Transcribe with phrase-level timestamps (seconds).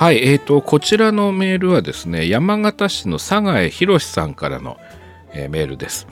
[0.00, 4.78] はい、えーと、こちらのメールはですね、山形市の佐賀江博さんからの、
[5.34, 6.06] えー、メールです。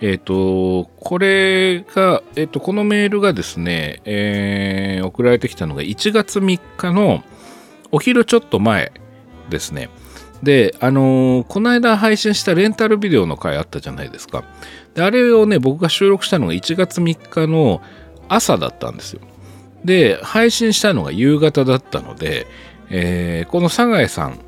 [0.00, 7.24] えっ、ー、と、これが、えっ、ー、と、このメールがですね、えー、送られてきたのが1月3日の
[7.90, 8.92] お昼ちょっと前
[9.50, 9.90] ですね。
[10.44, 14.44] で、あのー、この間配信したレンタルビデオの回あったじゃないですか。
[14.94, 17.82] で、あれをね、僕が収録したのが1月3日の
[18.28, 19.20] 朝だったんですよ。
[19.84, 22.46] で、配信したのが夕方だったので、
[22.94, 24.38] えー、この佐賀江さん、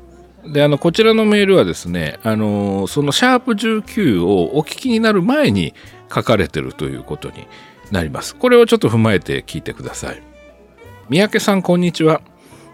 [0.45, 5.73] で、あの、こちらのメールはですね、あのそのシャープ19をお聞きになる前に
[6.13, 7.47] 書かれてるということに
[7.91, 8.35] なります。
[8.35, 10.21] これをちょっと踏まえて聞いてください。
[11.09, 12.21] 三宅さん、こんにちは。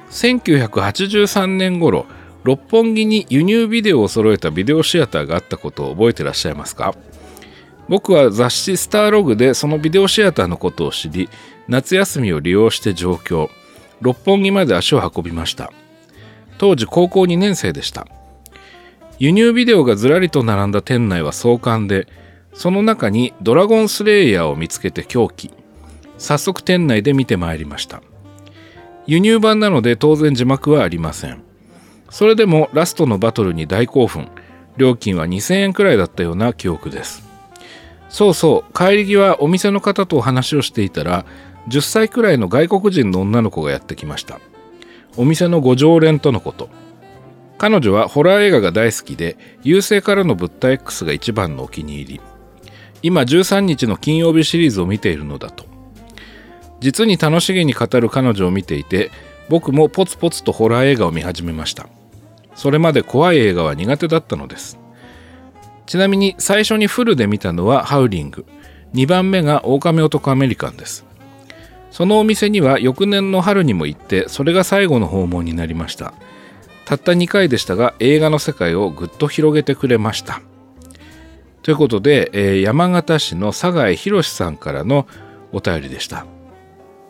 [0.10, 2.06] 1983年頃、
[2.44, 6.94] 六本木に輸入ビデオを揃えたビデオシアターがあったことを覚えてらっしゃいますか？
[7.88, 11.30] 僕は雑誌スターログでそのビデオシアターのことを知り、
[11.70, 13.50] 夏休みを利用して上京、
[14.02, 15.72] 六本木まで足を運びました。
[16.58, 18.08] 当時高校2年生でした。
[19.20, 22.08] 輸入ビデオがずらりと並んだ店内は壮観で、
[22.54, 25.52] その中にドラゴンスレイヤーを見つけて狂気。
[26.18, 28.02] 早速店内で見てまいりました。
[29.08, 31.44] 輸入版なので当然字幕はありません。
[32.10, 34.30] それでもラストのバトルに大興奮。
[34.78, 37.24] 料金は2000円くらいだったような記憶です。
[38.10, 41.26] そうそう、帰り際お店の方とお話をしていたら、
[41.68, 44.40] 10歳くらいの外国人の女の子がやってきました。
[45.18, 46.70] お店のご常連とのこと。
[47.58, 52.22] 彼女はホラー映画が大好きで、優勢からの物体 X が一番のお気に入り。
[53.04, 55.66] 今13日の金曜日シリーズを見ているのだと。
[56.80, 59.12] 実に楽しげに語る彼女を見ていて、
[59.50, 61.88] 僕もポツポツとホラー映画を見始めました。
[62.56, 64.80] それまで怖い映画は苦手だったのです。
[65.86, 68.46] ちなみに最初にフルで見たのはハウリング。
[68.94, 71.06] 2番目が狼男アメリカンです。
[71.92, 76.14] そのお店には翌年の春にも行って、それが最後の訪問になりました。
[76.86, 80.42] たった2回でしたが、映画の世界をぐっと広げてくれました。
[81.64, 85.06] ということで、えー、山形市の佐賀井博さんからの
[85.52, 86.26] お便りでした。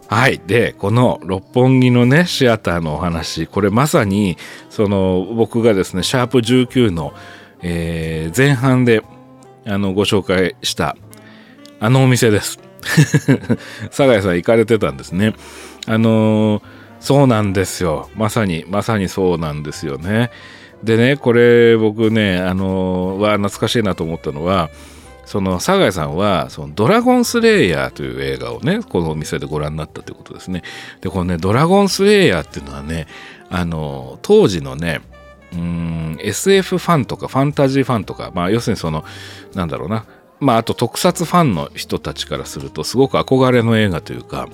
[0.08, 0.41] はい。
[0.46, 4.38] で、この六本木のね、シアターのお話、これまさに、
[4.70, 7.14] その、僕がですね、シャープ19の、
[7.62, 9.03] えー、前半で、
[9.66, 10.97] あの、ご紹介した、
[11.80, 12.71] あのお店です。
[13.90, 15.34] 佐賀さん行かれてたんですね。
[15.88, 16.62] あのー、
[17.00, 18.09] そうなんですよ。
[18.16, 20.31] まさに、まさにそうなんですよね。
[20.84, 24.70] でね、これ僕ね、あのー、は懐かしいなと思ったのは、
[25.31, 30.62] その佐賀さんはそのドラゴンスレイヤーという映画をねこのお店でご覧になったということですね
[31.00, 33.08] でこのねドラゴンスレイヤーっていうのはね
[33.50, 35.00] あの当時のね
[35.53, 39.06] うん SF ファンとかファンタジーファンとかまあ要するにその
[39.53, 40.06] なんだろうな
[40.41, 44.50] まああと特撮ファンの人たちからするとすごく憧れの映画というか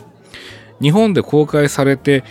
[0.80, 2.24] 日本で公開されて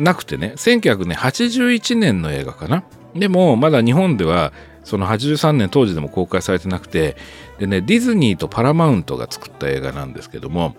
[0.00, 2.82] なくてね1981年の映画かな
[3.14, 4.52] でもまだ日本では
[4.82, 7.16] その83年当時でも公開されてなくて
[7.58, 10.74] でねディズニーとパラマウントが作った映画なんですけども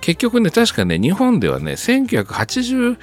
[0.00, 2.96] 結局ね確かね日本ではね1986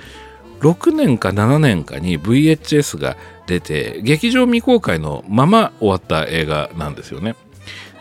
[0.91, 3.15] 年か7年かに VHS が
[3.47, 7.35] 出て劇場未公開のまま終わった映画なんですよね。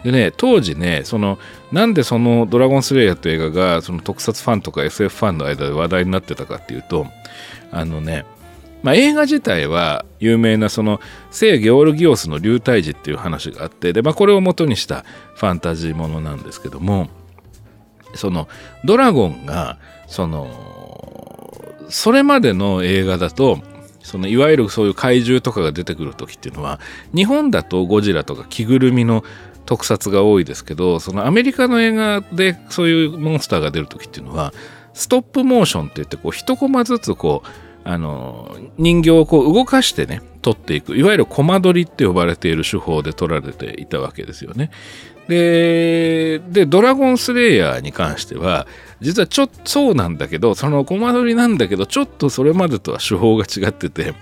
[0.04, 1.38] でね当時ねその
[1.70, 7.06] なんでその「ドラゴンスレイヤー」という映画がその特撮ファンとか SF ファンの間で話題になってたかっていうと
[7.70, 8.24] あのね
[8.82, 15.04] まあ、映画自体は有名なその聖ゲオルギオスの流体児っていう話があってで、まあ、これを元にした
[15.36, 17.08] ファンタジーものなんですけども
[18.14, 18.48] その
[18.84, 20.50] ドラゴンがその
[21.88, 23.58] それまでの映画だと
[24.02, 26.80] そのいわゆるそういう怪獣とかが出てくる時っていうのは
[27.14, 29.22] 日本だとゴジラとか着ぐるみの
[29.66, 34.52] 特撮が多いですけどそのアメリカの映画でそういうモンスターが出る時っていうのは
[34.94, 37.48] ストップモーションって言ってこう一コマずつこう
[37.84, 44.70] あの人形をこう動かしてね撮っていくいわゆるコマ撮りって呼ばれている手法で撮られていたわけですよね。
[45.28, 48.66] ででドラゴンスレイヤーに関しては
[49.00, 54.14] 実はちょっとそうなんだけどそのコマ撮りなんだけどちょっとそれまでとは手法が違ってて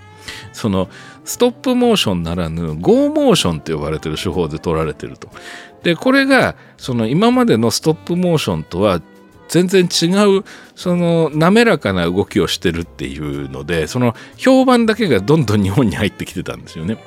[0.53, 0.89] その
[1.23, 5.29] ストップモーションならぬゴーモーションって呼ばれてる手法で撮られてると。
[5.83, 9.01] でこれがその今までのストップモーションとは
[9.47, 10.07] 全然違
[10.39, 10.43] う
[10.75, 16.97] その滑らかな動きをしてるっていうのでその評判だけがどんどん日本に入ってきてたんですよね。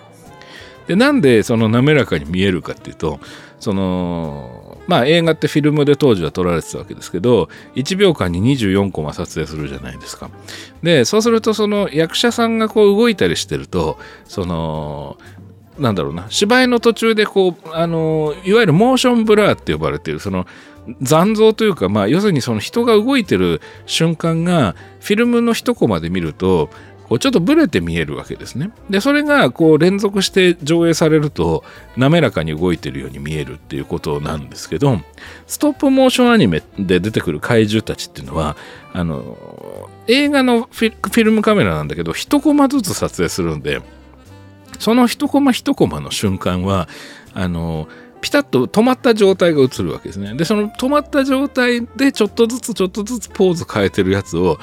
[0.86, 3.18] でなんでその滑らかに見えるかっていうと
[3.58, 10.30] そのまあ映画ってフィルムで当時は撮られてたわけですけど1秒間に24コマ撮影するじゃないですか。
[10.82, 15.16] でそうするとその役者さんがこう動いたりしてるとその
[15.78, 20.46] なんだろうな芝居の途中でこうあのいわゆるモーションブラーって呼ばれているその
[21.00, 26.68] 残像というか、まあ、要するにその人が動いてる瞬間がフィルムの一コマで見ると
[27.14, 28.72] こうちょっとブレて見えるわけですね。
[28.90, 31.62] でそれがこう連続して上映されると
[31.96, 34.98] 滑らかに動いてるように見えるっていうことなんですけど
[35.46, 38.56] ストップモーションアニメで出てくる怪獣たちっていうのは
[38.92, 43.80] あの映画のフィルムカメラなんだけど一コマずつ撮影するんで
[44.80, 46.88] その一コマ一コマの瞬間は
[47.32, 47.86] あの
[48.22, 50.34] ピタッと止まった状態が映るわけですね。
[50.34, 54.58] で、その止まった状態でちょっとずつちょっとずつポーズ変えてるやつを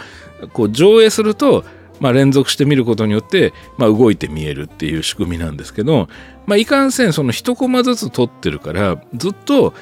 [0.51, 1.63] こう上映すると、
[2.01, 6.09] まあ、連続して見ることによって、まあ、動いて見えるっていう仕組みなんですけど、
[6.47, 9.73] まあ、いかんせんその一コマずつ撮ってるからずっと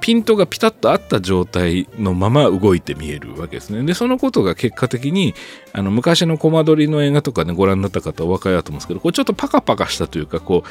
[0.00, 3.82] ピントがピタッと合った状態のまま動いて見えるわけですね。
[3.84, 5.34] で、そのことが結果的に、
[5.72, 10.64] あの、昔のコマ撮りの映画とかね、ご覧になった方お分かりだと思うんですけど、こうちょっとパカパカしたというか、こ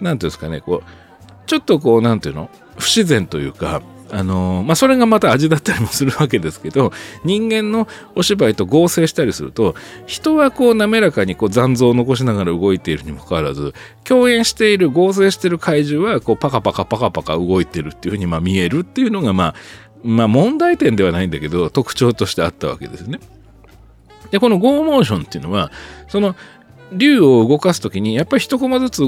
[0.00, 3.80] う、なんていうんですかね、こう、ちょっとこう、なんていうの不自然というか、
[4.12, 6.92] あの、まあ、それがまた味だったりもするわけですけど、
[7.24, 9.74] 人間のお芝居と合成したりすると、
[10.06, 13.74] 人はこう滑らかにこう残像を残しながら動いているにもかかわらず、
[14.04, 19.54] 共演している、合成している怪獣はこうパカパカパカパカ動いてるっていうふうにま見えるっていうのがまあ、
[20.02, 23.20] まあ問題点ではないんだけど、特徴としてあったわけですね。
[24.30, 25.70] で、このゴーモーションっていうのは、
[26.08, 26.36] その、
[26.92, 29.02] 竜を動かすときに、やっぱり一コマずつ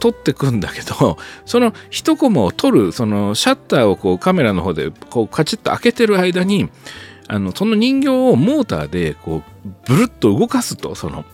[0.00, 6.68] 撮ってくんだけど その一コマを撮るそのシャッターをこうカメラの方でこうカチッと開けてる間に
[7.28, 11.24] あのその人形をモーターでこうブルッと動かすとその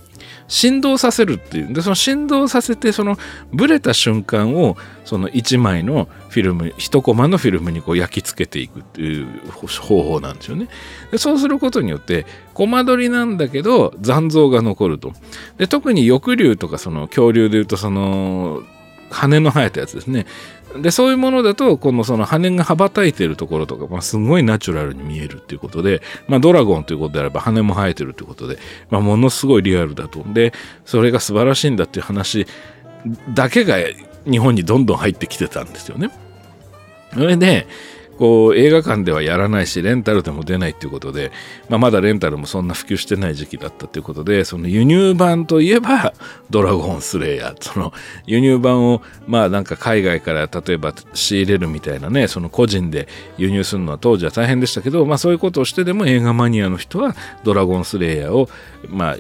[0.49, 1.73] 振動させるっていう。
[1.73, 3.17] でその振動させてその
[3.53, 10.69] ブレた瞬間をその1枚のフィルム1コマのフィルムにこう焼き付けていくっていう方法なんですよね。
[11.11, 15.13] でそうすることによってコマ撮りなんだけど残像が残ると。
[15.59, 18.63] で特に翼竜とかその恐竜でいうとその
[19.13, 20.27] 羽の生えたやつですね
[20.81, 30.53] でそういうものだとこのその羽が羽ばたいてるところとか、まあ、すごいナチュラルに見えるっていうことで、まあ、ドラゴンということであれば羽も生えてるということで、まあ、ものすごいリアルだとで
[30.85, 32.47] それが素晴らしいんだっていう話
[33.35, 33.77] だけが
[34.25, 36.11] 日本にどんどん入ってきてたんですよね。
[37.13, 37.67] それで
[38.19, 41.33] こう映画館ではやらないしレンタルでも出ないっていうことで、
[41.69, 46.13] まあ、まだレンタルもそんな普及してない時期だったということでその輸入版といえば
[46.51, 47.93] 「ドラゴンスレイヤー」その
[48.27, 58.49] 輸入版をまあなんか海外から例えば仕入れるみたいなねその個人で輸入するのは当時は大変でしたけど、まあ、そういうことをしてでも映画マニアの人は「ドラゴンスレイヤーを」
[58.89, 59.17] まあ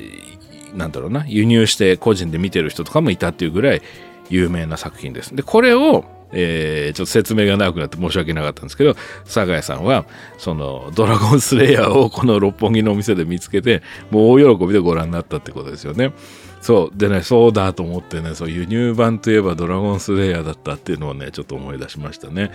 [0.75, 3.83] なんだろうな輸入して個人で見てる人とかもいたっていうぐらい
[4.31, 5.35] 有名な作品です。
[5.35, 10.07] でこれをえー、ちょっと説明が長くなって申し訳なかったんですけど、酒井さんは、
[10.39, 16.13] その、ドラゴンスレイヤーをこの六本木のお店で見つけて、もう大喜びでご覧になったってことですよね。
[16.61, 16.97] そう。
[16.97, 22.51] でね、そうだと思ってね、そう、輸入版といえばドラゴンスレイヤーだったっていうのをね、ちょっと思い出しましたね。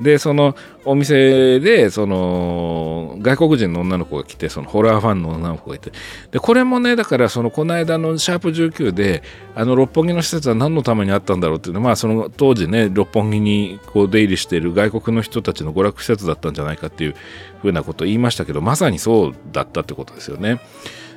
[0.00, 5.92] でそのお店でその外国人の女の子が来てそのホラーファンの女の子がいて
[6.30, 9.22] でこれもねだからそのこの間のシャープ19で
[9.54, 17.14] あの六本木の施設は何のためにあったんだろうっていうのは、まあその当時ね六本木にこう出入りしている外国の人たちの娯楽施設だったんじゃないかっていう
[17.60, 20.60] ふうなことを言いましたけどまさにそうだったってことですよね。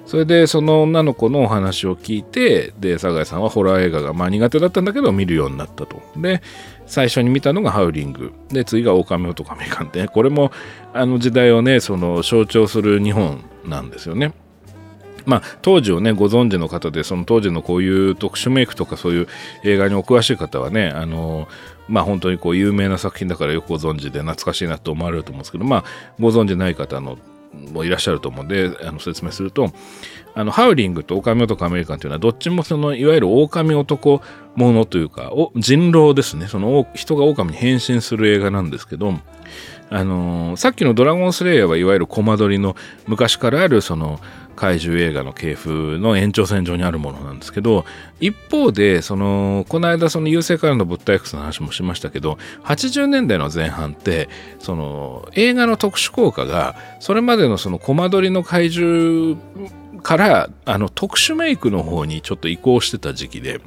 [0.06, 6.02] それでその女の子のお話を聞いてで酒井さんはホラー映画がまあ苦手だったんだけど見るようになったと。
[6.16, 6.42] で
[6.86, 10.52] 最初に見たのがハウリングで次が狼男メカンでこれも
[10.94, 14.34] あの時代をねその象徴する日本なんですよね。
[15.26, 19.28] まあ、当時をねご存知の方でその当時のこういう特殊メイクとかそういう
[19.64, 21.48] 映画にお詳しい方はねあの
[21.88, 25.84] まあ本当にこう有名な作品だからよくご存知で懐かしいなと思われると思うんですけどまあ
[26.20, 27.18] ご存知ない方の
[27.72, 29.72] もいらっしゃると思うんであの説明すると
[30.34, 34.22] あのハウリングと狼男アメリカンというのはどっちもそのいわゆる狼男
[34.56, 36.48] ものというか人狼ですね。
[36.48, 39.14] その人が狼に変身する映画なんですけど
[39.90, 42.76] あのー、さっきの「ドラゴンスレイヤー」はいわゆるコマ撮りの
[43.08, 44.20] 昔からあるその
[44.56, 47.86] 怪獣映画の系譜の延長線上にあるものなんですけど
[48.20, 59.38] 一方でそのこの間その優勢からの物体 X の話もしましたけど80年代の前半ってその映画の特殊効果がそれまでのそのコマ撮りの怪獣
[60.02, 63.60] からあの特殊メイクの方にちょっと移行してた時期で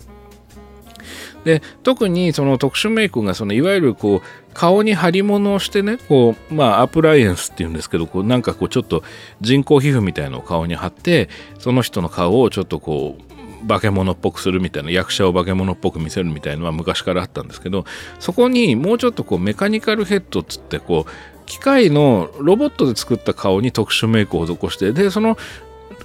[1.45, 9.03] で特にその特殊メイクがそのいわゆるこう顔に貼り物をしてねこうまあアプライエンスっていうんですけどこうなんかこうちょっと
[9.41, 11.29] 人工皮膚みたいのを顔に貼って
[11.59, 17.85] その人の顔をちょっとこう化け物っぽくするみたいな役者を化け物っぽく見せるみたいなのは昔からあったんですけど
[18.21, 21.11] そこにもうちょっとこうメカニカルヘッドっつってこう
[21.47, 25.39] 機械のロボットで作った顔に特殊メイクを施してでその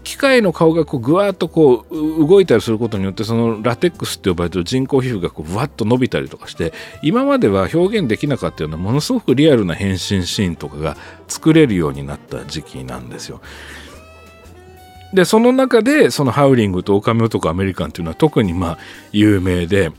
[0.03, 13.41] 機械の顔がこうぐわっとこう動いたりすることによってそのラテックスって呼ばれてる人工皮膚がこうぶわっと伸びたりとかして今までは表現できなかったようなものすごくリアルな変身シーンとかが作れるようになった時期なんですよ。
[15.13, 18.77] でその中でそのハウリングとオカメ男アメリカンっていうのは特にまあ
[19.11, 19.91] 有名で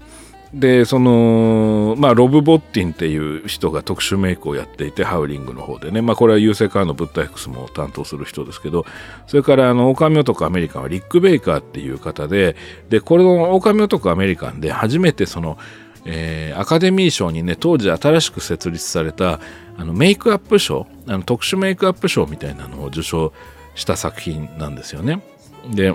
[0.54, 8.86] でそのまあロブ・ボッティンっていう人が特殊メイクをやっていてハウリングの方でねまあこれは優勢からの物体 X も担当する人ですけど
[9.26, 12.54] それからあのオカミ男アメリカンはリック・ベイカーっていう方で
[12.88, 15.58] でこれのオカミ男アメリカンで初めてその
[16.06, 19.40] えー、アカデミー賞にね当時新しく設立された
[19.78, 23.32] あのメイクアップ賞あの特殊メイクアップ賞みたいなのを受賞
[23.74, 25.22] した作品なんですよね。
[25.70, 25.94] で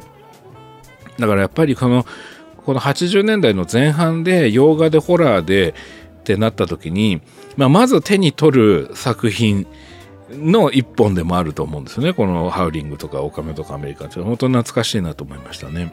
[1.19, 2.05] だからやっぱりこの
[2.69, 5.73] この80年代の前半で洋画でホラーで
[6.19, 7.19] ってなった時に、
[7.57, 9.65] まあ、まず手に取る作品
[10.29, 15.91] の一本でもあると思うんですよねこの「ハウリング」とか「オカメ」とか「アメリカン」って本当に懐かしいなと思いましたね。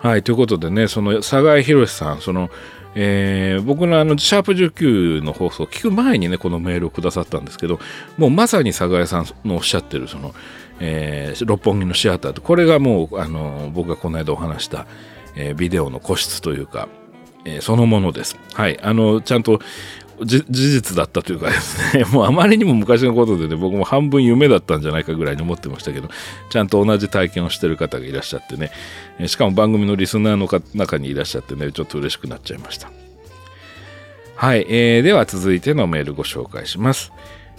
[0.00, 2.50] はいということでねその佐賀井宏さんその
[2.96, 7.80] えー、僕のあの、シャープ19の放送を聞く前にね、このメールをくださったんですけど、
[8.18, 10.32] もうまさに佐賀屋さんのおっしゃってる、その、
[10.78, 14.86] えー、六本木のシアターと、これがもう、あの、僕がこの間お話した、
[15.36, 16.88] えー、ビデオの個室というか、
[17.44, 18.36] えー、そのものです。
[18.52, 18.80] はい。
[18.82, 19.60] あの、ちゃんと、
[20.22, 26.08] 事実だったというかですね、 もうあまりにも昔のことでね、僕も半分夢だったんじゃないかぐらいに思ってましたけど、
[26.50, 28.70] ちゃんと同じ体験をしてる方がいらっしゃってね、
[29.26, 32.90] しかも番組のリスナーの中にいらっしゃってね、ちょっと嬉しくなっちゃいました。
[34.36, 37.12] はい、えー、では続いてのメールご紹介します。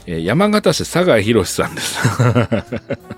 [0.07, 1.99] えー、山形市佐賀博さんです。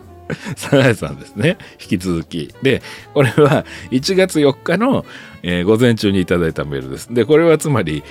[0.55, 1.57] 佐賀さんですね。
[1.81, 2.53] 引き続き。
[2.61, 2.81] で、
[3.13, 5.05] これは1月4日の、
[5.43, 7.13] えー、午前中にいただいたメールです。
[7.13, 8.03] で、これはつまり、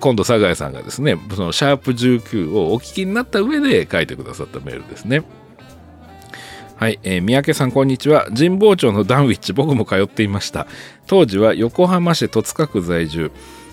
[0.00, 5.24] 今度、佐賀さんがですね、そのシャープ19をお聞きになった上で書いてくださったメールですね。
[6.76, 8.26] はい、えー、三宅さん、こんにちは。
[8.26, 10.66] 神保町のダンウィッチ、僕も通っていました。
[11.06, 13.30] 当時は横浜市戸塚区在住。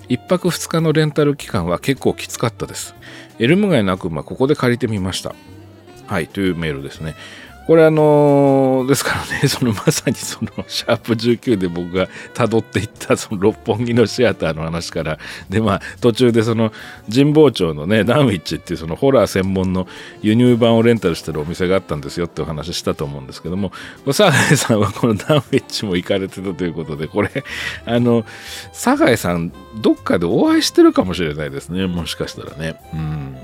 [0.10, 2.96] 1泊2日のレンタル期間は結構きつかったです。
[3.40, 5.36] エルム街の悪魔、ここで借りてみました。
[6.08, 7.16] はい、というメールですね。
[7.68, 15.18] これあの、ですからね、 そのまさにそのシャープ19で僕が辿っていった その六本木のシアターの話から、
[15.50, 16.72] でまあ途中でその
[17.14, 19.88] 神保町のね、ダンウィッチっていうそのホラー専門の
[20.22, 23.72] 輸入版をレンタルしてるお店があったんですよってお話したと思うんですけども、
[24.12, 27.32] サガエさんはこのダンウィッチも行かれてたということで、これ、
[27.86, 28.26] あの、
[28.74, 32.76] サガエさんどっかでお会いしてるかもしれないですね、もしかしたらね。
[32.94, 33.38] うん。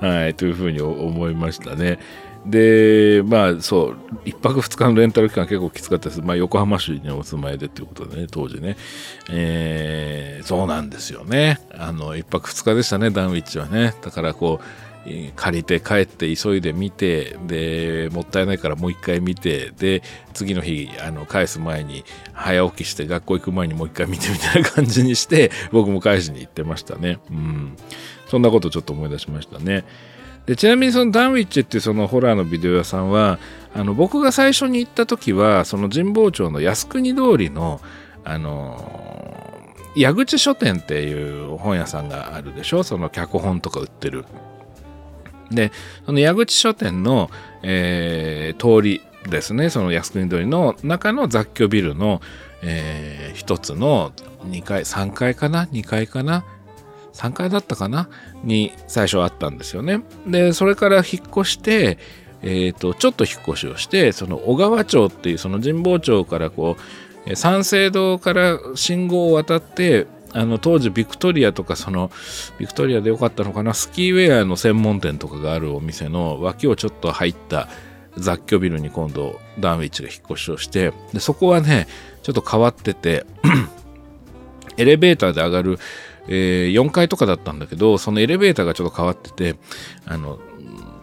[0.08, 1.98] はい、というふうに思いましたね。
[2.46, 6.22] で、まあそう、1泊2日のレンタル期間結構きつかったです。
[6.22, 8.76] まあ横浜市にお住まいでっていうことでね、当時ね。
[9.30, 11.60] えー、そうなんですよね。
[11.76, 13.94] あの、1泊2日でしたね、ダンウィッチはね。
[14.02, 14.64] だからこう、
[15.36, 20.02] 借りて帰って急いで見てでもったいないからもう一回見てで
[20.34, 27.76] 次の日あの返す前に早起きして学校行く前にもう一回見てみたいな感じにして僕も返しに行ってましたねうん
[28.28, 29.84] そんなことちょっと思い出しましたね
[30.46, 33.38] でちなみにそのダンウィッチっていうそのホラーのビデオ屋さんは
[33.74, 37.80] あの僕が最初に行った時はその神保町の靖国通りの
[38.24, 39.02] あの
[39.96, 42.82] 矢口書店っていう本屋さんがあるでしょ？
[42.82, 44.24] その脚本とか売ってる。
[45.50, 45.72] で
[46.04, 47.30] その矢口書店の、
[47.62, 49.00] えー、通り
[49.30, 49.70] ですね。
[49.70, 52.20] その靖国通りの中の雑居ビルの、
[52.62, 54.12] えー、一つの
[54.44, 56.44] 2階3階かな？2階かな？
[57.16, 58.08] 3階だったかな？
[58.44, 60.02] に最初あったんですよね。
[60.26, 61.98] で、それから引っ越して、
[62.42, 66.76] えっ、ー、と、ちょっと引っ越しをして、その小川町っていうその神保町からこ
[67.26, 72.10] う、三省堂から信号を渡って、あの当時ビクトリアとかその
[72.58, 73.72] ビクトリアでよかったのかな？
[73.72, 77.68] スキーウェアの専門店とかがあるお店の脇をちょっと入った
[78.18, 81.86] 雑居ビルに今度ダンウィッチが引っ越しをしてでそこはね
[82.22, 83.24] ちょっと変わってて
[84.76, 85.78] エレベーターで上がる
[86.28, 89.56] えー、4階とかだったんだけど、そのエレベーターがちょっと変わってて、
[90.06, 90.38] あの、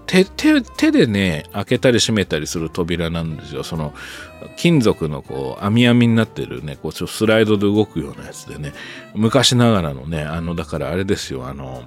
[0.06, 3.64] 手手手でね、開けたり閉めたりする扉なんですよ。
[3.64, 3.94] その、
[4.58, 8.74] 金属のこう、網網になってるね、こう、ちょスライドで動くようなやつでね、
[9.16, 11.84] 昔ながらのね、あの、だからあれですよ、あの、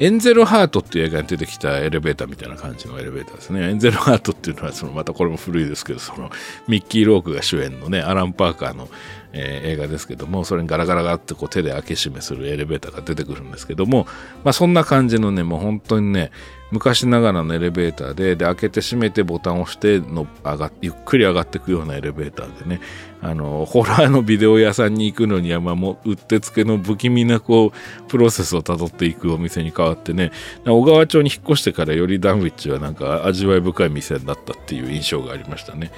[0.00, 3.68] エンゼルハートっていう映画に出てきたエレベーターみたいな感じのエレベーターですね。
[3.68, 6.30] エンゼルハートっていうのは、そのまたこれも古いですけど、その
[6.66, 8.88] ミッキー・ロークが主演のね、アラン・パーカーの
[9.36, 14.06] えー、映画ですけどもそれにガラガラガラってこう手で開け閉めするエレベーターが出てくるんですけども、
[14.44, 16.30] まあ、そんな感じのねもう本当にね
[16.70, 22.80] 昔ながらのエレベーターでで開けて閉めてボタンを押しての上がゆっくり上がっていくようなエレベーターでね
[23.22, 30.30] あのホラーのビデオ屋さんに行くのには、まあ、もううってつけの不気味なこうプロセスをたどっていくお店に変わってね
[30.64, 35.90] 小川町に引っ越してからよりダンウィッチはなんか味わい深い店だったっていう印象がありましたね。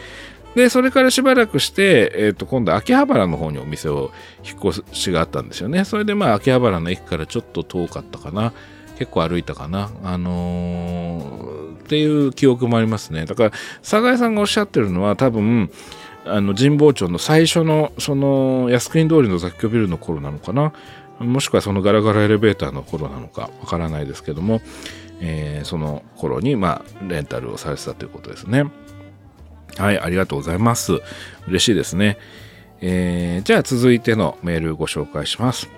[0.57, 4.11] で、それからしばらくして、えっ、ー、と、今度秋葉原の方にお店を
[4.43, 5.85] 引っ越しがあったんですよね。
[5.85, 8.55] それでまあ秋葉原の駅からちょっと遠かったかな。
[8.99, 9.91] 結構歩いたかな。
[10.03, 13.27] あのー、っていう記憶もありますね。
[13.27, 13.51] だから、
[13.83, 15.71] 佐賀さんがおっしゃってるのは多分、
[16.25, 20.73] あの神保町の最初のその靖国通りの雑居ビルの頃なのかな
[21.21, 24.61] もしくはそのガラガラエレベーターの頃なのかわからないですけども、
[25.21, 28.65] えー、その頃にまあレンタルをされてたということですね
[29.77, 31.01] はいありがとうございます
[31.49, 32.19] 嬉しいですね、
[32.81, 35.69] えー、じゃあ続いてのメールご紹介します、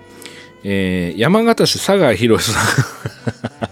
[0.63, 3.69] えー、山形市佐賀博さん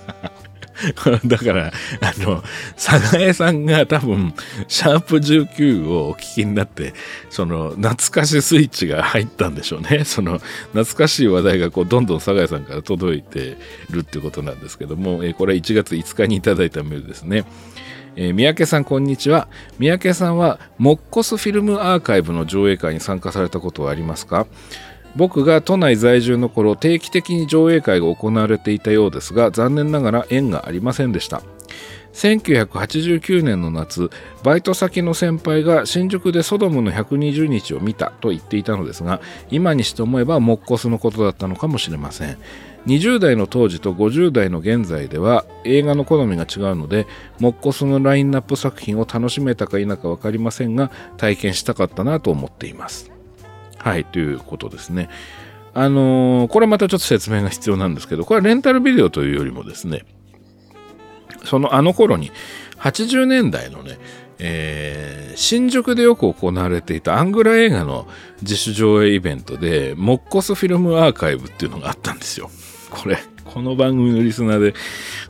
[1.25, 1.71] だから、
[2.01, 2.43] あの、
[2.75, 4.33] 佐賀江さんが多分、
[4.67, 6.93] シャープ19をお聞きになって、
[7.29, 10.03] その、懐かしスイッチが入ったんでしょうね。
[10.05, 10.39] その、
[10.73, 13.57] 懐かしい話題がこう、どんどん佐賀江さんから届いて
[13.89, 17.45] るってことなんですけども、えー、これは1月5日にいただいたメールですね。
[18.19, 19.47] えー、三宅さんこんにちは。
[19.77, 24.47] 三宅さんはモッコスフィルムアーカイブの上映会に参加されたことはありますか？
[25.15, 31.43] 僕が都内在住の頃定期的に上映会が行われていたようですが残念ながら縁がありませんでした。
[32.13, 34.09] 1989年の夏
[34.43, 39.21] バイト先の先輩が新宿でソドムの120日を見たと言っていたのですが
[39.51, 42.39] 今にして思えばモッコスのことだったのかもしれません。
[42.87, 47.05] 20代の当時と50代の現在では映画の好みが違うので
[47.39, 53.11] モッコスのラインナップ作品を楽しめたか否か分かりませんが体験したかったなと思っています
[53.77, 55.09] はい、ということですね。
[55.73, 60.05] あのー、これまたちょっと説明が必要なんですけど、これはレンタルビデオというよりもですね、
[61.45, 62.31] そのあの頃に
[62.79, 63.97] 80年代のね、
[64.39, 68.07] えー、新宿でよく行われていたアングラ映画の
[68.41, 72.49] 自主上映イベントで、モッコスフィルムアーカイブっていうのがあったんですよ。
[72.89, 74.73] これ、この番組のリスナーで、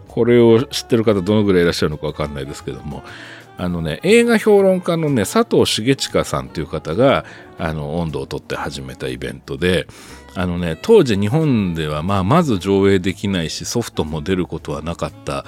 [0.08, 3.04] これを知ってる方どのぐらいいらっしゃるのかわかんないですけども、
[3.58, 7.26] あのね、映画評論家のね、佐藤重親さんという方が、
[7.58, 9.88] あの、温度をとって始めたイベントで、
[10.36, 15.46] あのね、当時日本では、まあ、まず上映できないし、ソフトも出ることはなかった、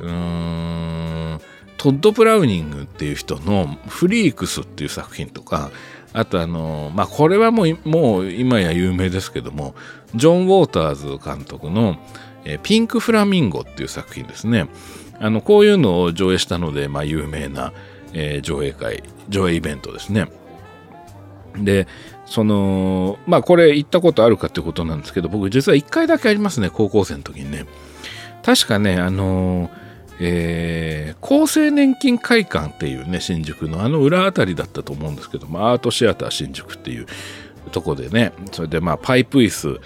[0.00, 1.40] うーん、
[1.78, 5.70] トッド・ブラウニングっていう人のフリークスっていう作品とか、
[6.16, 9.74] あとあの、まあ、これはもう、もう今や有名ですけども、
[10.14, 11.98] ジョン・ウォーターズ監督の、
[12.46, 14.68] えピンク・フラミンゴっていう作品ですね。
[15.18, 17.74] あのこういうのを上映したので、まあ、有名な、
[18.14, 20.28] えー、上映会上映イベントですね。
[21.58, 21.86] で
[22.24, 27.66] そのまあこれ行ったことあるかってことなんですけど僕実は1回だけありますね高校生の時にね。
[28.42, 29.70] 確かねあの
[30.20, 37.06] えー、厚生年金会館っていうね新宿のあの裏あたりだったと思うんですけどもアートシアター新宿っていう
[37.70, 39.80] とこでねそれでまあパイプ椅子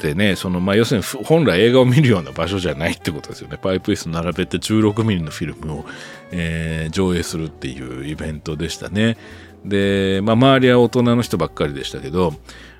[0.00, 3.58] でね、そのまあ、要するに本来映画を見るような場所じゃないってことですよね。
[3.60, 5.84] パイプ椅子並べて 16mm のフィルムを、
[6.30, 9.16] えー、上映するっていうイベントでしたね。
[9.64, 12.34] で、まあ、周りは大人の人ばっかりでしたけど、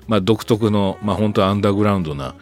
[0.07, 2.35] まあ、独特の、まあ、本当アンダーグラウンドな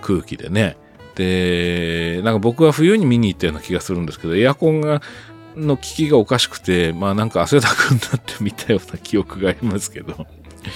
[0.00, 0.76] 空気でね。
[1.14, 5.02] で、なんか僕は冬に見に行ったような気がするんですけど、エアコンが
[5.56, 10.26] の効きがおかしくて、まあなんか汗だくになって見たような記憶がありますけど。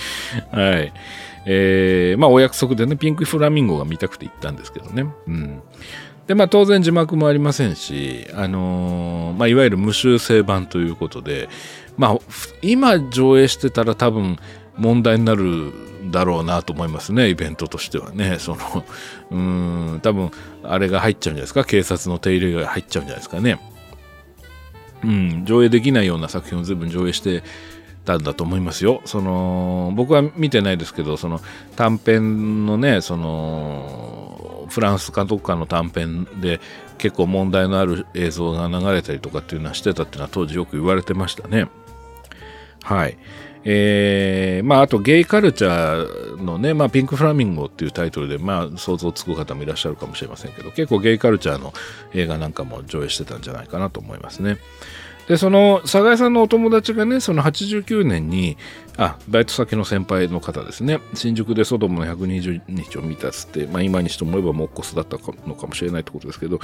[0.53, 0.93] はい。
[1.47, 5.07] えー、まあお約束でね、ピンクフラミンゴが見たくて行ったんですけどね。
[5.27, 5.61] うん。
[6.27, 11.49] で、まあ当然字幕もありませんし、あのー、まあいわゆる無修正版ということで、
[11.97, 12.19] まあ
[12.63, 14.39] 今上映してたら多分
[14.77, 15.73] 問題になる
[16.11, 18.39] だろうなと思いますね、イベントとしてはね。
[18.39, 18.85] その、
[19.31, 20.31] うん、多分
[20.63, 23.61] あれが入っちゃうんじゃないですか、警察の手入れが入っちゃうんじゃないですかね。
[25.05, 27.43] うん、上映できないような作品を随分上映して
[28.05, 29.03] たんだと思いますよ。
[29.05, 31.41] その僕は見てないですけどその
[31.77, 36.61] 短編のねそのフランス監督官の短編で
[36.99, 41.69] 結構問題のある映像が流れたりとかっていうのはしてたっていうのは当時よく言われてましたね。
[42.83, 43.19] はい。
[43.69, 51.73] えー、まあ、あとゲイカルチャーのね、まあ、ピンクフラミンゴっていうタイトルで、まあ、想像つく方もいらっしゃるかもしれませんけど、結構ゲイカルチャーの
[52.15, 54.59] 映画なんかも上映してたんじゃないかなと思いますね。
[55.27, 58.57] で、その、佐賀さんのお友達がね、その89年に、
[58.97, 66.61] あ、バイト先の先輩の方ですね、新宿でソドムの120日を見たっつって、まあ今にして思えばモッコスだったのかもしれないってことですけど、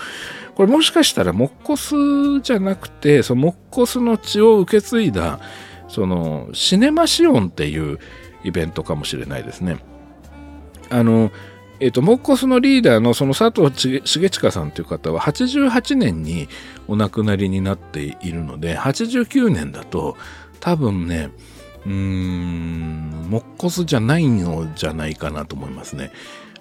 [0.55, 5.41] これもしかしたらモッコスじゃなくて、そのモッコスの血を受け継いだ、
[5.93, 7.99] その、シネマシオンっていう
[8.45, 9.77] イベントかもしれないですね。
[10.89, 11.31] あの、
[11.81, 16.49] えっ、と、モッコスのリーダーのその佐藤重親さんという方は88年に
[16.89, 20.17] お亡くなりになっているので、89年だと
[20.61, 21.31] 多分ね、
[21.85, 26.11] うーん、モッコスじゃないのじゃないかなと思いますね。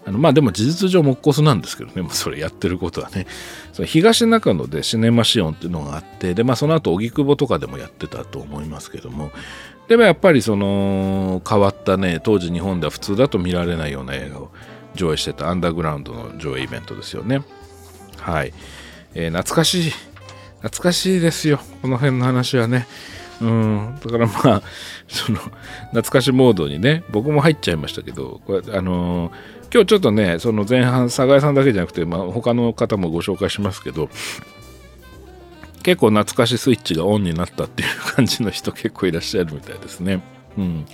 [0.05, 3.27] あのまあでも事実上モッコスなんですけどね、 もうそれやってることはね。
[3.73, 9.31] その東中野でシネマシオンっていうのがあって、で、まあその後荻窪とかでもやってたと思いますけども、
[9.87, 14.51] でもやっぱりその変わったね、当時日本では普通だと見られないような映画を
[14.95, 17.43] 上映してたアンダーグラウンドの上映イベントですよね。
[18.17, 18.53] はい。
[19.13, 19.91] えー、懐かしい。
[20.61, 21.59] 懐かしいですよ。
[21.81, 22.87] この辺の話はね。
[23.41, 23.95] うん。
[24.03, 24.61] だからまあ、
[25.07, 29.31] その、懐かしモードにね、僕も入っちゃいましたけど、これ、あのー、
[29.73, 34.09] 今日ちょっとね、その前半、佐賀さんだけじゃなくて、まあ、他の方もご紹介しますけど、
[35.83, 40.21] 結構懐かしスイッチがオンになったっていう感じの人結構いらっしゃるみたいですね。
[40.57, 40.85] うん。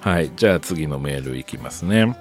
[0.00, 0.32] はい。
[0.34, 2.16] じゃあ次のメールいきますね。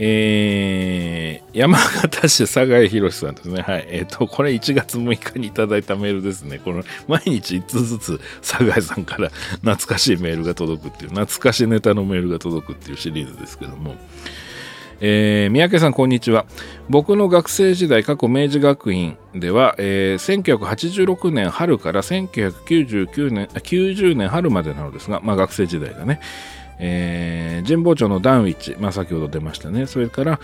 [0.00, 3.62] えー、山形市酒井宏さんですね。
[3.62, 3.86] はい。
[3.88, 6.60] えっ、ー、と、これ1月6日にいただいたメールですね。
[6.60, 9.30] この毎日1通ずつ酒井さんから
[9.62, 13.96] 懐かしいメールが届くっていう、懐かしネタのメールが届くっていうシリーズですけども。
[15.00, 16.44] えー、三宅さんこんにちは。
[16.88, 26.20] 僕の学生時代過去明治学院では、えー、1986年春から1999年90年春までなのですが、まあ、学生時代だね、
[26.80, 29.86] えー、神保町のダンウィッチ、まあ、先ほど出ましたね。
[29.86, 30.40] それから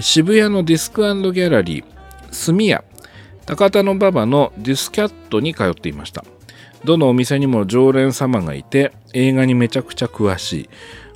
[0.00, 1.84] 渋谷のディスクギャラリー
[2.30, 2.84] 住屋。
[3.46, 6.24] 高田馬場のディスキャットに通っていました。
[6.84, 10.70] どのお店にも常連様がいて映画にめちゃくちゃ詳しい。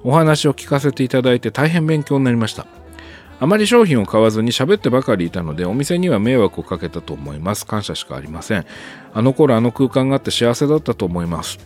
[0.05, 2.67] お話を聞かせていただいて大変勉強になりました。
[3.41, 7.67] あまり商品を買わずに喋ってばかりいたのでお店には迷惑をかけたと思います。
[7.67, 8.67] 感謝しかありません。
[9.13, 11.59] あの頃あの空間があって幸せだったと思います。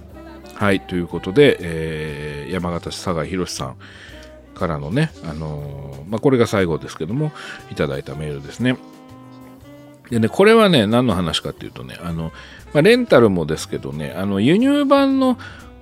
[0.54, 3.76] はいということで、えー、山形市佐賀博さん
[4.54, 7.30] からのね、あのー、まあ、これが最後ですけども
[7.70, 8.76] いただいたメールですね。
[10.10, 12.32] でねこれはね何の話かっていうとねあの、
[12.72, 15.38] まあ、レンタルもですけどねあの輸入版の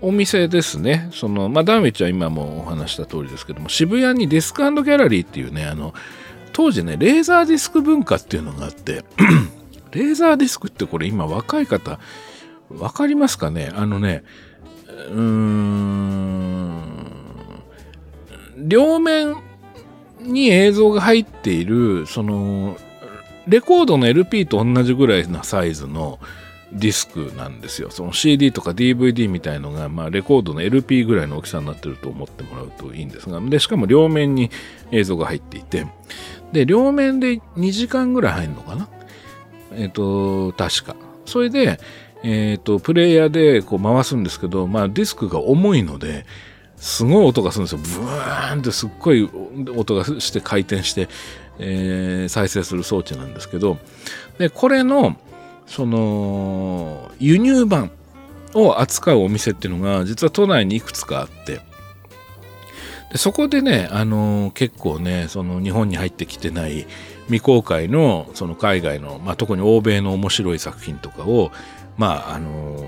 [0.06, 1.08] お店ですね。
[1.12, 5.94] その、まあ、ダンウィッチは今もお話した通りですけども、渋谷にディスクギャラリーっていうね、あの、
[6.52, 9.04] 当時ね、レーザーディスク文化っていうのがあって、
[9.90, 11.98] レーザーディスクってこれ今若い方、
[12.68, 13.72] わかりますかね？
[13.74, 14.22] あのね、
[14.86, 16.84] うーん、
[18.58, 19.34] 両面
[20.20, 22.76] に映像が入っている、その、
[23.48, 26.20] レコードの LP と同じぐらいなサイズの、
[26.72, 27.90] ディスクなんですよ。
[27.90, 34.50] その CD とか DVD みたいのが、まあ、レコードの LP ぐらいの大きさになってると思ってもらうといいんですが、で、しかも両面に
[34.90, 35.86] 映像が入っていて、
[36.52, 38.88] で、両面で2時間ぐらい入るのかな？
[39.72, 40.96] えっ、ー、と、確か。
[41.24, 41.78] それで、
[42.22, 46.26] えっ、ー、と、プレイヤーでこう回すんですけど、まあ、ディスクが重いので、
[46.76, 48.00] すごい音がするんですよ。
[48.00, 49.28] ブーンってすっごい
[49.76, 51.08] 音がして回転して、
[51.58, 53.78] えー、再生する装置なんですけど、
[54.38, 55.16] で、これの、
[55.66, 57.90] その輸入版
[58.54, 61.60] を扱うお店っていうのが実は都内にいくつかあって
[63.10, 66.86] でそこでね、あのー、結構ねその日本に入ってきてない
[67.26, 71.50] 未公開のその海外の、まあ、特に欧米の面白い作品とかを
[71.96, 72.86] まああのー、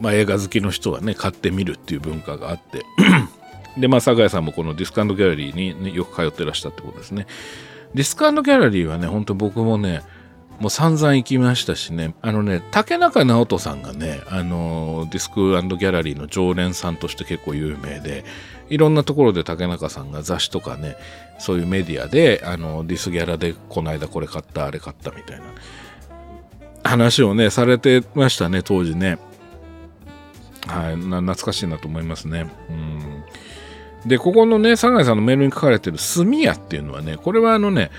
[0.00, 2.84] まあ、映画好きの人はね買ってみるっていう文化があって
[3.78, 7.26] でまあ酒井さんもこのディスカウンドギャラリーに、ね、よく通ってらしたってことですね。
[7.94, 10.02] ディスカウンドギャラリーはね本当僕もね
[10.60, 18.24] もう散々行きましたしね、あのね、竹中直人さんがね、あの、ディスクギャラリーの常連さんとして結構有名で、
[18.68, 20.96] いろんなところで竹中さんが雑誌とかね、
[21.38, 25.44] そういうメディアで、あの、ディスギャラでこの間これ買った、あれ買ったみたいな
[26.84, 29.18] 話をね、されてましたね、当時ね。
[30.66, 32.50] はい、懐かしいなと思いますね。
[32.68, 33.24] うん
[34.06, 37.90] で、ここのね、酒井さんのメールに書かれてる炭屋っていうのはね、これはあのね、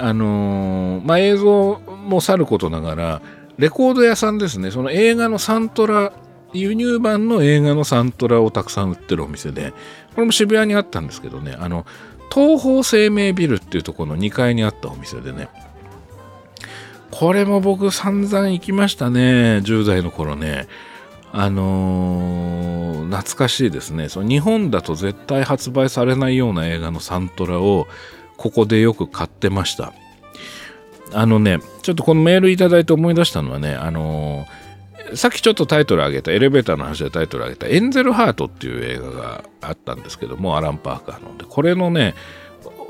[0.00, 3.22] あのー、まあ、映像もさることながら、
[3.58, 6.12] レコード屋さんですね、その映画のサントラ、
[6.52, 9.72] 輸入版の映画のサントラをたくさん売ってるお店で、
[10.14, 11.86] これも渋谷にあったんですけどね、あの、
[12.32, 15.48] 東方生命ビルっていうところの2階にあったお店でね、
[17.10, 20.68] これも僕散々行きましたね、10代の頃ね。
[21.32, 24.08] あのー、懐かしいですね。
[24.08, 27.86] その日本だと絶対発売されないような映画のサントラを
[28.40, 29.92] ここでよく買ってました。
[31.12, 41.36] あのね、ちょっとこのメールいただいて思い出したのはね、あのー、さっきちょっとタイトル上げた、エレベーターの話でタイトル上げた、エンゼルハートっていう映画があったんですけども、アラン・パーカーの。
[41.36, 42.14] で、これのね、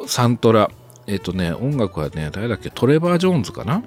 [0.07, 0.71] サントラ、
[1.09, 3.83] えっ、ー、とね、音楽はね、誰だっけ、トレバー・ジョーンズかな？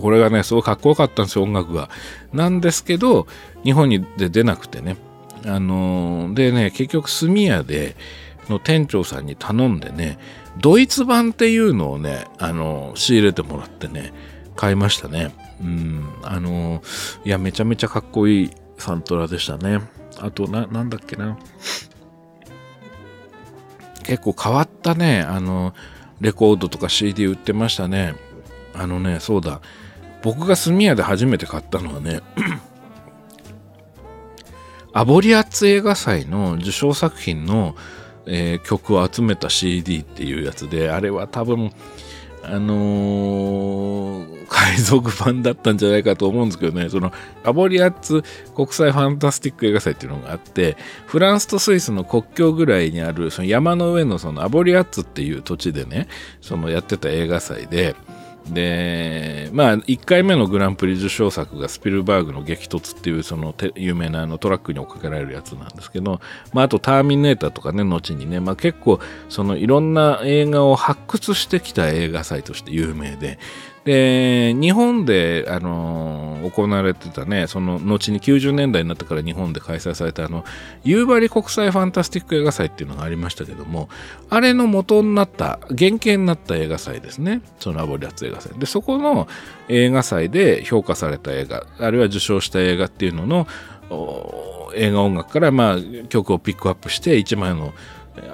[0.00, 1.90] これがね、すごいかっこよかったんですよ、音楽が。
[2.32, 3.26] なんですけど、
[3.62, 4.96] 日本にで出なくてね。
[5.44, 7.96] あのー、でね、結局、炭屋で、
[8.48, 10.18] の店長さんに頼んでね、
[10.60, 14.12] ドイツ版っていうのをね、あの、仕入れてもらってね、
[14.56, 15.34] 買いましたね。
[15.60, 16.82] うん、あの、
[17.24, 19.80] いや、めちゃめちゃかっこいいサントラでしたね。
[20.20, 21.38] あと、な、なんだっけな。
[24.04, 25.74] 結構変わったね、あの、
[26.20, 28.14] レコードとか CD 売ってましたね。
[28.74, 29.60] あのね、そうだ。
[30.22, 32.20] 僕が炭屋で初めて買ったのはね、
[34.92, 37.74] アボリアッツ映画祭の受賞作品の
[38.26, 41.70] えー、曲を集めた CD っていうやつで、あれは多分、
[42.46, 47.10] あのー、海賊版だったんじゃないかと思うんですけどね、その、
[47.42, 48.22] アボリアッツ
[48.54, 56.08] 国際ファンタスティック映画祭っていうのがあって、フランスとスイスの国境ぐらいにある、その山の上のそのアボリアッツっていう土地でね、
[56.42, 57.96] そのやってた映画祭で、
[58.48, 66.20] で、まあ、1回目のグランプリ受賞作がスピルバーグの激突っていうその有名なあのトラックに追っかけられるやつなんですけど、
[66.52, 73.38] まあ、あとターミネーターとかね、後にね、まあ、結構そのいろんな映画を発掘してきた映画祭として有名で、
[73.84, 80.44] で、日本で、あのー、行われてたね、その後に90年代になってから日本で開催されたあの、
[80.84, 83.90] 夕張国際ファンタスティック映画祭っていうのがありましたけども、
[84.30, 87.42] あれの元になった、原型になった映画祭ですね。
[87.60, 88.58] そのアボリアツ映画祭。
[88.58, 89.28] で、そこの
[89.68, 93.46] 映画祭で評価された映画、あるいは受賞した映画っていうのの、
[94.74, 97.74] 映画音楽からまあ曲をピックアップして1枚の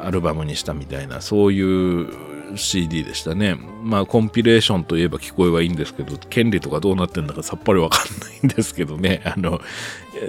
[0.02, 3.56] アルバムにしたみたいな、そういう CD でしたね。
[3.82, 9.22] まあ、コンピレーションといえば聞こえはいいんですけど、権利とかどうなってんだかさっぱりわかんないんですけどね。
[9.26, 9.60] あの、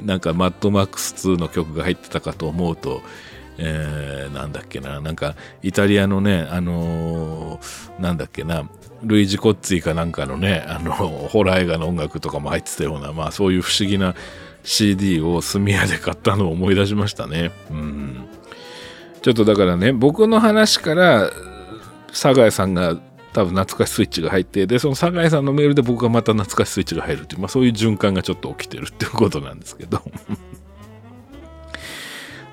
[0.03, 3.01] なんか、マッドマックス2の曲が入ってたかと思うと、
[3.57, 8.67] えー、なんだっけな、なんか、イタリアのね、あのー、なんだっけな、
[9.03, 14.15] ルイジ・コッツィかなんかのね、あの、ホラー映画の音楽とかも入ってたような、まあ、そういう不思議な
[14.63, 17.51] CD をスミヤで買ったのを思い出しましたね。
[17.71, 18.27] うん。
[19.21, 21.31] ちょっとだからね、僕の話から、
[22.11, 22.97] 酒井さんが
[23.33, 30.01] 多分懐かしスイッチが入ってでその酒井さんのメールで僕がまた懐かしスイッチが入るっていう、まあ、そういう循環がちょっと起きてるっていうことなんですけど。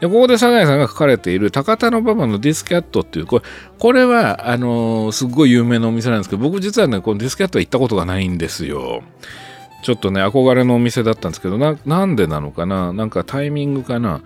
[0.01, 3.45] でここで酒井さんが書かれている高田馬場のディスキャットっていうこれ
[3.81, 9.03] これはあのー、すっごい有名なお店なんですけど僕実はねこのディスキャットは行ったことがないんですよ。
[9.83, 14.23] ちょっとね憧れのお店だったんですけどなんでなのかななんかタイミングかな。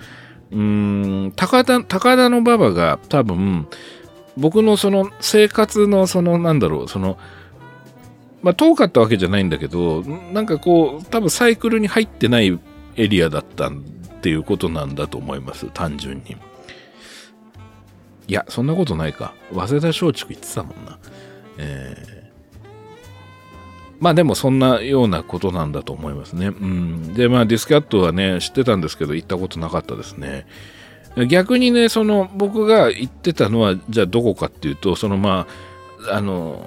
[0.51, 3.67] うーん高田高田馬場が多分
[4.37, 7.19] 僕のその生活のそのなんだろうその
[8.43, 12.59] まあ遠かったわけじゃないんだけどなんかこう多分サイクルに入ってない
[12.97, 13.73] エリアだったっ
[14.23, 16.37] ていうことなんだと思います単純に
[18.29, 20.99] いやそんなことないか早稲田松竹行ってたもんな
[21.59, 26.47] えー、まあでもそんなようなことなんだと思いますね。
[26.47, 27.15] うん。
[27.15, 30.47] で、まあディスキャットはね、知ってたんですけど、行ったことなかったですね。
[31.29, 35.47] 逆にね、その僕が言ってたのは、じゃあどこかっていうと、そのま
[36.09, 36.65] あ、あの、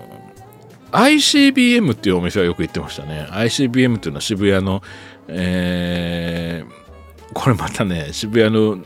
[0.92, 3.28] ICBM っていうお店はよく行ってましたね。
[3.32, 4.82] ICBM っていうのは渋谷の、
[5.28, 8.80] えー、これまたね、渋谷の、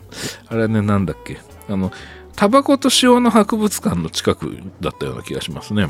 [0.47, 1.91] あれね、なんだっけ、あの、
[2.35, 5.89] タバコと塩の博物館の近くだったような気がしますね。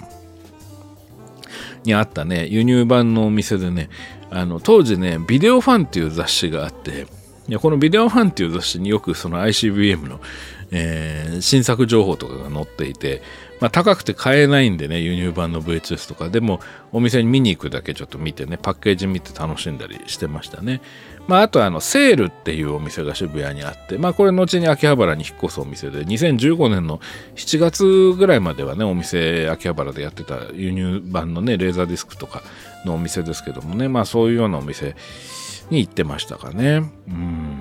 [1.83, 3.89] にあったね、輸入版のお店でね、
[4.31, 7.07] あの、当時ね、ビデオファンっていう雑誌があって、
[7.49, 10.19] いやこのビデオファンっていう雑誌によくその ICBM の、
[10.69, 13.23] えー、新作情報とかが載っていて、
[13.59, 16.59] まあ、高くて買えないんでね、輸入版の VHS とか、でも
[16.91, 20.81] お店に見に行くだけちょっと見てね、パッケージ見て楽しんだりしてましたね。
[21.27, 26.99] まあ、あとあの、セールっていうお店が渋谷にあって、まあ、これ後に秋葉原に引っ越すお店で、2015年の
[27.35, 32.43] 7月ぐらいまではね、お店、秋葉原でやってた輸入版のね、レーザーディスクとか
[32.85, 34.95] のお店ですけどもね、まあ、そういうようなお店、
[35.69, 36.83] に行ってましたかね。
[37.07, 37.59] うん。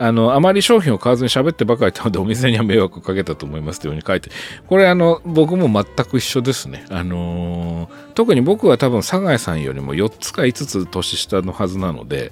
[0.00, 4.30] あの、あまり商品を買わずに喋ってばかりいたのでお店には迷惑をかけたと思いますというように書いて、
[4.68, 6.84] これあの、僕も全く一緒ですね。
[6.88, 12.30] あのー、特に僕は多分、佐賀さんよりも4つか5つ年下のはずなので、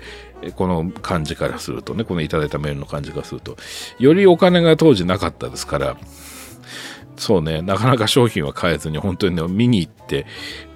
[0.55, 3.57] この感じからするとね、このいただいたメールの感じからすると、
[3.99, 5.97] よりお金が当時なかったですから、
[7.17, 10.27] そうね、なかなか商品は買えずに、本当にね、見に行って、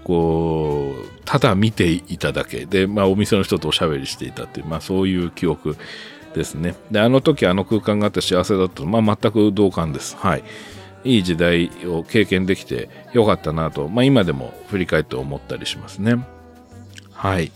[0.05, 5.77] こう、ただ見ていただけで、まあ、お店の人とおしゃべりしていたっていう、まあ、そういう記憶
[6.35, 6.75] ですね。
[6.91, 10.17] で、あの時あの空間があって幸せだったまあ、全く同感です。
[10.17, 10.45] はい。
[11.03, 16.25] いい時代を経験できてよかったなと、まあ、今でも振り返って思ったりしますね。
[17.13, 17.53] はい。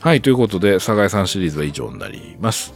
[0.00, 2.74] はい、ということで、サガイさんシリーズは以上になります。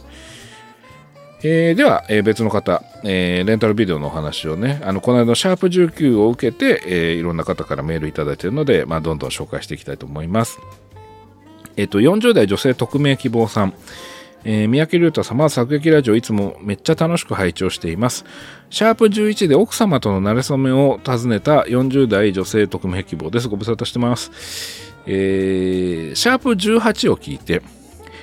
[1.41, 10.59] えー、では、えー、別の方、えー、レンタルビデオのお話をね、あの、この間のシャープ19を受けて、えー、いろんな方からメールいただいているので、まあ、どんどん紹介していきたいと思います。
[11.77, 13.73] えっ、と、40代女性匿名希望さん。
[14.45, 18.25] えー、三宅龍太様、作劇ラジオいつもめっちゃ楽しく拝聴しています。
[18.69, 23.49] シャープ11で奥様との馴れ初めを尋ねた40代女性匿名希望です。
[23.49, 24.31] ご無沙汰してます。
[25.05, 27.61] えー、シャープ18を聞いて、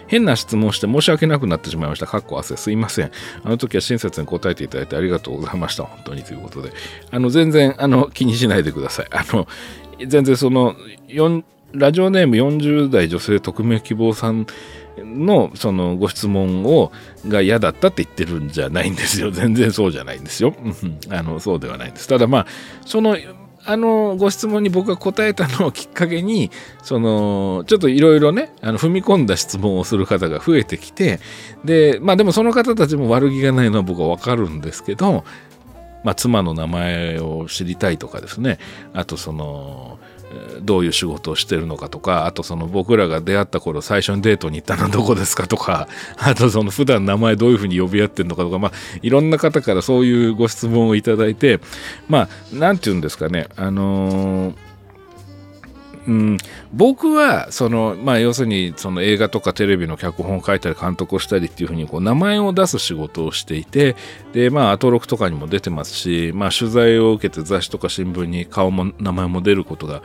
[0.07, 2.07] 変な質問して申し訳なくなってしまいました。
[2.07, 2.57] かっこ汗。
[2.57, 3.11] すいません。
[3.45, 5.85] あの時は親切に答えていただいてありがとうございました。
[5.85, 6.73] 本当にということで。
[7.11, 9.07] あの、全然、あの、気にしないでください。
[9.11, 9.47] あの、
[10.07, 10.77] 全然その、
[11.73, 14.47] ラジオネーム40代女性匿名希望さん
[14.99, 16.93] のそのご質問を
[17.29, 19.31] が嫌だったって言ってるんじゃないんですよ。
[19.31, 20.55] 全然そうじゃないんですよ。
[21.11, 22.09] あのそうではないんです。
[22.09, 22.47] ただまあ、
[22.85, 23.17] その
[23.67, 26.51] あのご質問に僕が答えたのをきっかけに
[26.83, 31.21] そのちょっといろいろねあの踏み込んだ質問をする方が増えてきて
[31.65, 35.25] でまあでもその方たちも悪気がないのは僕は分かるんですけど、
[36.05, 38.59] まあ、妻の名前を知りたいとかですね。
[38.93, 39.99] あとその
[40.61, 51.61] どういう仕事をしてるのかとかあとその僕らが出会った頃最初にデートに行ったのはどこですかとか あとその普段名前どういうふうに呼び合ってるのかとかまあいろんな方からそういうご質問をいただいて
[52.09, 54.66] まあ何て言うんですかねあのー
[56.07, 56.37] うん、
[56.73, 63.97] 僕はその、まあ、要するにその映画とかテレビの脚本を書いたり監督をしたりっていうふうにこう名前を出す仕事をしていて
[64.33, 70.03] で、まあ、アトロクとかにも出てますし、まあ、取材を受けて雑誌とか新聞に顔も名前も出ることが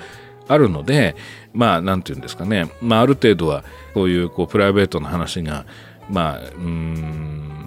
[0.47, 1.15] あるので
[1.53, 5.65] まあ何て言うんですかね、まあ、ある程度はこういうこうプライベートな話が
[6.09, 7.60] まあうん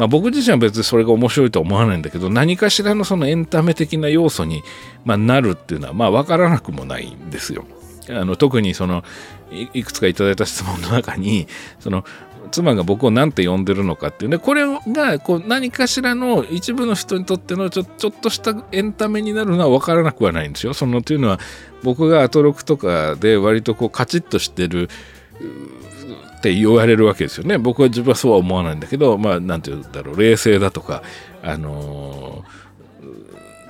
[0.00, 4.62] まあ、僕自身は別にそれが面白いとは思わないんだけど何かしらのそのエンタメ的な要素に、
[5.04, 7.66] まあ、なるっていうのはまあ分からなくもないんですよ。
[8.08, 9.04] あの特にその
[9.52, 11.46] いくつかいただいた質問の中に
[11.80, 12.04] その
[12.50, 20.72] 妻が僕を何て呼んでるのかっていうねこれがこう何かしらの一部の人にとってのちょちょっとしたエンタメになるのは分からなくはないんですよ。
[20.72, 21.38] そのというのは
[21.82, 24.88] 僕がアトロクとかで割とこうカチッとしてる
[26.40, 27.58] って言われるわけですよね。
[27.58, 31.02] 僕は自分はそうは思わないんだけど、まあ、なんて言うんだろう、冷静だとか、
[31.42, 32.44] あの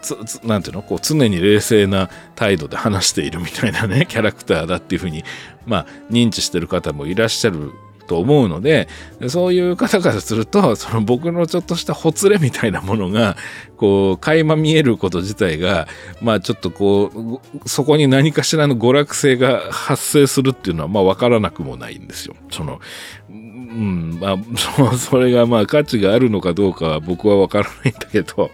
[0.02, 0.82] ー、なんていうの？
[0.82, 5.24] こう常に冷静な態度で話しているみたいなね、キャラクターだっていうふうに、
[5.66, 7.72] まあ、認知してる方もいらっしゃる
[8.10, 8.88] と思うので
[9.28, 13.36] そういう方からするとその僕のちょっとしたほつれみたいなものが
[13.76, 15.86] こう垣間見えること自体が
[16.20, 22.34] まあちょっとこうそこに何かしらの娯楽性が発生するっていうのはまあ分からなくもないんですよ。
[22.50, 22.80] その
[23.28, 24.38] うんまあ
[24.98, 28.50] それがまあ価値があるのかどうかは僕は分からないんだけど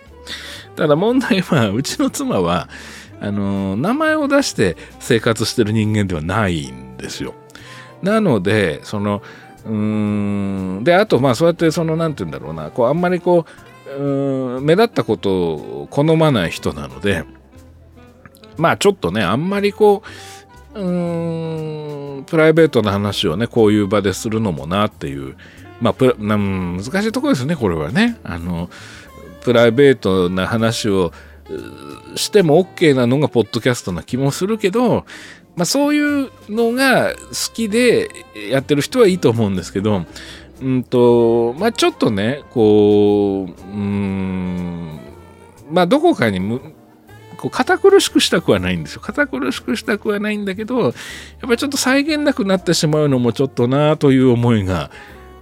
[0.77, 2.69] ただ問題はうちの妻は
[3.23, 7.33] あの名前を出して生活してる人間ではないんですよ。
[8.03, 9.23] なのでその
[9.69, 10.85] うん。
[10.85, 12.71] であとまあそうやってその何て言うんだろうな。
[12.71, 13.47] こうあんまりこ
[13.99, 17.25] ううん目立ったことを好まない人なので
[18.57, 20.03] まあちょっとねあんまりこ
[20.75, 25.37] ううんプライベートな話をねこういう場でするのもなっていう。
[25.81, 28.19] まあプラ難しいところですねこれはね。
[28.23, 28.71] あの
[29.43, 31.13] プライベートな話を
[32.17, 35.07] しても OK なのがポッドキャストな気もするけど
[35.57, 38.11] まあ、そういうのが好きで
[38.51, 40.05] やってる人はいいと思うんですけど、
[40.61, 45.01] うんと、まあ、ちょっとね、こう、うん、
[45.71, 46.61] まあ、どこかにむ、
[47.39, 49.01] こう堅苦しくしたくはないんですよ。
[49.01, 50.93] 堅苦しくしたくはないんだけど、やっ
[51.43, 54.91] ぱりちょっと際限なくなってしまうのもちょっとなという思いが、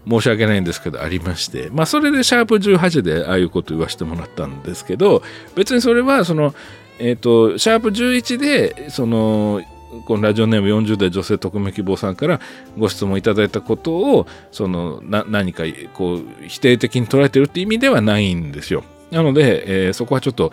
[0.09, 5.23] 申し訳ないんですけど、ありまして、まあ、それでシャープ18でああいうこと言わせてもらったんですけど、
[5.55, 6.55] 別にそれは、その、
[6.99, 9.63] えっ、ー、と、シャープ11で、その、
[10.03, 12.41] このラジオネーム40代女性特命希望さんから
[12.79, 18.85] ご質問いただいたことをそのな何かこう否定的に捉えてるって意味ではないんですよ。
[19.11, 20.53] なので、えー、そこはちょっと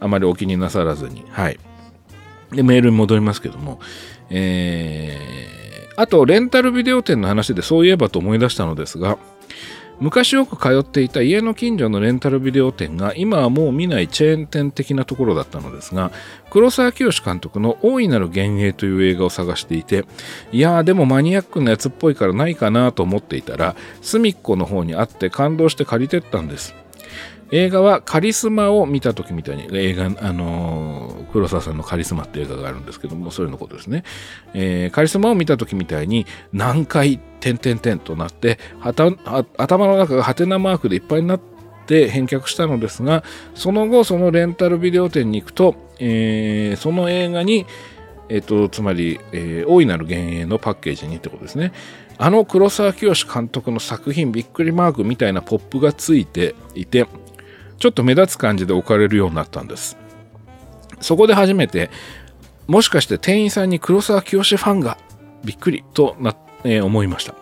[0.00, 1.24] あまりお気になさらずに。
[1.30, 1.58] はい。
[2.52, 3.80] で、メールに戻りますけども、
[4.30, 9.18] えー、あと、レンタルビデオ店の話でそういえばと思い出したのですが、
[10.00, 16.12] 昔よく通っていた家の近所のレンタルビデオ店が今はもう見ないチェーン店的なところだったのですが
[16.50, 20.04] 黒沢清監督の「大いなる幻影」という映画を探していて
[20.52, 26.74] いやーでもマニアックなやつっぽいからないかなと思っていたら隅っこの方にあって感動して借りてったんです。
[27.50, 34.04] 映画はカリスマを見た時みたいに映画、あのー、黒沢さんのカリスマって映画があるんですけども、そういうのことですね。
[34.54, 41.40] えー、カリスマを見た時みたいに何回、点々点となって、頭の中がハテナマークでいっぱいになっ
[41.86, 47.66] て返却したのですが、その後、そのレンタルビデオ店に行くと、えー、その映画に、
[48.28, 51.72] えっ、と、つまり、えー、大いなる幻影のパッケージにってことですね。
[52.20, 57.06] あの黒沢清監督の作品びっくりマークみたいなポップがついていて、
[57.78, 59.96] ちょっと目立つ感じで置かれるようになったんです。
[61.00, 61.90] そこで初めて、
[62.66, 64.98] もしかして店員さんに黒沢清ファンが
[65.44, 67.34] びっくりとな、えー、思いました、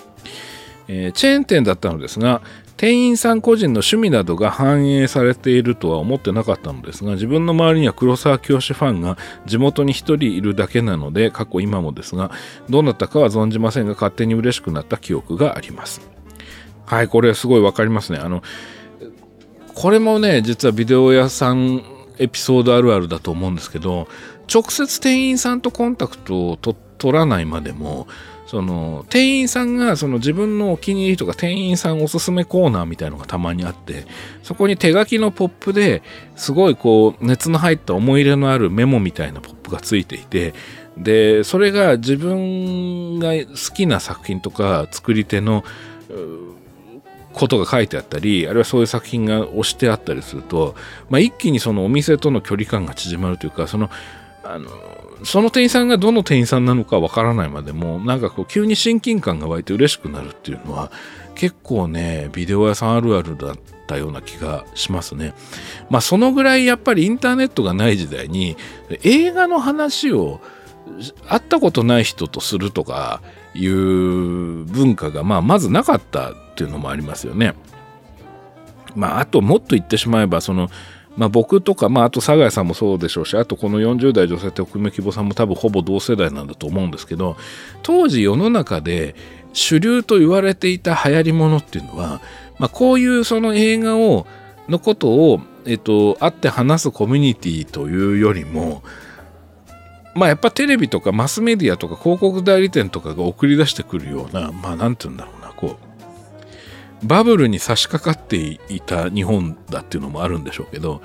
[0.89, 2.43] えー、チェーン店だったのですが、
[2.77, 9.17] 店員さん個人の趣味などが反映されているとは思ってなかったのですが、自分の周りには黒沢清ファンが
[9.47, 12.31] 地元に一人いるだけなので、過去今もですが、
[12.69, 16.03] どうなったかは存じませんが、勝手に嬉しくなった記憶があります。
[16.85, 18.19] はい、これすごいわかりますね。
[18.19, 18.43] あの、
[19.77, 21.83] これもね実はビデオ屋さん
[22.19, 24.09] エピソードあるあるだと思うんですけど
[24.53, 28.09] 直接店員さんとコンタクトを取らないまでも
[28.47, 34.07] その店員さんがその自分のお気に入りとか店員さんおすすめコーナーみたいのがたまにあって
[34.43, 36.03] そこに手書きのポップで
[36.37, 40.55] すごいこう熱の入った思い入れのあるメモみたいなポップがついていて
[40.97, 45.65] でそれが自分が好きな作品とか作り手の
[47.37, 50.75] ことが書いてあったりあるいはそういう作品が押してあったりすると、
[51.11, 53.91] まあ、一気にそのお店との距離感が縮まるというかその
[54.43, 54.71] あの
[55.25, 60.91] その店員さんがどの店員さんなのかわからないまでもなんかこう急に親近感が湧いて嬉しくなるっていうのは
[61.35, 63.57] 結構ねビデオ屋さんあるあるだっ
[63.87, 65.35] たような気がしますね。
[65.91, 68.57] まあそのぐらいやっぱりインターネットがない時代に
[69.03, 70.41] 映画の話を
[71.29, 73.21] 会ったことない人とするとか
[73.55, 77.55] いう文化が、まあ、まずなかったっていうのもありますよね。
[78.95, 80.71] まあ、あともっと言ってしまえばその、
[81.19, 87.37] まあ、僕とか、まあ、あと佐賀さんもそうでしょうしあとこの40代女性特命希望さんも多分ほぼ同世代なんだと思うんですけど
[87.83, 89.15] 当時世の中で
[89.53, 92.23] 主流と言われていた流行りものっていうのは、
[92.59, 94.27] まあ、こういうその映画を
[94.69, 98.83] のことを、えっと、会って話すコミュニティというよりも、
[100.17, 105.46] まあやっぱテレビとかマスメディアとか広告代理店とかが送り出してくるような、まあなんて言うんだろうな、
[107.03, 111.03] バブルに差し掛かっていた日本だっていうのもあるんでしょうけど、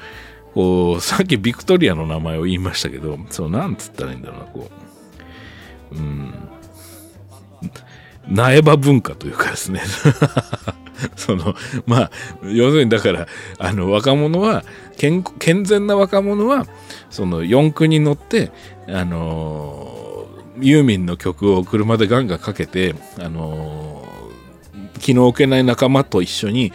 [0.54, 4.72] こう、さっきビクトリアの名前を言いましたけど、そう、なんつったらいいんだろうな、こ
[5.92, 6.34] う、うん、
[8.28, 9.82] 苗場文化というかですね。
[11.16, 11.56] その、
[11.88, 12.12] まあ、
[12.44, 13.28] 要するにだから、
[13.58, 14.64] あの、若者は、
[14.98, 15.24] 健
[15.64, 16.68] 全な若者は、
[17.10, 18.52] その四駆に乗って、
[18.88, 20.28] あの、
[20.60, 23.91] ユーミンの曲を車でガンガンかけて、あのー、
[25.02, 26.72] 気の置けない仲間と一緒に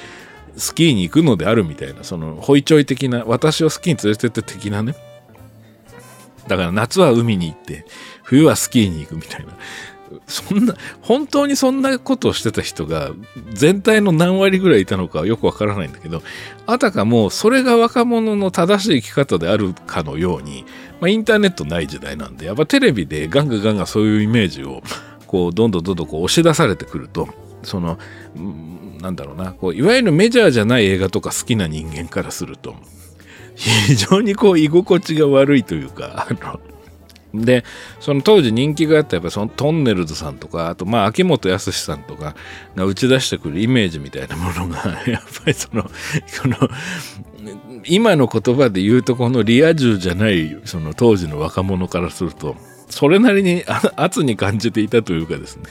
[0.56, 4.94] スキーに行くのであるみたいな、その、ホイチョイ的な、私をスキーに連れてって的なね。
[6.48, 7.84] だから夏は海に行って、
[8.22, 9.52] 冬はスキーに行くみたいな。
[10.26, 13.10] そんな、本当にそんなことをしてた人が
[13.52, 16.22] 全体の何割ぐらいいたのかよくわからないんだけど、
[16.66, 20.64] あたかもそれが若者の正しい生き方であるかのように、
[21.00, 24.82] まあ、インターネットない時代なんで、やっぱテレビでガンガンガンガンそういうイメージを、
[25.26, 27.28] こう、どんどんどんどんこう押し出されてくると、
[27.66, 27.98] その、
[29.00, 32.74] なんだろうな、こう、いわゆるメジャーじゃない映画とか好きな人間からすると、
[33.56, 36.60] 非常にこう、居心地が悪いというか、あの、
[37.34, 37.64] で、
[38.00, 42.34] その当時人気があったやっぱそのトンネルズさんとか、あとまあ秋元康さんとか
[42.74, 45.90] が打ち出してくるイメージみたいなものが、 やっぱりその、こ
[46.44, 46.56] の、
[47.84, 52.56] 今の言葉で言うとこのリア充じゃないその当時の若者からすると、
[52.88, 53.64] それなりに
[53.96, 55.64] 圧に感じていたというかですね。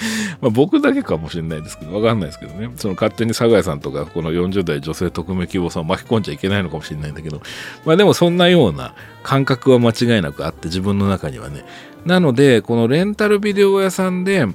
[0.40, 2.70] まあ僕だけかもしれないですけど、わかんないですけどね。
[2.76, 7.40] その勝手に酒井さんとか、この40代女性特命希望さんを巻き込んじゃいけないのかもしれないんだけど、
[7.84, 11.64] まあでもそんなような感覚は間違いなくあって、自分の中にはね。
[12.04, 14.46] なので、このレンタルビデオ屋さんで、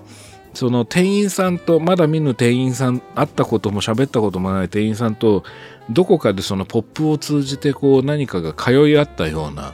[0.54, 5.44] その店員さんと、まだ見ぬ店員さん、会ったことも喋ったこともない店員さんと、
[5.90, 9.74] どこかでそのポップを通じてこう何かが通い合ったような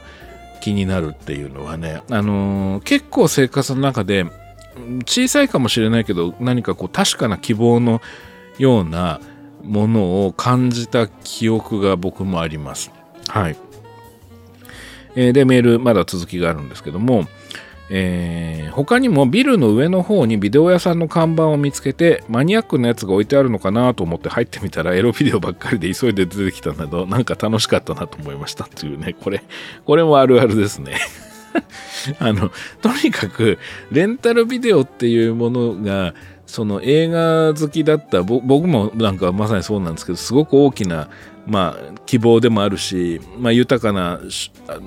[0.60, 4.26] 気になるっていうのはね、あのー、結構生活の中で
[5.06, 8.00] 小さいかもしれないけど何かこう確かな希望の
[8.58, 9.20] ような
[9.62, 12.90] ものを感じた記憶が僕もあります。
[13.28, 13.56] はい。
[15.16, 17.26] えー、で、メール、まだ続きがあるんですけども、
[17.92, 29.42] えー、他にもビルの上の方にビデオ屋さんの看板を見つけてマニアックなやつが置いてあるのかなと思って入ってみたらエロビデオばっかりで急いで出てきたなどなんか楽しかったなと思いましたっていうねこれ
[29.84, 31.00] これもあるあるですね
[32.18, 33.58] あの、とにかく、
[33.90, 36.14] レンタルビデオっていうものが、
[36.50, 41.08] その映画好きだった僕もなんかまさにそうなんですけどすごく大きな、
[41.46, 44.18] まあ、希望でもあるし、まあ、豊かな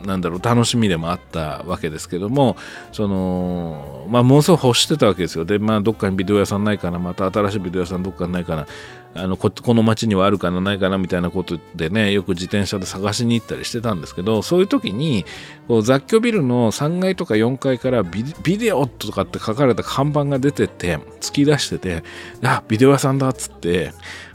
[0.06, 2.58] なんだろう楽しみでもあったわけですけども
[2.92, 5.46] その、まあ、ものすごく欲してたわけですよ。
[5.46, 8.68] で、まあ、どっかにビデオ屋さんないかなまた新しいビデオ屋さんどっかにないかな。
[9.16, 15.26] あのここの町にはあるかなないかなみたいなことでねよく自転車で探しに行ったりしてたんですけどそういう時に
[15.68, 18.24] こう雑居ビルの3階とか4階からビ
[18.58, 22.04] デオとかって書かれた看板が出てて突き出してて
[22.44, 23.92] あビデオ屋さんだっつって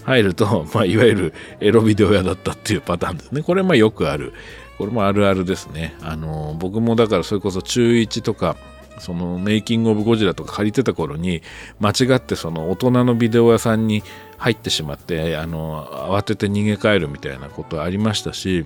[0.09, 3.43] 入ると、 まあ、いわゆるエロビデオ屋だったっていうパターンですね。
[3.43, 4.33] これまあよくある。
[4.79, 5.95] これもあるあるですね。
[6.01, 8.57] あの僕もだからそれこそ中1とか
[9.01, 11.43] そのメイキング・オブ・ゴジラとか借りてた頃に
[11.81, 14.03] 間違ってその大人のビデオ屋さんに
[14.39, 18.65] 入ってしまってあの慌てて逃げ帰るみたいなことありましたし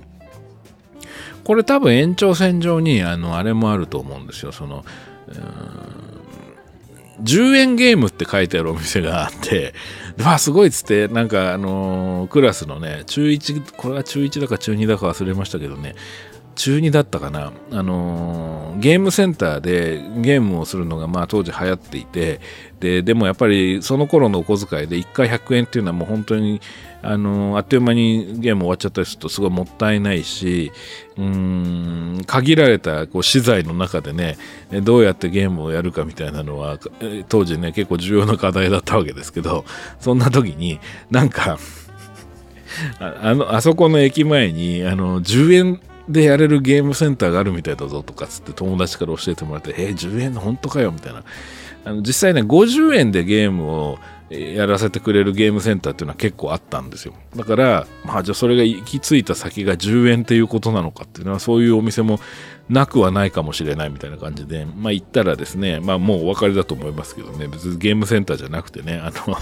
[1.44, 4.52] これ多分延長線上にあのあれもあると思うんですよ。
[4.52, 4.84] その
[7.22, 9.74] 10円ゲームって書いてあるお店があって、
[10.22, 15.94] わあ、すごいっつって、なんかあの、クラスのね、中1、これは中1だか中2だか忘れましたけどね、
[16.54, 22.40] 中2だったかな、あのー、ゲームセンターでゲームをするのがまあ当時流行っていて
[22.80, 26.60] ででもやっぱりその頃のお小遣いで1回100円っていうのはもう本当に
[27.02, 30.70] あのあっという間にゲーム終わっちゃったりするとすごいもったいないし
[31.16, 34.36] うん限られたこう資材の中でね
[34.82, 36.78] どうやってゲームをやるかみたいなのは
[37.28, 39.64] 当時ね結構重要な課題だったわけですけど
[40.00, 40.78] そんな時に
[41.10, 41.58] なんか
[42.98, 51.24] あのあそこの駅前にあの10円でやれるゲームセンターがあるみたいだぞとかつって友達から教えてもらって、えー、10円の本当かよみたいな。
[51.84, 53.98] あの実際ね、50円でゲームを
[54.30, 57.14] やらせてくれるゲームセンターっていうのは結構あったんですよ。
[57.36, 62.20] だから、まあじゃあそれが行き着いた先が10円っていうことなのかっていうのはそういうお店も
[62.68, 69.36] なくはないかもしれないみたいな感じで、まあ行ったらですね、まあもうお分かりだと思いますけどね、別にゲームセンターじゃなくてね、あの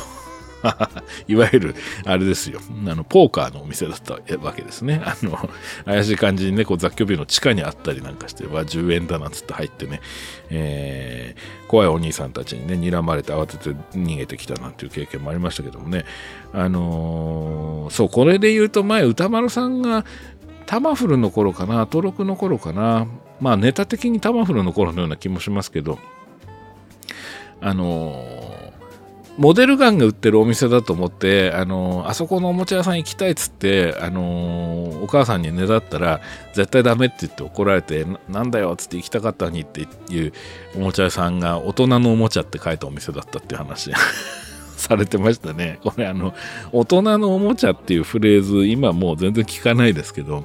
[1.29, 2.61] いわゆる、あれですよ。
[2.87, 5.03] あの、ポーカーのお店だったわけですね。
[5.05, 5.51] あの、
[5.85, 10.01] 怪しい感じにね、こう雑居ビルの地下にあったりなんかして、わ、10円だなんつって入ってね、
[10.51, 16.05] えー、怖いお兄さんたちにね、睨まれて慌てて逃げてきたなんていう経験もありましたけどもね。
[16.53, 20.05] あのー、そう、これで言うと前、歌丸さんが、
[20.67, 23.07] タマフルの頃かな、登録の頃かな、
[23.41, 25.99] まあネタ的にタマフルの頃のような気もしますけど、
[27.61, 28.50] あのー
[29.39, 36.21] モデルガンが売ってるお店だと思って、あのあそこのおもちゃ屋さん行きたいっつって、あのお母さんにねだったら、
[36.53, 39.87] 絶対ダメって言って怒られて、なんだよっつって行きたかったのにってい
[40.27, 40.33] う
[40.77, 43.93] おもちゃ屋さんが大人のおもちゃって書いたお店だったっていう話
[44.77, 45.79] されてましたね。
[45.83, 46.35] これあの、
[46.73, 50.45] 大人のおもちゃっていうフレーズ、今もう全然聞かないですけど、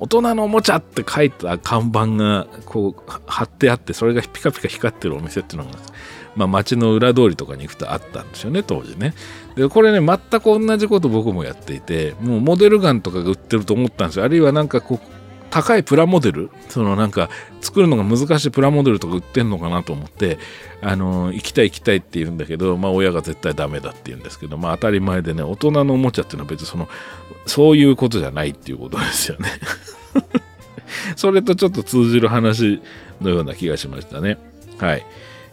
[0.00, 5.76] 大人のおもちゃって書いた看板がこう貼ってあって、それがピカピカ光ってるお店っていうのが
[6.36, 9.14] まあ、街の裏通りとかに行くとあったんですよね、当時ね。
[9.56, 14.24] で、これね、全く同じこと僕もやっていて、もうモデルガンとかが売ってると思ったんですよ。
[14.24, 15.20] あるいはなんかこう、
[15.50, 17.28] 高いプラモデルそのなんか
[17.60, 20.38] 作るのが難しいプラモデルとか売ってんのかなと思って
[20.80, 26.88] あの行きたい行きたいって言うんだけどまあ親が絶対ダメだって言うんですけどまあ当たり前でね大人のおもちゃっていうのは別にその
[27.46, 29.48] そういうことじゃないっていうことですよね
[31.16, 32.80] それとちょっと通じる話
[33.20, 34.38] のような気がしましたね
[34.78, 35.04] はい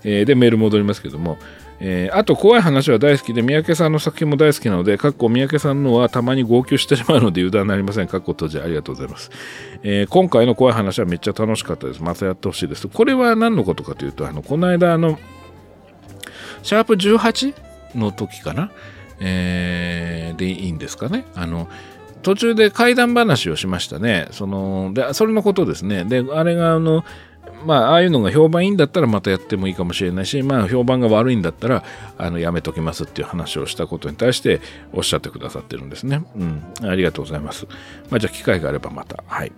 [0.03, 1.37] えー、で、メール戻りますけども、
[1.79, 8.07] えー、あと怖い話は大好きで、三宅さんの作品も大好きなので、かっこ三宅さんのはたまに号泣してしまうので油断なりません。
[8.07, 9.29] かっこ閉じありがとうございます、
[9.83, 12.01] えー、今回の怖い話はめっちゃ楽しかったです。
[12.01, 12.87] またやってほしいです。
[12.87, 15.19] これは何のことかというと、あのこの間、あの、
[16.63, 17.53] シャープ18
[17.95, 18.71] の時かな、
[19.19, 21.25] えー、でいいんですかね？
[21.35, 21.69] あの、
[22.23, 24.27] 途中で怪談話をしましたね。
[24.31, 26.05] その、で、それのことですね。
[26.05, 27.05] で、あれが、あの、
[27.65, 31.83] まあ、ああいうのが評判いいんだったらまたやってもいいかもしれないし、まあ、評判が悪いんだったら、
[32.17, 34.61] あの、やめときますっていう話をしたことに対して
[34.93, 36.23] おっしゃってくださってるんですね。
[36.35, 36.63] うん。
[36.89, 37.67] ありがとうございます。
[38.09, 39.23] まあ、じゃあ、機会があればまた。
[39.27, 39.51] はい。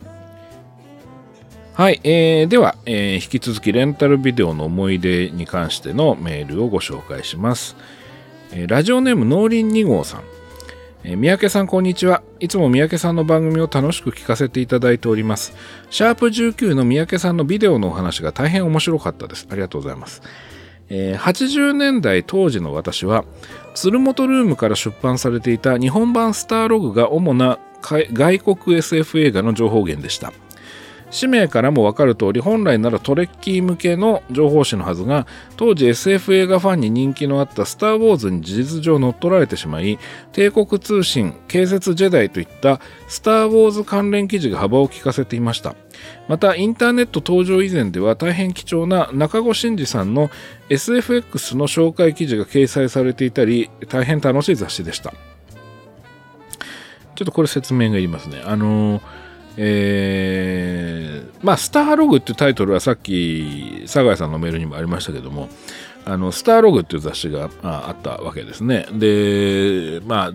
[1.73, 7.77] はい、えー、では、えー、引き続きレンタルビデオの思い出に関してのメールをご紹介します。
[8.51, 10.38] えー、ラジオネーム農林2号さん。
[11.03, 12.23] え、三宅さんこんにちは。
[12.41, 15.53] いつも三宅さんの番組を楽しく聞かせていただいております。
[15.89, 19.47] シャープ19の三宅さんのビデオのお話が大変面白かったです。
[19.49, 20.21] ありがとうございます。
[20.89, 23.23] えー、80年代当時の私は、
[23.75, 30.33] 鶴本ルームから出版されていた日本版スターログが主な外国 SF 映画の情報源でした。
[31.11, 35.25] 氏名からもわかる通り本来ならトレッキー向けの情報誌のはずが
[35.57, 39.97] 当時 SF 映画ファンに人気のあった「スター・ウォーズ」に事実上乗っ取られてしまい
[40.33, 45.75] 帝国通信警察ジェダイといったスター・ウォーズ関連記事が幅を利かせていました。
[46.29, 50.29] またインターネット登場以前では大変貴重な中越真二さんの
[50.69, 55.13] SFX の紹介記事が掲載されていたり大変楽しい雑誌でした。
[57.15, 58.41] ちょっとこれ説明がいりますね。
[58.45, 59.01] あのー
[59.61, 65.49] えー、まあ、スターログっていうタイトルはさっき、佐賀さんのメールにもありましたけども、
[66.05, 68.87] あの、スターログっていう雑誌があったわけですね。
[68.93, 70.33] で、まあ、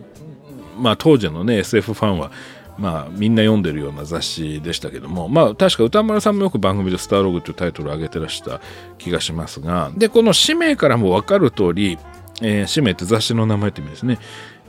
[0.76, 2.30] まあ、当時のね、SF ファンは、
[2.76, 8.60] まあ、みんな読んでるような雑誌でしたけども、まあ、確か歌丸さんもよく番組でスターログというタイトルを上げてらした
[8.98, 11.98] 気がしますが、で、この氏名からもわかる通り、
[12.42, 14.18] えー、氏名って雑誌の名前って意味ですね。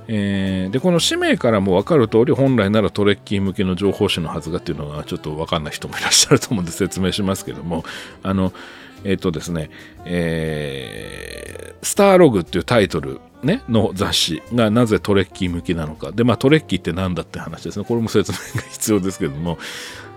[0.08, 7.84] えー、でこの氏名からも分かる通り本来ならトレッキー向けの情報誌のはずがっていうのがちょっと分かんない人もいらっしゃると思うんで説明しますけども
[8.24, 8.54] あの
[9.04, 9.70] えっ、ー、とですね、
[10.06, 16.12] えー、スターログっていうタイトル、ね、の雑誌がなぜトレッキー向きなのか。
[16.12, 17.86] でまあトレッキーって何だって話ですね。
[17.86, 19.58] これも説明が必要ですけども。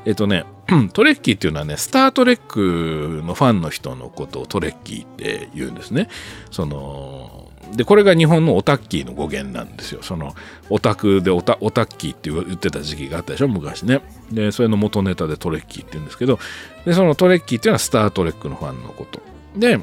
[0.05, 0.45] えっとね、
[0.95, 6.09] トレッキーっていうのはね、スター・トレックのファンの人のことをトレッキーって言うんですね。
[6.51, 10.03] その、で、これが日本のオタッキーの語源なんですよ。
[10.03, 10.35] その、
[10.71, 14.01] オタクでオタオタッキーって言ってた時期があったでしょ、昔ね。
[14.33, 16.39] で、それの元ネタでトレッキーって言うんですけど、
[16.85, 19.21] で、そのトレッキーっていうのはスター・トレックのファンのこと。
[19.57, 19.79] で、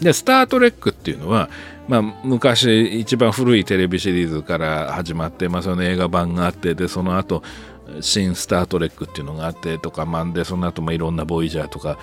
[0.00, 1.50] で、スター・トレックっていうのは、
[1.88, 7.42] まあ、昔一番古いテレビシリーズから始まって、まあ、その映画版があってでその後
[8.02, 11.98] 新スター・トレックっていうのがあってとか、まあ、でその後もいろんなボイジャーとか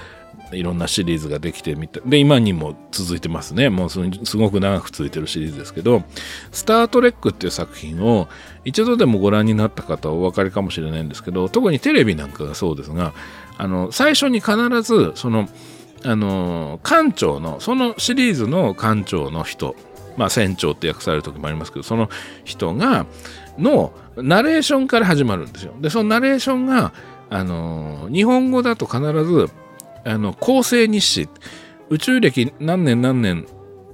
[0.52, 6.04] いろんなシリーズができてみたで今にも続いてますねもうすごく長く続いてるシリーズですけど
[6.52, 8.28] 「スター・トレック」っていう作品を
[8.64, 13.14] 一度でもご覧になった方はお分かりかもしれないんですけど特にテレビなんかがそうですが
[13.58, 15.50] あの最初に必ずその
[16.04, 19.76] あの館長のそのシリーズの館長の人
[20.18, 22.10] まあ船長って訳される時もありますけどその
[22.44, 23.06] 人が
[23.58, 25.74] のナレーションから始まるんですよ。
[25.80, 26.94] でそのナレーションが
[27.30, 29.50] あの日本語だと必ず
[30.06, 31.28] あの構成日誌
[31.90, 33.46] 宇宙歴何年何年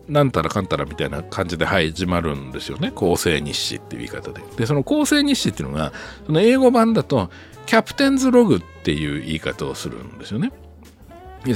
[0.07, 2.91] なんたらかんたらみたいな感じで始まるんですよね。
[2.91, 4.41] 構成日誌っていう言い方で。
[4.57, 5.93] で、その構成日誌っていうのが、
[6.25, 7.29] その英語版だと、
[7.65, 10.51] キャプテンズログっていう言い方をするんですよね。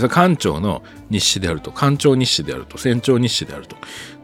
[0.10, 3.76] 艦長の日誌であると、艦長日誌であると、船長日誌であると。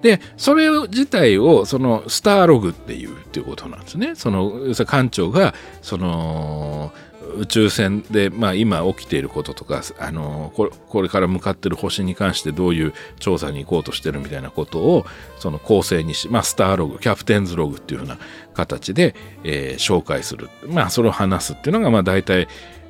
[0.02, 4.16] で、それ自体を、その、スターログっていうっていうことなんですね。
[4.16, 6.94] その、艦長が、その、
[7.38, 15.06] 宇宙船で、まあ、今起きていることとか、あのこれ、これから向かってる星に関してどういう調査に行こうとしてるみたいなことを、
[15.40, 18.18] その構成にし、まあ、スターログ、キャプテンズログっていうふうな
[18.54, 20.50] 形で、えー、紹介する。
[20.68, 22.48] まあ、それを話すっていうのが、まあ、大体、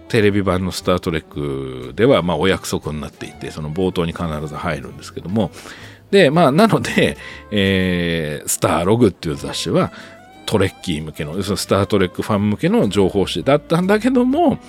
[0.08, 5.52] テレビ版の「スター・トレック」ではまあお約束になっていてその冒頭に必ず入るんですけども
[6.12, 7.16] でまあなので、
[7.50, 9.94] えー、スターログっていう雑誌は
[10.52, 14.60] トレッキー向けのスター・トレックファン向けの情報誌だったんだけども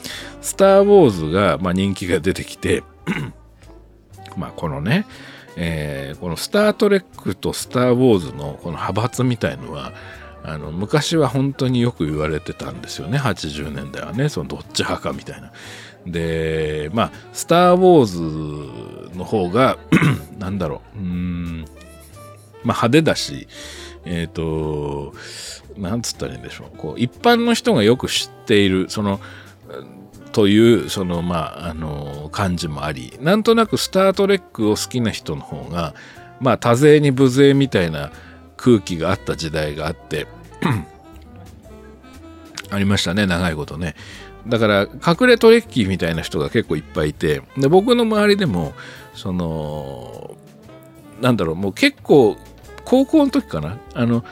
[0.41, 2.85] スター・ウォーズが、まあ、人気が出てきて
[4.39, 5.07] まあこのね
[5.57, 9.93] えー、このスター・トレックとスター・ウォーズのこの派閥みたいのは
[10.45, 13.19] あの昔は本当によく言われてたんですよね。
[13.19, 14.29] 80年代はね。
[14.29, 15.53] そのどっち派かみたいな。
[16.07, 19.79] でまあ「スター・ウォーズ」の方が
[20.39, 20.99] なんだろう。
[20.99, 21.65] うん。
[22.65, 23.47] まあ派手だし
[24.05, 25.15] えっ、ー、と
[25.77, 26.77] なんつったらいいんでしょう。
[26.77, 29.21] こう一般の人がよく知っているその
[30.33, 35.95] というそのまああの感じもありなんとなく「スター・トレック」を好きな人の方が
[36.41, 38.11] まあ多勢に無勢みたいな
[38.57, 40.27] 空気があった時代があって
[42.71, 43.95] ありましたね長いことね。
[44.47, 48.73] だから隠れトレッキーみたいな人が結構いっぱいいてで僕の周りでも
[49.15, 50.37] その
[51.21, 52.37] なんだろうもう結構
[52.85, 53.79] 高校の時かな？
[53.95, 54.25] あの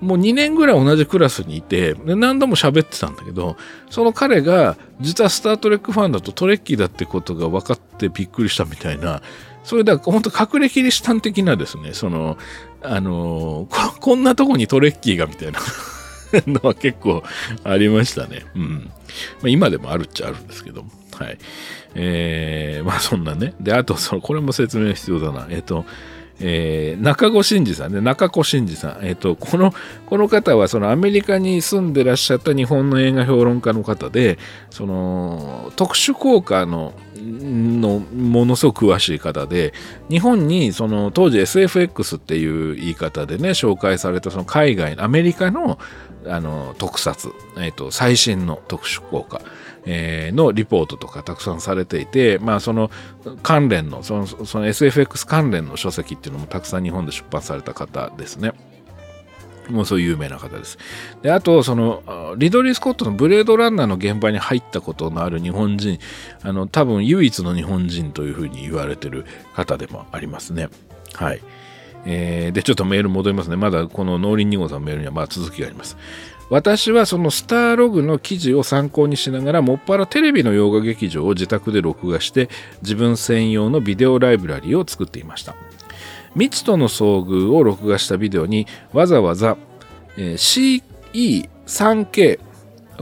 [0.00, 3.56] もう2年ぐらい同じクラスにいて何度も喋ってたんだけど
[3.90, 9.22] その彼が実はスター・トレックファンだとトレッキーだってことが分かってびっくりしたみたいな
[9.64, 12.38] それだ本当隠れキリシタン的なですねその
[12.82, 15.58] あのこ、こんなとこにトレッキーがみたいな
[16.46, 17.22] のは結構
[17.64, 18.44] ありましたね。
[18.54, 18.90] うん。
[19.40, 20.84] まあ、今でもあるっちゃあるんですけど
[21.18, 21.38] はい。
[21.94, 23.54] えー、まあそんなね。
[23.60, 25.46] で、あと、これも説明必要だな。
[25.50, 25.84] えっ、ー、と、
[26.40, 28.98] えー、中子真司さんね、中子真司さん。
[29.02, 29.72] えっ、ー、と、この、
[30.06, 34.38] この方は、そのアメリカに住んでらっしゃった日本の映画評論家の方で、
[34.70, 39.74] その、特殊効果の、のものすごく詳しい方で
[40.08, 45.78] 日本にその当時 SFX っていう言い方でね紹介されたその海外アメリカの
[46.26, 49.40] あの特撮、えーと、最新の特殊効果、
[49.90, 52.90] えー、のリポートとかたくさんされていて、まあ、その
[53.42, 58.52] 関連のそのその SFX 関連の書籍っていうのもたくさん日本で出版された方ですね。
[59.70, 60.78] もうそういう有名な方です。
[61.22, 65.98] で、あと、その、リドリー・スコットのブレードランナーの現場に入ったことのある日本人、
[66.42, 70.70] あの、多分唯一の日本人というふうに言われてる方でもありますね。
[71.12, 71.42] はい。
[72.06, 73.56] えー、で、ちょっとメール戻りますね。
[73.56, 75.96] まだこの農林2号さんのメールにはまだ続きがあります。
[76.50, 82.48] 私はそのスターログの記事を参考にしながらもっぱらテレビの洋画劇場を自宅で録画して
[82.82, 85.54] 自分専用のビデオライブラリーを作っていました。
[86.34, 89.56] 未知との遭遇を録画したビデオにわざわざ、
[90.16, 90.82] えー、
[91.12, 92.40] CE3K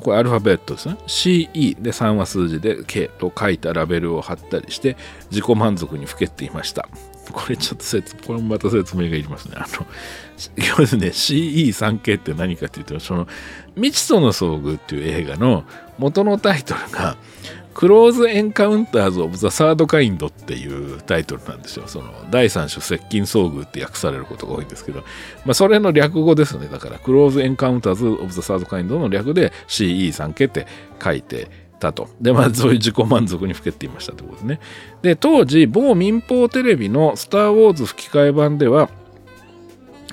[0.02, 0.96] これアルファベットですね。
[1.06, 4.96] CE で3は数字で K と書いたラベルを貼ったりして
[5.30, 6.88] 自己満足にふけっていました。
[7.32, 9.86] これちょっと説これもまた説明がいりますねあの
[10.56, 13.26] 要するにね CE3K って何かっていうとその
[13.74, 15.64] 未知との遭遇っていう映画の
[15.98, 17.16] 元のタイトルが
[17.76, 21.86] クローズ・エンカウンターズ・オブ・ザ・サード・カインドっていうタイトルなんですよ。
[21.86, 25.00] その第三種接近遭遇って訳されることが多いんですけど、
[25.44, 26.68] まあ、それの略語ですね。
[26.68, 30.66] だから、クローズ・エンカウンターズ・オブ・ザ・サード・カインドの略で CE3 系って
[31.04, 32.08] 書いてたと。
[32.20, 34.60] で、まあ、そういう自己満足にふけっていましたということですね。
[35.02, 38.90] で、当時、某民放テレビのスター・ウォーズ吹き替え版では、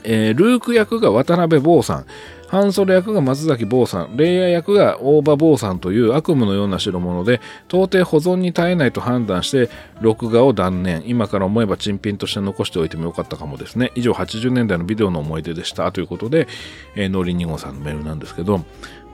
[0.04, 2.06] えー、ルーク役が渡辺坊さん、
[2.54, 11.02] ハンソロ役が松崎坊さん、レイヤー役が大場坊さんという悪夢のような代物で、到底保存に耐えないと判断して、録画を断念。
[11.08, 13.92] 今から思えば珍品として残しておいてもよかったかもですね。
[13.96, 15.92] 以上、80年代のビデオの思い出でした。
[15.92, 16.48] ということで、
[16.96, 18.64] えー、ノリン2号さんのメールなんですけど、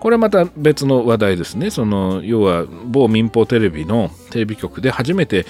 [0.02, 1.70] これまた別の話題ですね。
[1.70, 5.46] その、要は、某民放テレビのテレビ局で初めて、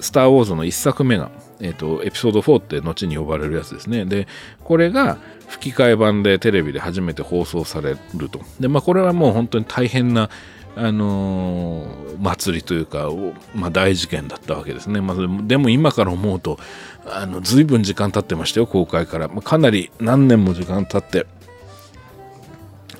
[0.00, 1.30] スター・ウォーズの1作目が、
[1.60, 4.04] えっ、ー、と、エピソード4って後に呼ばれるやつですね。
[4.04, 4.26] で、
[4.64, 5.18] これが、
[5.48, 8.40] 吹き替え版でテレビで初めて放送されると。
[8.60, 10.30] で、まあ、これはもう本当に大変な、
[10.76, 13.08] あのー、祭りというか、
[13.54, 15.00] まあ、大事件だったわけですね。
[15.00, 16.58] まあ、でも今から思うと、
[17.06, 19.28] あの、随分時間経ってましたよ、公開から。
[19.28, 21.26] まあ、かなり何年も時間経って、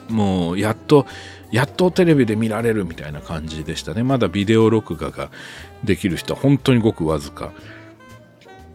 [0.08, 1.06] もう、やっと、
[1.50, 4.02] やっとテレビで見られるみたいな感じでしたね。
[4.02, 5.30] まだビデオ録画が
[5.84, 7.52] できる人は本当にごくわずか。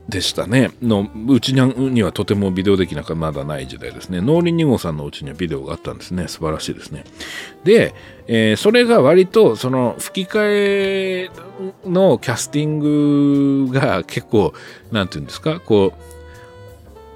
[0.10, 0.72] でしたね。
[0.82, 4.20] のうちにはとてもビデオできなかまだない時代ですね。
[4.20, 6.28] 農林2号さんのうちにはビデオがあったんですね。
[6.28, 7.06] 素晴らしいですね。
[7.64, 7.96] で、
[8.28, 11.30] えー、それが割とその吹き替え
[11.86, 12.80] のキャスティン
[13.68, 14.54] グが結構、
[14.92, 16.14] なんていうんですか、こう、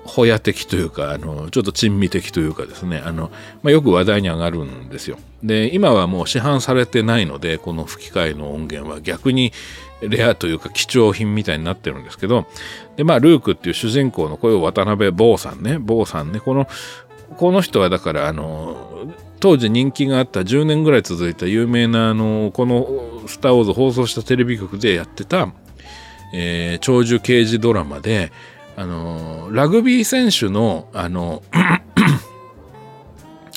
[0.07, 3.29] ホヤ的というか、あの、ちょっと珍味的というかですね、あの、
[3.61, 5.19] まあ、よく話題に上がるんですよ。
[5.43, 9.51] で、今はもう市販されてないので、この吹き替えの音源は逆に
[10.01, 12.45] レアというか貴重品みたいになってるんですけど、
[12.95, 16.67] で、まあ、ルークっていう主人公の声を渡辺坊さんね、坊さんね、この、
[17.37, 25.49] この人はだから、あの、当時人気があった10年ぐらい続いた有名な、あの、このスター・ウォーズ放送したテレビ局でやってた、
[26.33, 28.31] えー、長寿刑事ドラマで、
[28.75, 31.41] あの、ラグビー選手の、あの、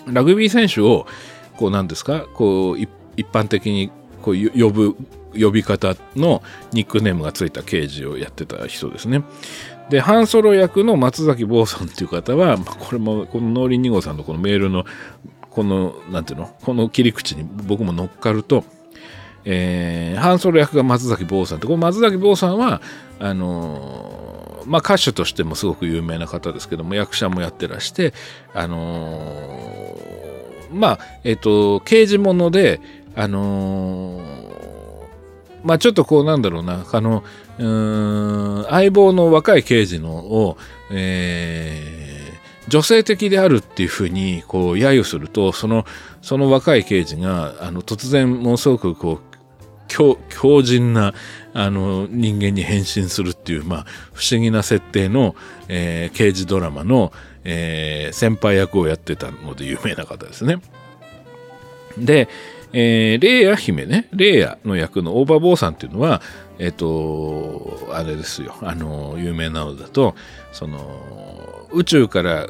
[0.07, 1.07] ラグビー選手を、
[1.57, 2.89] こう、なんですか、こう、一
[3.31, 3.91] 般的に
[4.23, 4.97] こう呼ぶ
[5.39, 9.23] 呼び方のニックネームがついた刑事をやってた人ですね。
[9.91, 14.85] で、ハンソロ役の松崎坊さんっていう方は、まあこれも、この農林2号さんのこのメールの、
[15.51, 18.65] この、なんていうの、この切り口に僕も乗っかると、
[19.45, 22.81] えー、ハンソロ役が松崎坊さんって、この松崎坊さんは、
[23.19, 28.13] あのー、まあ、歌手としてもすごく有名な方ですけども、役者もやってらして、
[28.55, 32.81] あのー、まあ、えっ、と、刑事物で、
[33.17, 34.23] あの
[35.63, 37.25] まあちょっとこうなんだろうな、あの、
[37.59, 40.57] うん相棒の若い刑事のを、
[40.91, 45.85] えー、女性的であるっていうふうにこう揶揄すると、その、
[46.23, 49.31] その若い刑事が、あの、突然ものすごくこう、
[49.89, 51.15] 強強靭な
[51.53, 55.35] あの人間に変身するっていう、まあ、不思議な設定の、
[55.69, 60.61] えー、刑事ドラマの、えー、先輩役をやってたので有名な方ですね。
[61.99, 62.29] で、
[62.73, 66.23] えー、レイヤ姫ね、レイヤの役のオーバーボーさんっていうのは、
[66.59, 70.15] えっ、ー、と、あれですよ、あの、有名なのだと、
[70.53, 72.47] その、宇宙から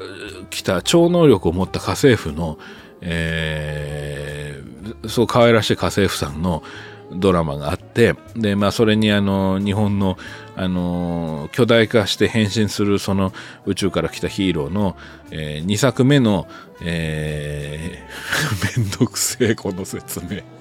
[0.50, 2.58] 来た超能力を持った家政婦の、
[3.00, 6.62] えー、そう可愛らしい家政婦さんの、
[7.12, 10.16] ドラマがあって、で、まあ、それにあの、日本の、
[10.56, 13.32] あの、巨大化して変身するその
[13.66, 14.96] 宇宙から来たヒーローの、
[15.30, 16.46] えー、2作目の、
[16.82, 20.59] えー、 めんどくせえ、この説明。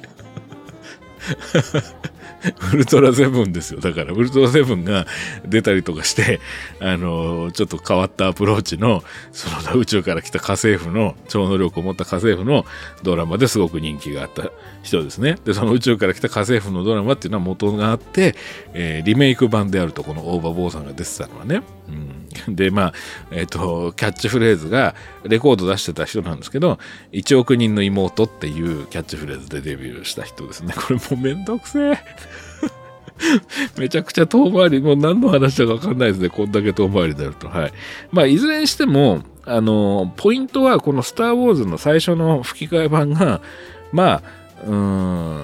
[2.74, 3.82] ウルトラセブンですよ。
[3.82, 5.06] だから、ウルトラセブンが
[5.46, 6.40] 出たりとかして、
[6.80, 12.66] あの、ちょっと変わったアプローチの、その宇宙から来た家政婦の、超能力を持った家政婦の
[13.04, 14.52] ドラマですごく人気があった
[14.84, 15.38] 人ですね。
[15.44, 18.36] で、その宇宙から来た家政婦のドラマっていうのは元があって、
[18.74, 21.62] えー、リメイク版であると、この大場坊さんが出てたのはね。
[22.48, 22.94] うん、で、まあ、
[23.32, 26.80] えっ、ー、と、キャッチフレーズが、レコード出してた人なんですけど、
[27.12, 30.74] 1億人の妹っていうキャッチフレーズでデビューした人ですね。
[30.74, 31.98] これもうめんどくせえ。
[33.78, 36.30] めちゃくちゃ遠回り、もう何の話だかわかんないですね。
[36.30, 37.50] こんだけ遠回りになると。
[37.50, 37.74] はい。
[38.12, 43.42] まあ、いずれにしても、あの、ポイントは、このスター・ウォーズの最初の吹き替え版が、
[43.92, 44.22] まあ、
[44.66, 45.44] うーん、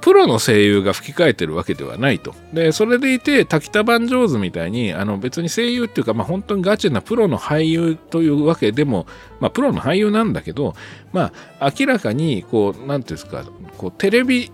[0.00, 2.34] プロの声優が吹き替えてるわけではないと。
[2.52, 9.06] で、それでいて、滝田番上手みたいに、あの別に声優っていうか、まあ本当にガチなプロの俳優というわけでも、
[9.40, 10.74] まあプロの俳優なんだけど、
[11.12, 13.44] まあ明らかに、こう、なんていうんですか、
[13.78, 14.52] こうテレビ、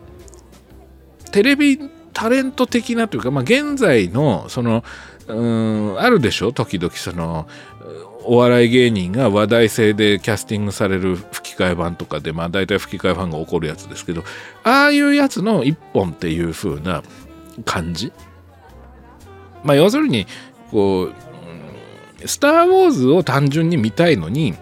[1.33, 1.79] テレビ
[2.13, 4.85] タレント的なというか、まあ、現在のその
[5.29, 6.53] うんあるでしょ？
[6.53, 7.47] 時々その
[8.25, 14.25] お笑い芸人が話題性でキャスティングされる吹き替え版とかで、まあ大体吹き替え版が起こるやつですけど、
[14.65, 17.03] ああいうやつの一本っていう風な
[17.65, 18.13] 感じ？
[19.65, 20.27] まあ要するに、
[20.71, 21.11] こ
[22.23, 24.55] う、スター・ウォーズを単純に見たいのに、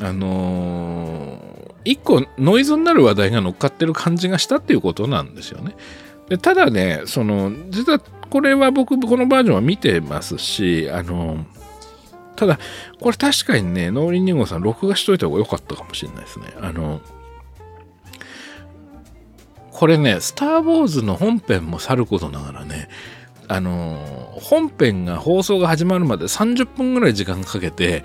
[0.00, 1.48] あのー
[1.84, 5.74] 一個ノイズになる話題が乗っかってる感じがしたっていうことなんですよね。
[6.28, 11.46] でただねその実はこれは僕このバージョンは見てますしあの
[12.38, 12.58] ただ
[13.00, 16.46] これ確かにね農林2号さん録画しといた方が良かったかもしれないですね。
[16.60, 17.00] あの
[19.78, 22.88] これね、スター・ウォーズの本編もさることながらね、
[23.46, 23.96] あの
[24.40, 28.02] 本編が放送が始まるまで30分ぐらい時間かけて、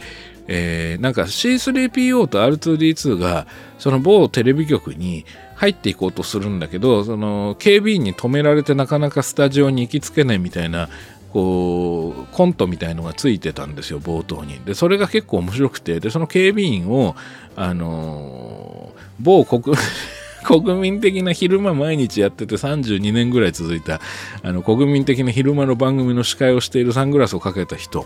[0.47, 3.47] えー、なんか C3PO と R2D2 が
[3.79, 5.25] その某テレビ局に
[5.55, 10.89] 入っていこうとするんだけどその警備員に止められてなかなかスタジオに行きつけないみたいな
[11.33, 14.59] こうコントみたいのがついてたんですよ冒頭に。
[14.59, 17.15] でそれが結構面白くてでその警備員を
[17.55, 19.75] あのー、某国
[20.45, 23.99] 国民的な昼間毎日やってて32年ぐらい続いた
[24.43, 28.05] あの国民的な昼間の番組の司会をしているサングラスをかけた人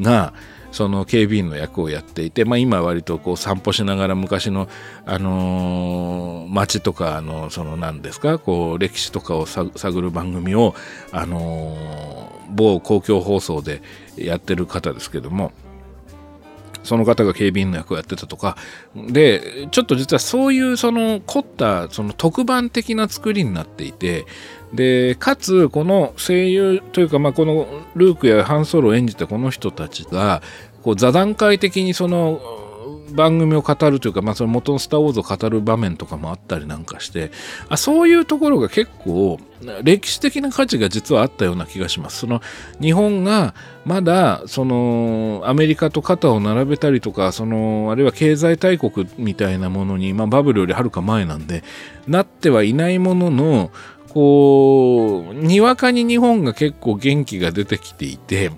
[0.00, 0.32] が
[0.72, 4.68] その警備員の役をやっていて、まあ、今割とこう散歩しながら昔の、
[5.04, 10.74] あのー、街とかのその何ですかこう歴史とかを探る番組を、
[11.12, 13.82] あのー、某公共放送で
[14.16, 15.52] やってる方ですけども
[16.82, 18.56] その方が警備員の役をやってたとか。
[18.94, 24.26] でちょっと実はそういうその凝ったその特番的な作りになっていて
[24.72, 30.42] でかつこの声優というか、まあ、このルークやハンソロを演じたこの人たちが
[30.82, 32.40] こう座談会的にその
[33.12, 37.30] 番組を語るというか、まあ、その元の「スター・ウォーズ」を語る場面とかもあったりなんかして
[37.68, 39.38] あそういうところが結構
[39.82, 42.20] 歴史的な価値が実はあったような気がします。
[42.20, 42.40] その
[42.80, 43.54] 日本が
[43.84, 51.62] まだそのアメリカと肩を並べたりとかそのあるいは経済大国みたいなものに、まあ、バブルよりはるか前なんで
[52.06, 53.70] なってはいないものの
[54.12, 58.50] こうにわかに日本が結構元気が出てきていて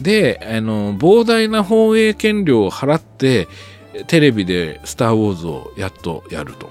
[0.00, 3.48] であの膨大な放映権料を払って
[4.06, 6.70] テレビで「スター・ウォーズ」をやっとやると。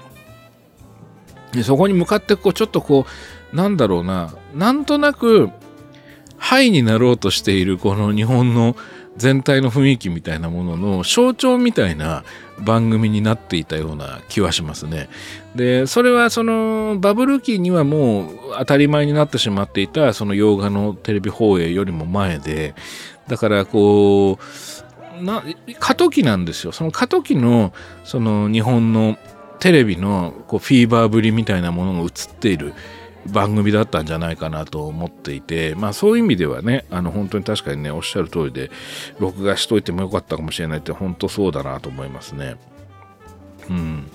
[1.52, 3.06] でそこに向かってこうちょっとこ
[3.52, 5.50] うなんだろうななんとなく
[6.36, 8.76] ハイになろうとしているこの日本の
[9.20, 12.24] 全体の雰囲気みたいなものの象徴みたいな
[12.58, 15.10] 番組になっていたような気はしますね。
[15.54, 22.74] でそれはそのバブル期にはもう当たり前になってしまっていたその洋画のテレビ放映よりも前で
[23.28, 24.38] だからこ
[25.20, 25.44] うな
[25.78, 29.18] 過渡期なんですよその過渡期のその日本の
[29.58, 32.72] テレビのこうフィーバーぶりみたいなものが映っている
[33.26, 38.70] 番組だったんじゃないかなと思っていてまあそういう意味ではねあの本当に確かにねおっしゃる通りで
[39.18, 42.56] 録画しといてもよかったかもしれないって本当そうだなと思いますね。
[43.68, 44.10] うん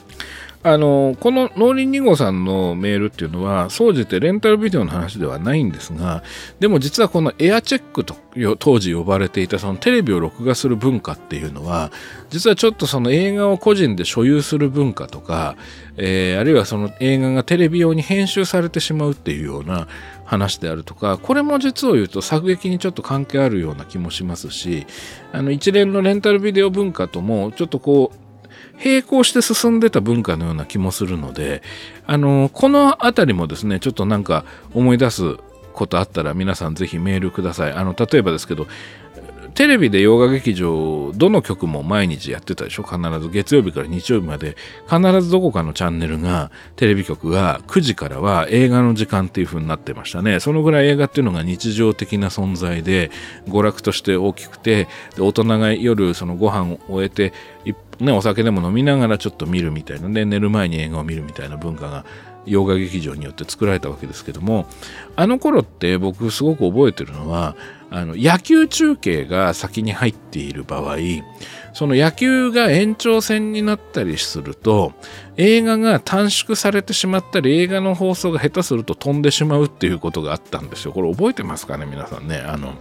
[0.66, 6.24] あのこの農林2号さんのメールっていうのは総じてレンタルビデオの話ではないんですが
[6.60, 8.16] でも実はこのエアチェックと
[8.58, 11.92] 当時呼ばれていたそのテレビを録画する文化っていうのは
[12.32, 15.56] 実はちょっとその映画を個人で所有する文化とか、
[15.98, 19.88] えー、あるいはその映画がテレビ用に編集されてしまうっていうような
[20.26, 24.88] 話であるとかこれも実を言うと作劇にちょっと関係あるような気もしますし
[25.32, 28.25] あの一連のレンタルビデオ文化ともちょっとこう
[28.84, 31.62] 並行して進んでた文化のような気もするので、
[32.06, 35.38] あの、この辺りもですね、ちょっとなんか思い出す
[35.74, 37.74] ことあったら皆さんぜひメールください。
[37.74, 38.68] あの、例えばですけど、
[39.56, 42.84] テレビで洋画劇場どの曲も毎日やってたでしょ？
[42.84, 44.58] 必ず月曜日から日曜日まで。
[44.90, 50.42] 必ずどこかのチャンネルがテレビ局が9時からは映画の時間っていう風になってましたね。
[50.42, 53.12] そのぐらい映画っていうのが日常的な存在で
[53.48, 57.34] 娯楽として大きくて大人が夜そのご飯を終えて
[58.00, 62.04] ね、お酒でも飲みながらちょっと見るみたいなで寝る前に映画を見るみたいな文化が
[62.46, 64.68] 洋画劇場によって作られたわけですけども
[65.16, 67.56] あの頃って僕すごく覚えてるのは
[67.92, 70.98] あの野球中継が先に入っている場合
[71.74, 74.94] その野球が延長戦になったりすると
[75.38, 80.94] 映画が短縮されてしまったり映画の放送が下手すると飛んでしまうっていうことがあったんですよ。
[80.94, 82.38] これ覚えてますかね皆さんね。
[82.38, 82.76] あの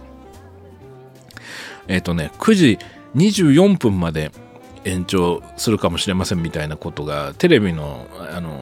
[1.87, 2.79] えっ、ー、とね9時
[3.15, 4.31] 24分まで
[4.85, 8.61] 延長するかもしれませんみたいなことがテレビのあの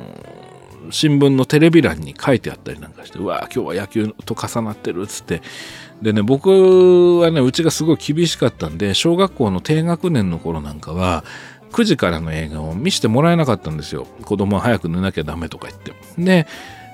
[0.90, 5.42] 新聞のテレビ欄に書いてあったりなんかしてうわ今日は野球と重なってるっつって
[6.04, 11.24] でね僕はねうちがすごい厳しかったんで小学校の低学年の頃なんかは
[11.72, 14.06] 9時からの映画を見せてもらえなかったんですよ。
[14.24, 15.94] 子供は早く寝なきゃダメとか言って。
[16.20, 16.46] で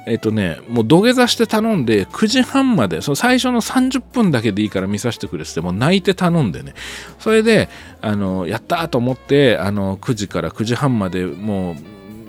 [0.07, 6.73] えっとね、もう土下座して頼んで、9時半まで、その最初の30分だけでいいから見させてくれって、もう泣いて頼んでね、
[7.19, 7.69] それで、
[8.01, 11.75] あの、やったと思って、あの、9時から9時半までもう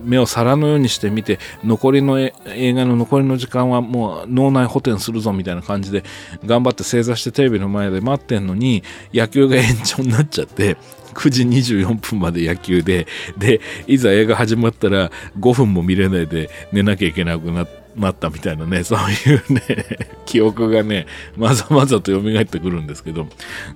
[0.02, 6.04] 目を皿のようにして見て残りの映画の残りの時間はもう脳内補填するぞみたいな感じで
[6.44, 8.82] 頑張って正座してテレビの前で待ってんのに
[9.12, 10.76] 野球が延長になっちゃって
[11.14, 19.62] 9時24分まで野球ででいざ映画始まったら5分も見れないで寝なきゃいけなくなったみたいなねそういうね
[20.26, 23.26] 記憶がねまざまざと蘇ってくるんですけど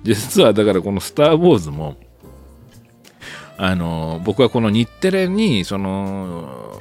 [0.03, 1.97] 実はだからこの「スター・ウォーズ」も
[3.57, 6.71] あの僕はこの日テレにその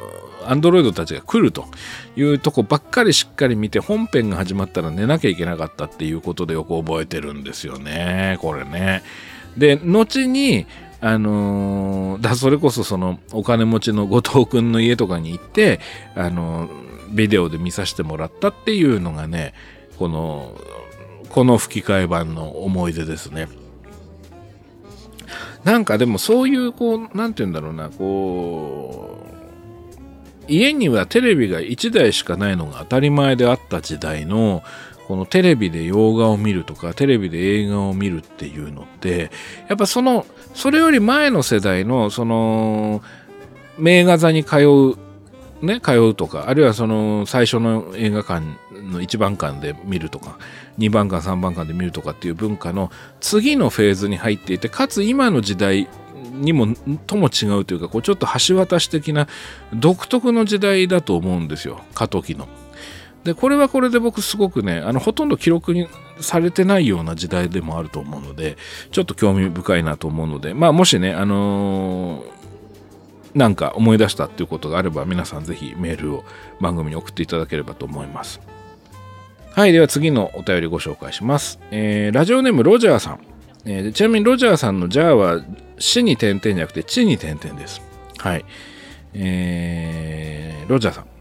[0.46, 1.66] アンドロイドたちが来ると
[2.16, 9.02] いうとこばっかりしっかり見て本編が始まったら寝なきゃいけなかったっていうことでよく覚えてるんですよねこれね。
[9.56, 10.66] で後に
[11.00, 15.80] あの、だそれこそそのお金持ちの後藤君の家とかに行って
[16.14, 16.70] あの、
[17.10, 19.52] ビデオで見させてもらったっていうのがね
[19.98, 20.58] この
[21.28, 23.48] この吹き替え版の思い出ですね。
[25.64, 34.62] なんかでもそういうこう、なんて言うんだろうな、こう、家にはテレビが1台しかないのが当たり前であった時代の、
[35.08, 39.30] このテレビで洋画を見るとか、テレビで映画を見るっていうのって、
[39.68, 43.02] やっぱその、それより前の世代の、その、
[43.78, 44.98] 名画座に通う
[45.64, 48.40] ね、通うとか、あるいはその最初の映画館
[48.72, 50.38] の1番館で見るとか、
[50.78, 55.88] 2番館、3番館で見るとかっていう文化の次のフェーズに入っていて、かつ今の時代
[56.32, 56.74] にも、
[57.06, 59.28] とも違うというか、こうちょっと橋渡し的な
[59.72, 62.48] 独特の時代だと思うんですよ、過渡期の。
[63.24, 65.88] で、これはこれで僕すごくね、あの、ほとんど記録に
[66.20, 68.56] されてないような時代でもあると思うので、
[68.90, 72.44] ちょっと興味深いなと思うので、まあもしね、あのー
[73.34, 76.24] なんか思い出したっていうことがあれば皆さんぜひメールを
[76.60, 78.40] 番組に送っていただければと思います。
[79.54, 81.60] はい、では次のお便りご紹介します。
[81.70, 83.20] えー、ラジオネームロジャーさん。
[83.64, 85.44] えー、ちなみにロジャーさんのジャーは
[85.78, 87.80] 死に点々じゃなくて地に点々です。
[88.18, 88.44] はい。
[89.14, 91.13] えー、ロジャーさん。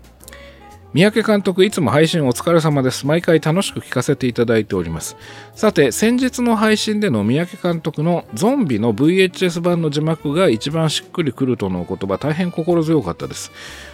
[0.93, 3.07] 三宅監督、いつも配信お疲れ様です。
[3.07, 5.17] 毎回楽しく聞かせていただいております。
[5.55, 13.51] さて、先日の配信での三宅監督のゾンビの VHS 版の字幕が一番しっくりくるとのお言葉、大変心強かったです。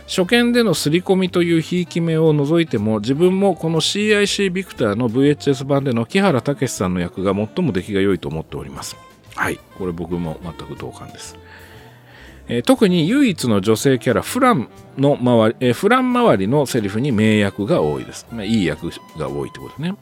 [0.08, 8.98] 初見での刷り込みというひいき目を除いても、自分もこの CIC ビクターの VHS 版での木原武さんの役が最も出来が良いと思っております。
[9.36, 11.38] はい、これ僕も全く同感です。
[12.50, 18.28] えー、特に唯一の女性キャラフランの周り、えー、フラン周りのセリフに名役が多いです。
[18.32, 19.96] まあ、いい役が多いってことね。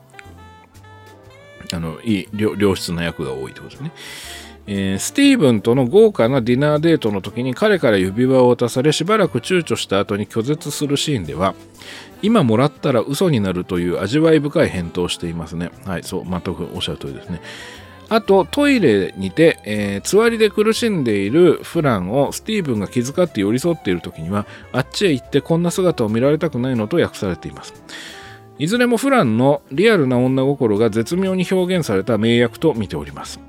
[1.73, 3.91] あの、いい良、質な役が多いってことね。
[4.69, 11.55] えー、スティーブンとの豪華なディナーデートの時に彼から指輪を渡されしばらく躊躇した後に拒絶するシーンでは
[12.21, 15.71] 今もらったら嘘になるという味わい深い返答をしていますね。
[15.85, 17.41] はい、そう、全くおっしゃる通りですね。
[18.09, 27.73] あと、トイレにて、えー、つわりで苦しんでいるフランをスティーブンが気遣って寄り添っている時には、あっちへ行ってこんな姿を見られたくないのと訳されています。
[28.59, 33.39] いずれもフランのリアルな女心が絶妙に表現された名役と見ております。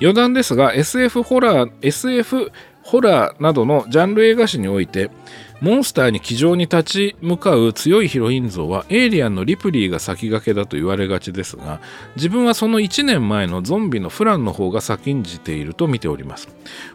[0.00, 2.50] 余談ですが、SF ホラー、SF
[2.90, 5.12] ホラーなどのジャンル映画史において、
[5.60, 11.80] モンスターに気丈に立ち向かう強いヒロイン像はエイリアンのリプリーが先駆けだと言われがちですが
[12.16, 16.48] 自分はその1年前のゾンビのフランの方が先んじていると見ております。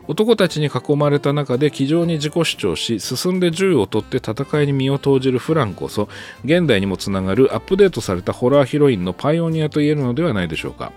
[0.08, 6.10] 男たちに囲まれた中で気丈に自己主張し進んで銃を取って戦いに身を投じるフランこそ
[6.44, 10.92] 現代にもつながるアップデートされたホラーヒロインのパイオニアと言えるのではないでしょうか。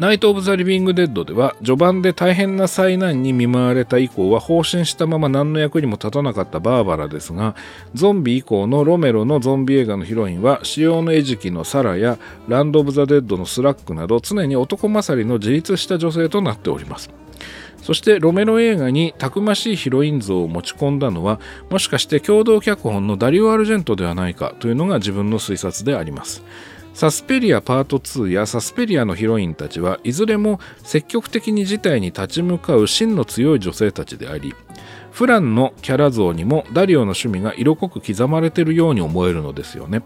[0.00, 7.54] ナイト・オブ・ザ・リビング・デッドでは序盤で大変な災難に見舞われた以降は放心したまま何の役にも立たなかったバーバラですが
[7.92, 17.10] ゾンビ以降のロメロのゾンビ映画のヒロインは死霊のえじきのサラやランド・オブ・ザ・デッドのスラックなど常に男勝りの自立した女性となっております。
[17.82, 21.40] そしてロメロ映画にたくましいヒロイン像を持ち込んだのは
[21.70, 26.42] もしかして共同脚本のダリオ・アルジェントではないかというのが自分の推察であります。
[26.92, 34.54] サスペリアパート2やサスペリアのヒロインたちはいずれも積極的に事態に立ち向かう真の強い女性たちであり
[35.12, 40.02] フランのキャラ像にもダリオの趣味が色濃く刻まれているように思えるのですよね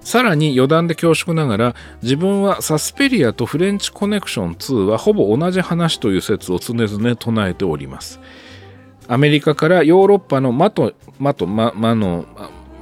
[0.00, 8.20] さらに余談で恐縮ながら自分はサスペリアとフレンチコネクション2はほぼ同じ話という説を常々唱えております
[9.08, 12.24] アメリカからヨーロッパのマト、マト、マ、マの、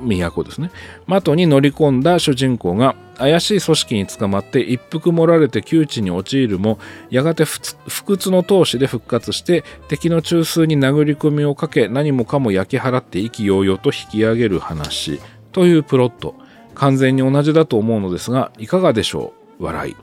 [0.01, 0.71] 都ですね。
[1.09, 6.79] 的に乗り込んだ主人公が怪しい組織に捕まって一服盛られて窮地に陥るも
[7.11, 15.21] やがて不屈の闘志で復活して敵の中枢に殴り込みをかけ何もかも焼き払って意気揚々と引き上げる話
[15.53, 16.35] というプロット
[16.75, 19.65] 完全に同じだと思うのですがいかがでしょう？
[19.65, 19.97] 笑い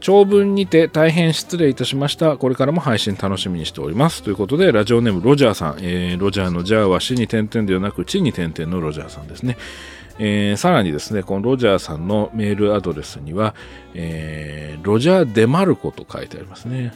[0.00, 2.36] 長文にて大変失礼いたしました。
[2.36, 4.24] これからも配信楽しみにしております。
[4.24, 9.56] ということで、ラジオネームロジャーさん、えー、ロジャーのジャーは死に点々ではなく、地に点々のロジャーさんですね。
[10.18, 13.54] えー、さらにですね、このロジャーさんのメールアドレスには、
[13.94, 16.92] えー、ロジャー・デ・マルコと書いてありますね。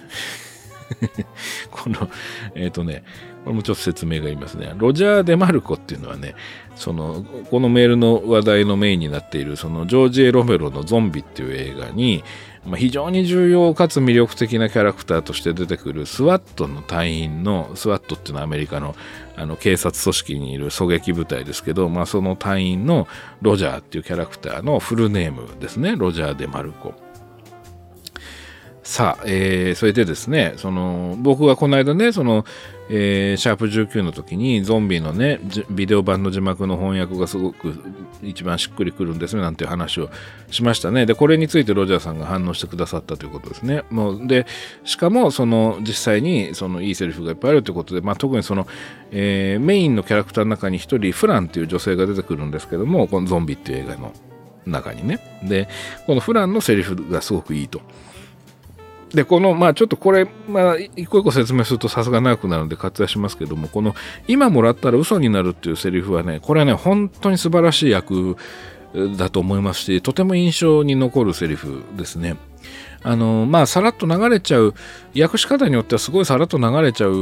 [1.71, 2.09] この、
[2.55, 3.03] えっ、ー、とね、
[3.45, 4.73] これもちょっと説明がいりますね。
[4.77, 6.35] ロジャー・デ・マルコっていうのはね、
[6.75, 12.25] その、このメールの話題のメインになっている、その、ジョージ・エロメロのゾンビっていう映画に、
[12.67, 18.95] ま、非常に重要かつ魅力的なキャラクターとして出てくる SWAT の隊員の、スワットっていうのはアメリカの
[19.39, 23.07] あの警察組織にいる狙撃部隊ですけど、まあ、その隊員の
[23.43, 25.95] ロジャーっていうキャラクターのフルネームですね。
[25.95, 26.95] ロジャー・デ・マルコ。
[28.87, 32.45] さあ、えー、それでですね、その、僕がこの間ね、その、
[32.89, 37.74] えー、シャープ19の時にゾンビのね、ビデオ版の字幕の翻訳がすごく
[38.22, 40.09] 一番しっくりくるんですね、なんていう話を
[40.53, 41.05] しましたね。
[41.05, 43.82] で、これについてロジャーさんが反応してくださったということですね。
[43.91, 44.47] もう、で、
[44.84, 48.68] しかも、その、実際に、その、いいセリフがいっぱいあるということで、まあ、特にその、
[49.11, 54.12] えー、メインのキャラクターの中に一人、フランっていう女性が出てくるんですけども、このゾンビっていう映画の
[54.64, 55.18] 中にね。
[55.43, 55.68] で、
[56.07, 57.82] このフランのセリフがすごくいいと。
[59.15, 63.95] で、この、まあちょっとこれ、まあ一個一個説明するとさすが長くなるんで割愛しますけども、この
[64.27, 68.37] 今もらったら嘘になるっていうセリフはね、これはね、本当に素晴らしい役
[69.17, 72.37] だと思いますし、とても印象に残るセリフですね。
[73.03, 74.75] あのまあさらっと流れちゃう
[75.17, 77.13] 訳し方によってはすごいさらっと流れちゃう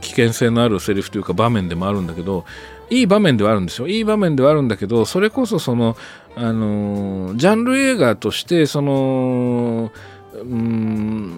[0.00, 2.46] 危険性のあるセリフというか場面でもあるんだけど
[2.88, 5.94] いい場面ではあるんですよいい場面ではあるんだけどそれこそその
[6.36, 9.92] あのジャンル映画としてその
[10.44, 11.30] の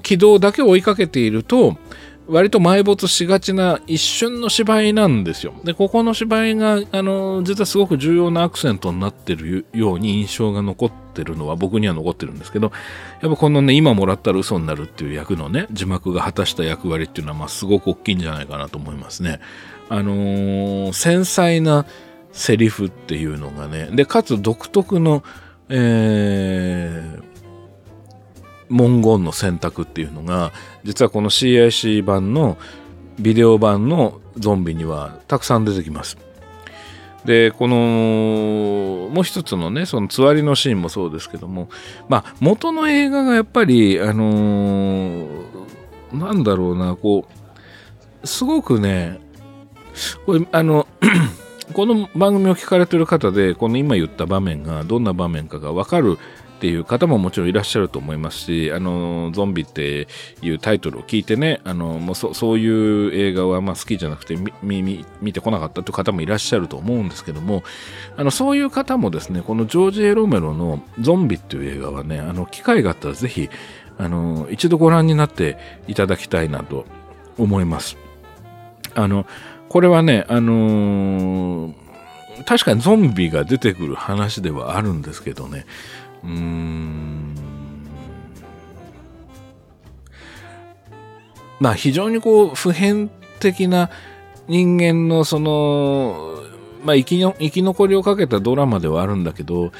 [0.00, 1.76] 軌道だけを追いかけていると、
[2.28, 5.54] 割と埋没しがちな一瞬の芝居なんですよ。
[5.64, 12.70] で、ここの芝居が、あの、実はすごく重要なアクセントになってるように印象が残ってるのは僕には残ってるんですけど、
[13.22, 19.40] やっぱこのね、今もらったら嘘になるっていう役のね、字幕が果たした役割っていうのは、まあ、すごく大きいんじゃないかなと思いますね。
[19.88, 21.86] あのー、繊細な
[22.32, 25.24] セリフっていうのがね、で、かつ独特の、
[25.70, 27.22] えー、
[28.70, 30.52] 文言の選択っていうのが
[30.84, 32.58] 実はこの CIC 版の
[33.18, 36.16] ビデオ版のゾンビにはたくさん出てきます。
[37.24, 41.68] でこのもう一つのねそのつわりのシーンもそうですけども
[42.08, 45.26] まあ元の映画がやっぱりあのー、
[46.12, 47.26] なんだろうなこ
[48.22, 49.20] うすごくね
[50.26, 50.86] これあの
[51.74, 56.18] この番組を聞かれてる方でこの今言った場面がどんな場面かが分かる
[56.58, 60.08] っていう方ももちろんいらっしゃると思いますし、あの、ゾンビって
[60.42, 64.82] いうタイトルを聞いてね、あの、もうそそういう映画はまあ好きじゃなくて見
[65.22, 67.62] 見てこなかったという方もいらっしゃると思うんですけども、
[68.16, 73.48] あの、そういう方もですね、このジョージ・エロメロのゾンビっていう映画はね、あの、機会があったらぜひ、
[73.96, 76.86] あの、一度ご覧になっていただきたいなと
[77.38, 77.96] 思います。
[78.94, 79.26] あの、
[79.68, 81.74] これはね、あのー、
[82.44, 85.66] 確かにゾンビが出てくる話ではあるんですけどね、
[86.24, 87.34] うーん。
[91.60, 93.10] まあ非常にこう普遍
[93.40, 93.90] 的な
[94.46, 96.42] 人間のその
[96.84, 99.72] まあ生きの生き残りをかけたドラマではあるんだけど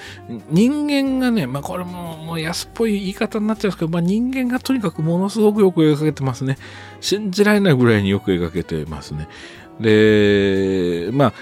[0.50, 6.58] 人間がねまあこれももう安っぽい言い方になっちゃうんですけど、まあ、人間がとにかくものすごくよく描けてますね。
[7.00, 9.28] 信じられないぐらいによく描けてますね。
[9.80, 11.32] でまあ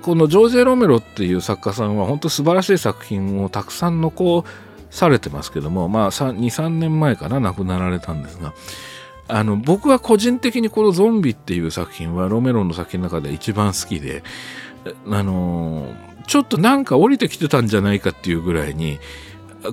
[0.00, 4.44] このジョージ・エロメロっていう作家さんは本当素晴らしい作品をたくさん残
[4.90, 8.52] されてますけども、まあ23年前かな亡くなられたんですが
[9.28, 14.24] あの僕は個人的にこの「ゾンビ」っていう作品はロメロの作品の中で一番好きで
[15.08, 15.94] あの
[16.26, 18.98] ちょっとなんか降りてきてたんじゃないかっていうぐらいに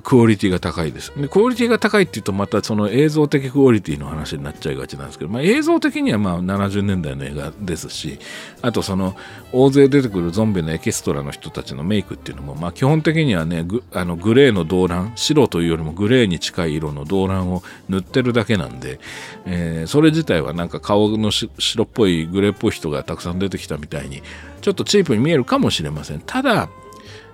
[0.02, 1.12] クオリティが高いです。
[1.16, 8.18] でクオリティが高いっていうとまたその映像的クオリティの話になっちゃいがちなんですけど、まあ、映像的にはまあ70年代の映画ですし
[8.60, 9.16] あとその
[9.52, 19.00] 大勢出てくるゾンビのエキストラの人たちのメイクっていうのもまあ基本的にはねグあのグレーの動乱白というよりもグレーに近い色の動乱を塗ってるだけなんで、
[19.46, 24.22] えー、それ自体はなんか顔の白っぽいグレーっぽい人がたくさん出てきたみたいに
[24.60, 26.20] ちょっとチープに見えるかもしれません。
[26.20, 26.68] ただ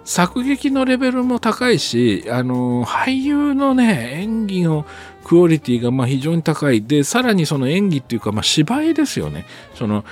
[0.05, 4.87] 作劇のレベルも高いし、あの、俳優のね、演技の
[5.25, 6.83] クオリティがま非常に高い。
[6.83, 9.47] で、さらにその演技っていうか、まあ芝居ですよね。
[9.75, 10.05] その、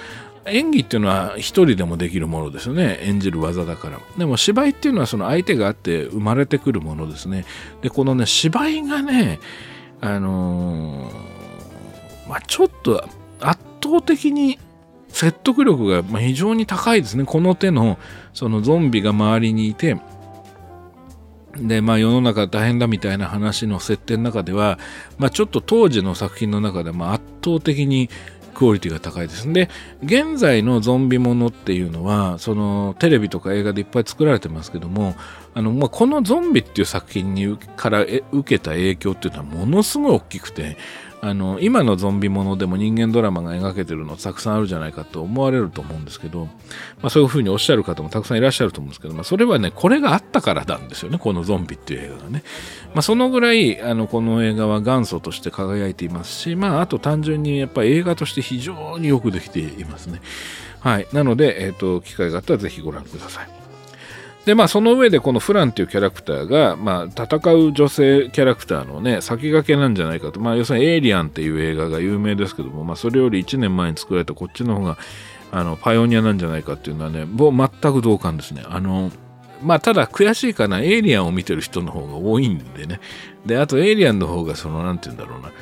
[0.47, 2.99] 演技っていうのは一人でもできるものですね。
[3.03, 4.01] 演じる技だから。
[4.19, 7.45] でも芝居っていうのはその相手があって生まれてくるものですね。
[7.81, 9.39] で、このね、芝居がね、
[10.01, 13.05] あのー、まあちょっと
[13.41, 14.59] 圧倒的に
[15.09, 17.25] 説得力が非常に高いですね。
[17.25, 17.99] この手の
[18.33, 19.97] そのゾンビが周りにいて、
[21.57, 24.79] で、まあ世の中大変だみたいな話の設定の中では、
[25.19, 28.09] まあちょっと当時の作品の中でも圧倒的に
[28.55, 29.51] クオリティが高いです。
[29.53, 29.69] で、
[30.03, 35.15] 現在のゾンビものっていうのは、そのテレビとか映画でいっぱい作られてますけども、
[35.55, 40.77] あの、まあ、このゾンビっていう作品にから受けた影響っていうのはものすごい大きくて、
[41.25, 46.51] あの今のゾンビものでも人間ドラマが描けてるのたくさんあるじゃないかと思われると思うんですけど、ま
[47.05, 52.43] あ、そういうふうにおっしゃる方もたくさんいらっしゃると思うんですけど、まあ、それはねこれがあったからなんですよねこの「ゾンビ」っていう映画がね、
[52.93, 60.21] まあ、そのぐらいあのこの映画は元祖として輝いていますし、まあ、あと単純にやっぱ映画として非常によくできていますね。
[60.81, 61.07] はい。
[61.13, 63.62] なので、えーと、機会があったらぜひご覧ください。
[64.45, 74.99] でまあその上でこのフランっていうキャラクターが、まあ、戦う女性キャラクターのね先駆けなんじゃないかと、まあ、要するに「エイリアン」っていう映画が有名ですけども、まあ、それより1年前に作られたこっちの方が
[75.53, 78.65] あのパイオニアなんじゃないかっていうのはねもう全く同感ですね。
[78.67, 79.13] あの
[79.63, 83.01] まあただ悔しいかなエイリアンを見てる人の方が多いんでね。
[83.47, 85.53] であとエイリアンの方がその何て言うんだろうな。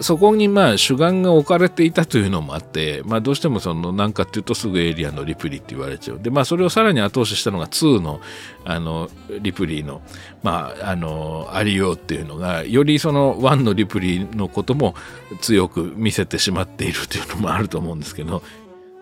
[0.00, 6.18] そこにまあ主眼が置かれていたというのもあって、まあ、どうしてもその何かっていうとすぐエイリアンのリプリーって言われちゃう。
[6.20, 8.20] でまあそれをさらに後押ししたのが2の
[8.64, 9.10] あの
[9.40, 10.00] リプリーの
[10.42, 14.94] まああのありようっていうのがよりその1のリプリーのことも
[15.40, 18.42] 強く見せてしまっているというのもあると思うんですけど。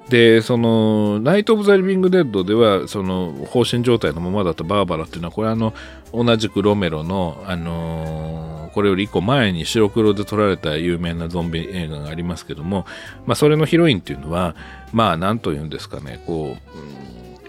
[0.08, 5.74] でその「ナイト・オブ・ザ・リビング・デッド」ではその放心状態のままだったバーバラっていうのはこれあの
[6.12, 12.86] 同じくロメロの、あのー、これより1個前に白黒で撮られた有名なゾンビ映画がありますけども、
[13.26, 14.54] まあ、それのヒロインっていうのは
[14.92, 16.56] まあなんというんですかねこ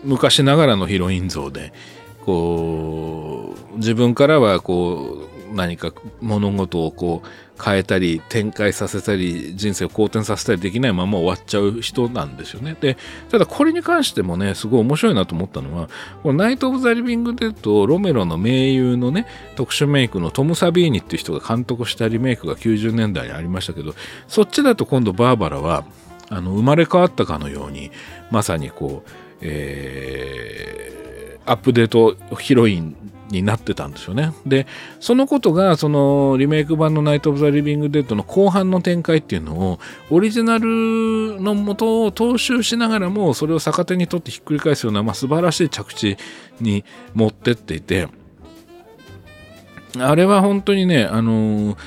[0.04, 1.72] う、昔ながらのヒロイン像で
[2.26, 12.76] こう自分からはこう何か物事をこう変えたり展開させたり人生を好転させたりできないまま終わっちゃう人なんですよね。
[12.80, 12.98] で
[13.30, 15.90] ただこれに関してもねすごい面白いなと思ったのは
[16.24, 23.94] このナイト・オブ・ザ・リビング・デッドロメロの名優のね特殊メイクのトム・サビーニっていう人が監督したリメイクが90年代にありましたけど
[24.28, 25.84] そっちだと今度バーバラは
[26.30, 27.92] あの生まれ変わったかのように
[28.32, 29.10] まさにこう、
[29.42, 32.96] えー、アップデートヒロイン
[33.30, 34.34] になってたんですよね。
[34.46, 34.68] で、
[35.00, 39.80] そのことが、そのリメイク版のナイト・オブ・ザ・リビング・デッドの後半の展開っていうのを、
[40.10, 46.18] オリジナルの元を踏襲しながらも、それを逆手にとってひっくり返すような、まあ、素晴らしい着地
[46.60, 46.84] に
[47.14, 48.08] 持ってっていて、
[49.98, 51.78] あれは本当にね、あの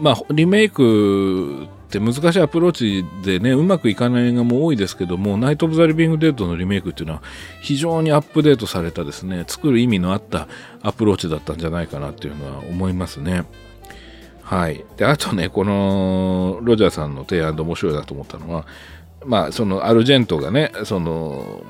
[0.00, 1.68] まあ、リメイク
[1.98, 7.22] って難しいアプローチでねうまくいかない映画も多いですけども「ナイト・オブ・ザ・リビング・デート」のリメイクっていうのは
[7.60, 10.48] 非常にアップデートされたですね作る意味のあった
[10.82, 13.44] アプローチだったんじゃないかなっていうのは思いますね。
[14.42, 18.66] はい、であとねこのロジャーさんの提案で面白いなと思ったのは
[19.24, 21.62] まあそのアルジェントがねその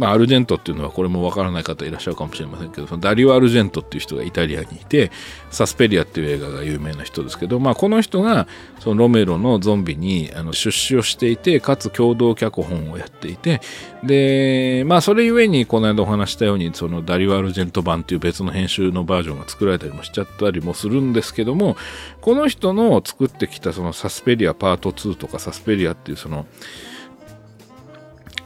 [0.00, 5.10] まあ、アルジェントっていうのはこれもわからない方いらっしゃるかもしれませんけどそのダリオ・アルジェントっていう人がイタリアにいて
[5.50, 8.48] サスペリアっていう映画が有名な人ですけど、まあ、この人が
[8.78, 13.60] そのロメロのゾンビにあの出資をしていてかつ共同脚本をやっていて
[14.02, 21.76] でまあそれゆえにこの間お話したようにそのダリオ・アルジェント版っていう別の編集のバージョンが作られたりもしちゃったりもするんですけども
[22.22, 26.46] この人の作ってきたそのサスペリアパート2とかサスペリアっていうその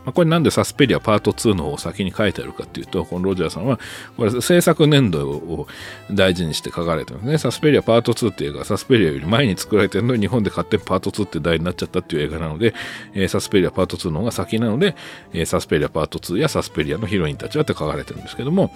[0.05, 3.79] まあ、これなんでサスペリアパート2の方を先に書いてあるかっていうと、このロジャーさんは、
[4.17, 5.67] これ制作年度を
[6.11, 7.39] 大事にして書かれてますね。
[7.39, 12.75] サスペリアパート2っていう映画、サスペリアより前に作られてるのに日本で勝手にパート2って題になっちゃったっていう映画なので、
[13.15, 14.95] えー、サスペリアパート2の方が先なので、
[15.33, 18.73] えー、サスペリアパート2やサスペリアのヒロインたちはって書かれてるんですけども、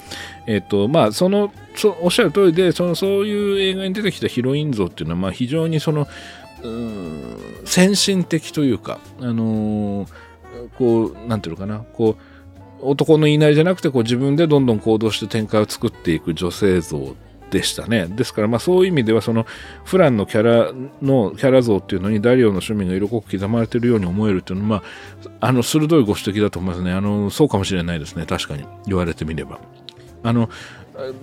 [0.47, 6.09] えっ、ー、と、まあ、その、そおっしゃる通りで、その、そういう映画に出てきたヒロイン像っていうのは、まあ、非常にその、
[6.63, 10.28] うん先進的というか、あのー
[10.77, 12.23] こう、なんていうのかな、こう、
[12.81, 17.17] 男の言いなりじゃなくて、こう自分でどんどん行動して展開を作っていく女性像
[17.51, 18.07] でしたね。
[18.07, 19.47] ですから、まあそういう意味では、その、
[19.85, 20.73] フランのキャラ
[21.03, 24.83] の、キャラ像っていうのにダリオの趣味が色濃く刻まれてるように思えるっていうのは、
[25.23, 26.93] まあ、あの、鋭いご指摘だと思いますね。
[26.93, 28.27] あの、そうかもしれないですね。
[28.27, 28.65] 確かに。
[28.87, 29.59] 言われてみれば。
[30.23, 30.49] あの、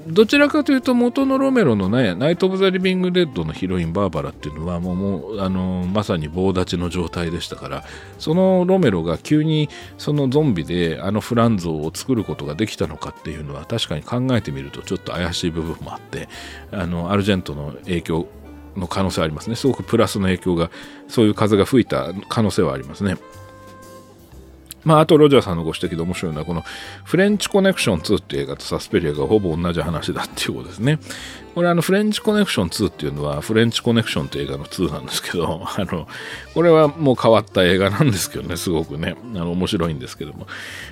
[0.07, 7.84] どちらかというと元のロメロのね、ナイト・オブ・ザ・リビング・デッドのヒロインバーバラっていうのはもうもうあのまさに棒立ちの状態でしたから
[8.18, 16.30] そのロメロが急にそのゾンビであのフラン像を作ることができたのかっていうのは確かに考えてみるとちょっと怪しい部分もあって
[16.72, 18.27] あのアルジェントの影響
[18.77, 20.72] の可能性ありますねすごくプラスの影響が
[21.10, 23.18] そういう風が吹いた可能性はありますね。
[24.86, 26.64] まあ、あとロジャーさんのご指摘で面白いのは、この
[27.03, 30.99] フレンチコネクション2っていう映画とサスペリアがほぼ同じ話だっていうことですね。
[31.56, 36.07] これあのフレンチコネクション2っていうのはフレンチコネクションって映画の2なんですけど、 あの、
[36.53, 40.48] これはもう変わった映画なんですけどね、すごくね、あの面白いんですけども、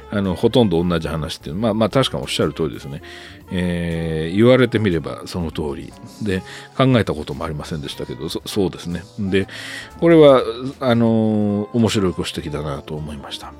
[0.09, 3.01] あの、ほとんど同じ話っていう、まあまあ確かにおっしゃる通りですね。
[3.51, 5.93] えー、言われてみればその通り。
[6.21, 6.41] で
[6.77, 9.03] 考えたこともありませんでしたけどそうですね。
[9.19, 9.47] で
[9.99, 10.41] これは
[10.79, 13.53] あの、面白いご指摘だなと思いました。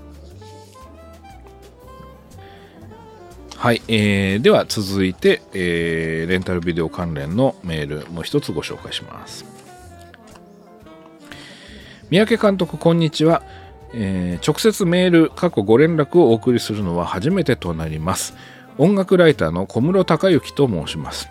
[3.64, 9.46] はい、えー、では続いて、えー、レンタルビデオ関連のメールもう一つご紹介します
[12.10, 13.42] 三宅監督こんにちは、
[13.94, 18.36] えー、直接メール過去ご連絡をお送りするのは初めてとなります
[18.78, 21.30] 音楽ライターの小室孝之と申します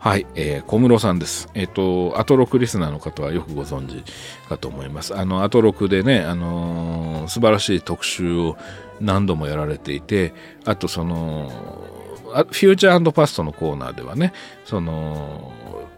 [0.00, 1.48] はい、えー、小室さんです。
[1.54, 1.72] えっ、ー、
[2.12, 4.04] と、アトロクリスナーの方はよくご存知
[4.48, 5.16] かと思います。
[5.16, 8.56] あの、アトロクでね、あのー、素晴らしい特集を
[9.00, 10.32] 何度もやられていて
[10.64, 11.50] あとその
[12.28, 14.32] フューチャーパストのコーナーではね
[14.64, 15.52] その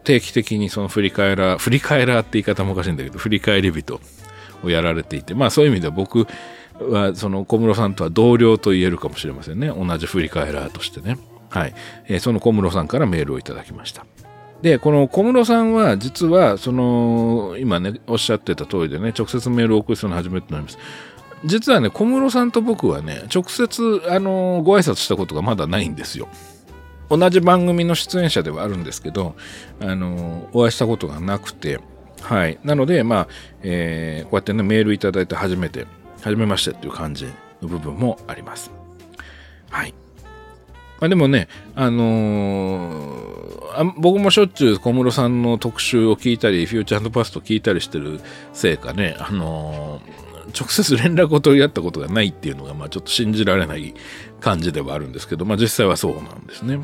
[0.04, 4.00] 定期的にその振り返ら振り返らって言い方もおかしいんだけど振り返り人
[4.62, 6.26] をやられていてまあそういう意味では僕
[6.80, 9.68] はその小室さんとは同僚と言えるかもしれませんね。
[9.68, 11.18] 同じ振り返らとしてね。
[11.50, 11.74] はい、
[12.06, 14.06] えー、その小室さんからメールをいただきました。
[14.62, 20.78] でこの小室さんは実はその今ねおっしゃってた通りでね直接メールを送りするの初めてになります。
[21.44, 26.28] 実はね、小室さんと僕はね、直接、あの、ご挨拶したことがまだないんですよ。
[27.08, 29.34] 同じ番組の出演者ではあるんですけど、
[29.80, 31.80] あの、お会いしたことがなくて、
[32.20, 32.58] はい。
[32.62, 33.28] なので、まあ、
[33.62, 35.86] えー、こうやってね、メールいただいて初めて、
[36.22, 37.26] 初めましてっていう感じ
[37.62, 38.70] の部分もあります。
[39.70, 39.94] はい。
[41.00, 48.20] まあ、でもね、あのー、僕もしょっちゅう小室さんの特集を聞いたり、フューチャーパスト聞いたりしてる
[48.52, 53.94] せいかね、あのー直接連絡を取り合ったことがないっていうのが、まあ、ちょっと信じられない
[54.40, 56.80] 感じではあるんですけど、まあ、実際はそうなんですね。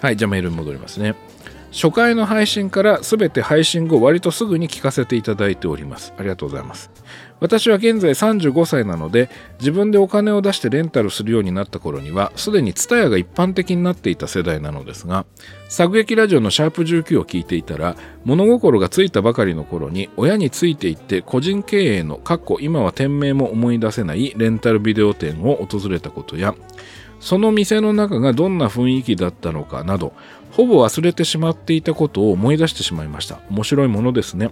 [0.00, 1.16] はい、じゃあメールに戻りますね。
[1.70, 6.14] 初回の配信から全て配信後割とすぐに聞かせていただいております。
[6.16, 6.90] ありがとうございます。
[7.40, 9.30] 私は現在35歳なので
[9.60, 15.24] 自分でお金を出してレンタルするようになった頃にはすでにツタヤが一般的になっていた世代なのですが
[15.68, 26.54] 作劇ラジオのシャープ19を聞いていたら物心がついたばかりの頃に親についていって個人経営のかっこ今は店名も思い出せないレンタルビデオ店を訪れたことや
[27.20, 30.12] その店の中がどんな雰囲気だったのかなど
[30.58, 33.38] ほぼ忘れてしまっていたことを思い出してしまいました。
[33.48, 34.50] 面白いものですね。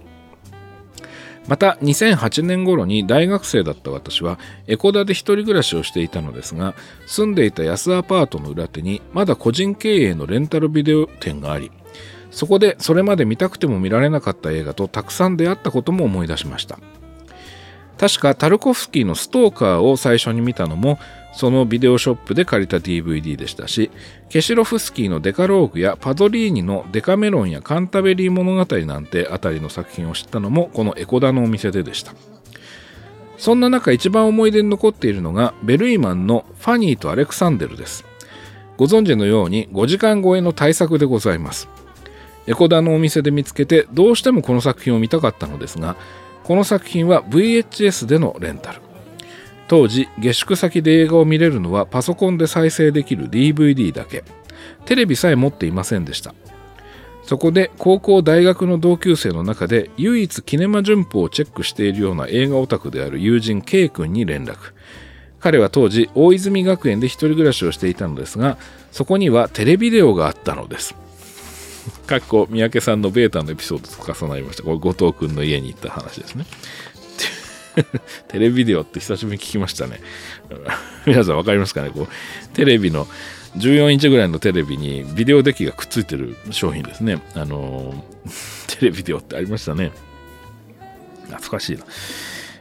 [1.49, 6.75] また2008年頃に大学生だった私はエコダで一人暮らしをしていたのですが
[7.05, 11.71] 住んでいた安アパートの裏手にまだ個人経営のレンタルビデオ店があり
[12.31, 16.79] そこでそれまで見たくても見られなかった映画とたくさん出会ったことも思い出しました。
[17.97, 20.99] 確かタルコフスキーのストーカーを最初に見たのも
[21.33, 23.91] そのビデオショップで借りた DVD でしたし、
[24.29, 32.13] ケシロフスキーのデカローグやパドリーニのデカメロンやカンタベリー物語なんてあたりの作品を知ったのもこのエコダのお店ででした。
[33.37, 38.03] そんな中一番思い出に残っているのがベルイマンのファニーとアレクサンデルです。
[38.77, 41.69] ご存知のように5時間超えの大作でございます。
[42.47, 45.97] エコダのお店で見つけてどうしてもこの作品を見たかったのですが、
[46.47, 48.79] この作品は VHS でのレンタル。
[49.67, 54.23] 当時下宿先で映画を見れるのはパソコンで再生できる DVD だけ。
[54.85, 56.33] テレビさえ持っていませんでした。
[57.23, 64.55] そこで高校大学の同級生の中で唯一キネマ旬報をチェックしているような映画オタクである友人 K 君に連絡。
[65.41, 68.57] 彼は当時大泉学園で一人暮らしをしていたのですが
[68.93, 70.95] そこにはテレビデオがあったのです。
[72.07, 76.45] かっこ三宅さんのベータのエピソードと重なりましたこれ後藤君の家に行った話ですね
[78.29, 79.99] テレビデオって久しぶりに聞きましたね。
[81.05, 81.91] 皆さん分かりますかね？
[81.91, 82.07] こう
[82.55, 83.07] テレビの
[83.57, 87.21] 14インチぐらいのテレビにビデオデッキがくっついてる商品ですね。
[87.35, 88.03] あの
[88.67, 89.91] テレビデオってありましたね。
[91.27, 91.83] 懐かしいな。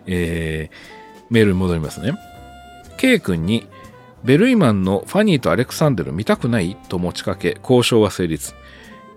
[0.06, 2.12] えー、メールに戻りますね。
[2.98, 3.66] K 君に
[4.22, 6.76] ベルイマンのファニーとアレクサンデル見たくない？
[6.90, 8.52] と持ちかけ交渉は成立。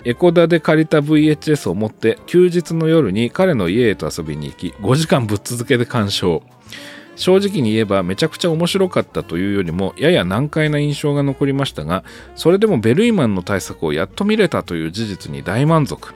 [0.09, 6.41] エコダで借りた VHS を持って休日の夜に彼の家へと遊びに行き5時間ぶっ続けで鑑賞。
[7.15, 12.03] 正直に言えばめちゃくちゃ面白かったというよりもやや難解な印象が残りましたが
[12.35, 16.15] それでもベルイマンの対策をやっと見れたという事実に大満足。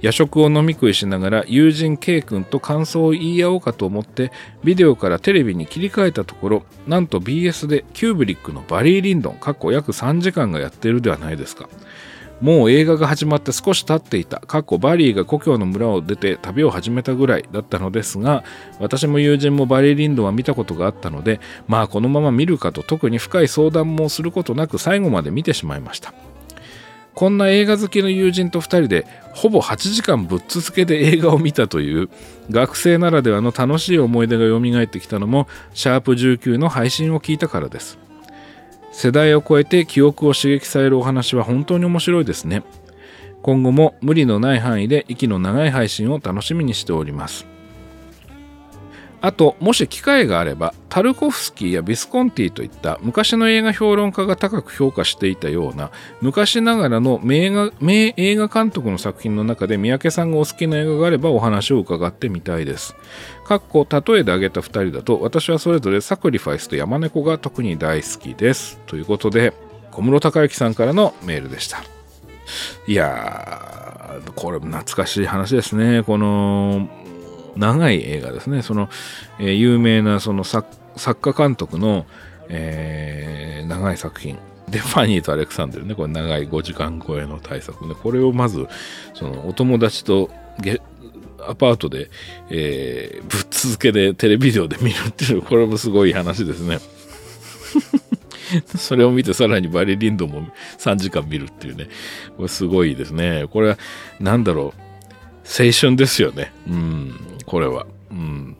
[0.00, 4.32] 夜食を飲み食いしながら友人 K 君と感想を言い合おうかと思って
[4.64, 11.68] ビデオからテレビに切り替えたところなんと BS でキューブリックのバリー・リンドン過去約3時間がやっているではないですか。
[12.44, 18.44] もう映画が始まって少し経っていた、過去バリーが故郷の村を出て旅を始めたぐらいだったのですが、
[18.78, 26.12] 私も友人もバリー・リンドは見たことがあったので、まあこのまま見るかと特に深い相談もすることなく最後まで見てしまいました。
[27.14, 32.10] こんな映画好きの友人と2人でほぼ8時間ぶっ続けで映画を見たという
[32.50, 37.98] 学生ならではの楽しい思い出が蘇ってきたのもシャープ19の配信を聞いたからです
[38.94, 42.62] 世代を超えて記憶を刺激されるお話は本当に面白いですね
[43.42, 47.46] 今後も無理のない範囲で息の長い配信を楽しみにしております
[49.24, 55.90] あと、もし機会があれば、タルコフスキーやビスコンティといった昔の映画評論家が高く評価していたような
[56.20, 62.94] 昔ながらの名画名映画監督の作品の中で三宅さんがお好きな映画があればお話を伺ってみたいです。
[63.44, 68.78] かっこ例えで挙げた2人だと私はそれぞれサクリファイスと山猫が特に大好きです。
[68.86, 69.52] ということで
[69.90, 71.84] 小室孝之さんからのメールでした。
[72.86, 76.02] いやー、これ懐かしい話ですね。
[76.02, 76.88] この
[77.56, 78.62] 長い映画ですね。
[78.62, 78.88] その、
[79.38, 80.66] えー、有名なその作
[80.96, 82.06] 家監督の、
[82.48, 84.38] えー、長い作品。
[84.68, 87.94] デファニーとアレクサンデルね、これ長い5時間超えの大作ね。
[87.94, 88.66] これをまず、
[89.12, 90.30] そのお友達と
[91.48, 92.10] アパートで、
[92.50, 96.78] えー、ぶっ続けでテレビデオで見るっていう、これもすごい話ですね。
[98.76, 100.46] それを見てさらにバリリンドも
[100.78, 101.88] 3時間見るっていうね。
[102.36, 103.46] これすごいですね。
[103.50, 103.78] これは、
[104.20, 104.80] なんだろう。
[105.46, 106.52] 青春ですよね。
[106.68, 107.20] うん。
[107.46, 107.86] これは。
[108.10, 108.56] うん。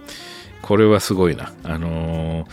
[0.63, 1.53] これはすごいな。
[1.63, 2.47] あのー、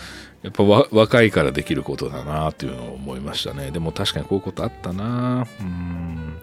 [0.43, 3.71] やっぱ若いからできることだなっていうのを思いましたね。
[3.71, 6.37] でも確かにこういうことあったなうん。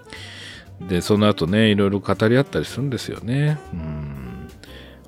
[0.81, 3.59] で、その後ね、いろいろ語り合ったりするんですよね。
[3.73, 4.49] うん。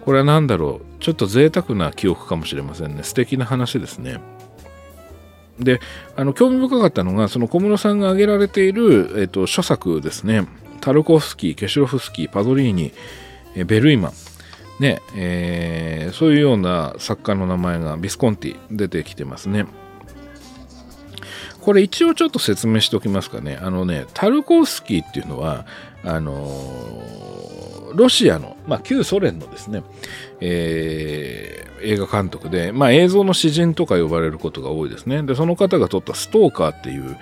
[0.04, 1.02] これは何だろう。
[1.02, 3.02] ちょっと贅沢な記憶かもしれませんね。
[3.02, 4.20] 素敵な話ですね。
[5.58, 5.80] で、
[6.16, 10.46] あの、興味深かったのが、その小室さんが挙げられている、えっ、と、書作ですね。
[10.80, 12.92] タルコフスキー、ケシロフスキー、パゾリーニ、
[13.66, 14.12] ベルイマン、
[14.80, 19.66] ねえー、そういうような作家の名前がビスコンティ出てきてますね。
[21.60, 23.58] これ一応ちょっと説明しておきますかね。
[23.60, 25.66] あのね、タルコフスキーっていうのは、
[26.04, 29.82] あのー、ロシアの、まあ、旧ソ連のですね、
[30.40, 35.22] えー、映画監督で、まあ、映像の詩人とか呼ばれることが多いですね。
[35.22, 37.16] で、その方が撮ったストーカーっていう、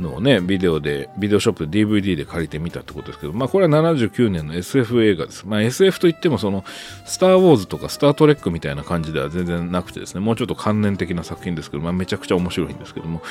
[0.00, 5.46] のをね、ビデオで、ビデオショップで DVD で借りてみたってことですけど、まあこれは79年の SF 映画です。
[5.46, 6.64] まあ SF といってもその、
[7.04, 13.22] スター・ウォーズとかスター・トレックみたいな感じでは全然なくてですね、もうちょっと観念的な作品ですけど、まあめちゃくちゃ面白いんですけども、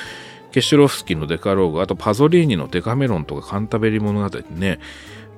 [0.51, 4.79] ケシュロフスキーのデカローグ、あとパゾリーニのデカメロンとかカンタベリ物語ね、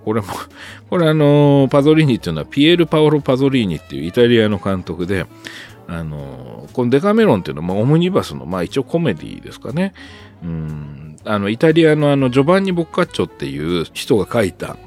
[0.05, 0.27] これも、
[0.89, 5.25] これあのパゾリーニっていうのはピエール・パオロ・パゾリーニっていうイタリアの監督で、
[5.88, 9.93] あのこのデカメロンっていうのは、オムニバスの、まあ一応コメディですかね。
[10.43, 14.77] うん、あの、イタリアのあの、ジョバンニ・ボッカッチョっていう人が書いた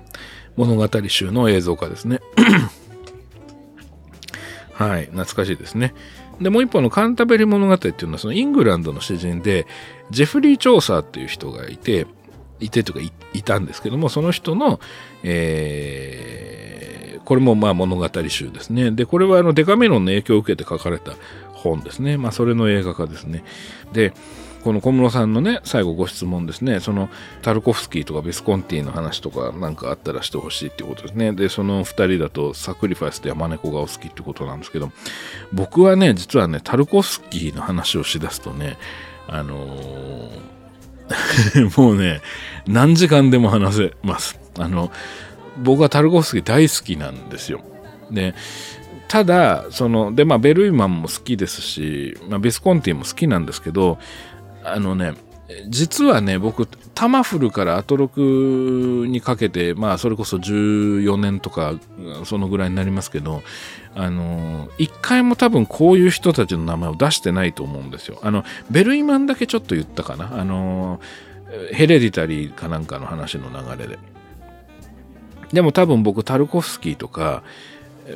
[0.57, 2.21] 物語集の映像化ですね。
[4.75, 5.95] はい、懐かしいですね。
[6.41, 9.67] で、もう一方のカンタベリ物語っていうのは、そのイングランドの詩人で、
[10.11, 12.07] ジェフリー・チョーサーっていう人がいて、
[12.61, 13.11] いてとかい
[13.43, 14.81] たんですけども、その人の、
[15.23, 18.91] えー、これもまあ物語集ですね。
[18.91, 21.13] で、これはあのデカメロンの影響を受けて書かれた
[21.53, 22.17] 本ですね。
[22.17, 23.45] まあ、それの映画化ですね。
[23.93, 24.13] で、
[24.63, 27.11] この小室さんのね、最後ご質問ですね、その
[27.43, 31.33] タルコフスキーとかビスコンティの話とかなんかあったらしてほしいっていうことですね。
[31.33, 34.91] で、その2人だとサクリファイスと山猫がお好きってことなんですけど、
[35.53, 38.79] 僕はね、実はね、タルコフスキーの話をしだすとね、
[39.29, 42.21] あのー、 もうね、
[42.67, 44.39] 何時間でも話せます。
[44.59, 44.91] あの、
[45.63, 47.61] 僕はタルコフスキー大好きなんですよ。
[48.11, 48.35] で、
[49.09, 53.99] ただ、その、で、まあ、ベルイマンも好きですし、まあ、ビスコンティも好きなんですけど、
[54.65, 55.15] あのね、
[55.69, 61.75] 実はね、僕、タマフルからアトロクにかけて、まあ、それこそ14年とか、
[62.25, 63.43] そのぐらいになりますけど、
[63.95, 68.19] あの、一回も多分こういう人たちの名前を出してないと思うんですよ。
[68.23, 70.39] あの、ベルイマンだけちょっと言ったかな。
[70.39, 71.01] あの、
[71.73, 73.99] ヘレディタリーかなんかの話の流れで。
[75.53, 77.43] でも多分僕、タルコフスキーとか、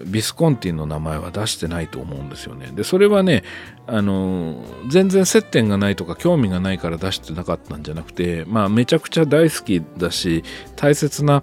[0.07, 2.71] ビスコンティの名前は出してないと思うんですよね。
[2.75, 3.43] で、それはね、
[3.87, 10.45] あの、全然接点がないとか興味がないから出してなかったんじゃなくて、まあめちゃくちゃ大好きだし、
[10.77, 11.43] 大切な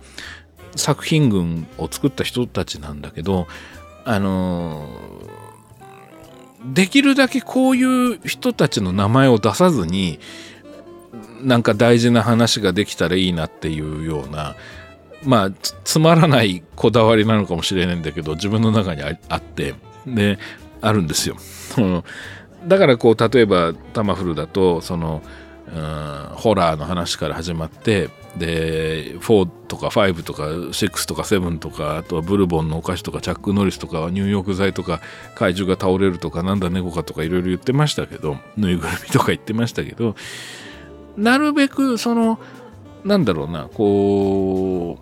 [0.75, 3.47] 作品群を作った人たちなんだけど、
[4.05, 4.87] あの、
[6.63, 10.19] できるだけこういう人たちの名前を出さずに、
[11.41, 14.55] なんか大事な話ができたらいいなっていうような、
[15.23, 15.51] まあ
[15.83, 19.73] つまらないこだわりなのかもしれないんだけど自分の中にあって
[20.05, 20.37] で
[20.81, 21.37] あるんですよ。
[22.67, 25.21] だからこう例えばタマフルだとその
[25.67, 35.01] うんホラーの話から始まってで4とか5とか6とか7とかあとはブルボンのお菓子とかチャック・ノリスとか入浴剤とか
[35.35, 40.15] 怪獣が倒れるとかなんだ猫かとかいろいろ言ってましたけどぬいぐるみとか言ってましたけど
[41.15, 42.39] なるべくその
[43.05, 44.97] なんだろうな、こ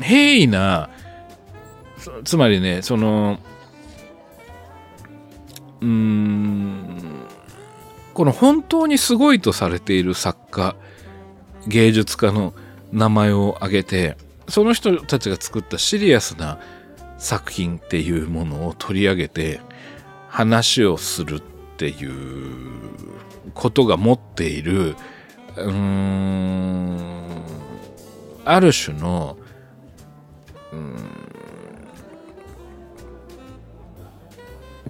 [0.00, 0.88] う、平易な、
[2.24, 3.38] つまりね、その、
[5.82, 7.09] うーん、
[8.14, 10.76] この本当にすごいとされている作家、
[11.66, 12.54] 芸術家の
[12.92, 14.16] 名前を挙げて、
[14.48, 16.58] その人たちが作ったシリアスな
[17.18, 19.60] 作品っていうものを取り上げて
[20.28, 21.40] 話をするっ
[21.76, 22.12] ていう
[23.54, 24.96] ことが持っている
[25.56, 27.42] うーん
[28.44, 29.36] ある種の
[30.72, 31.19] うん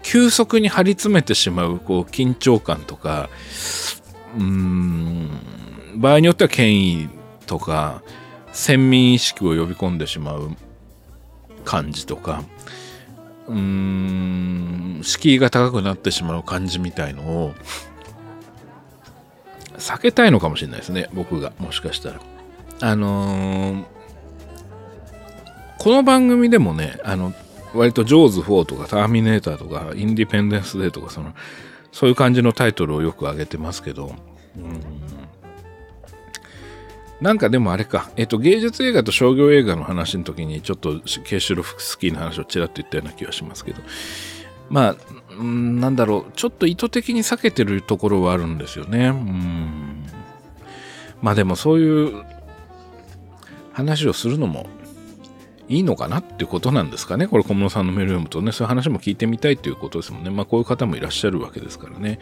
[0.02, 3.28] 急速に張り詰めてしまうこう緊張感とか
[4.39, 5.28] うん
[5.97, 7.09] 場合によっては権威
[7.47, 8.02] とか
[8.52, 10.56] 先民意識を呼び込んでしまう
[11.64, 12.43] 感じとか
[13.47, 17.55] うーん敷居が高くなってしまう感じみたいのを
[19.78, 22.20] 避けたいのかもしれないですね僕がもしかしたら。
[22.82, 23.85] あのー、
[25.78, 27.35] この番組でもねあの
[27.75, 31.35] 割と「ジョーズ4」とか「ターミネーター」とか「インディペンデンス・デー」とかその
[31.93, 34.15] そういう感じのタイトルをよく挙げてますけど。
[34.57, 34.81] うん。
[37.21, 43.83] なんかでもあれか、えっと、芸術映画と商業映画の話の時にちょっとケーシュロフスキーの話をちらっと言ったような気がしますけど。
[44.71, 44.97] ま
[45.39, 46.33] あんなんだろう。
[46.35, 49.09] ちょっと意図的に避けてるところはあるんですよね。
[49.09, 50.07] うん。
[51.21, 52.25] まあでもそういう
[53.73, 54.67] 話をするのも
[55.71, 57.29] いいのかなっていうことなんですかね。
[57.29, 60.31] これ小室さんのメール読むとね、そういう話も聞いてみたいということですもんね。
[60.31, 62.19] まあこういう方もいらっしゃるわけですからね。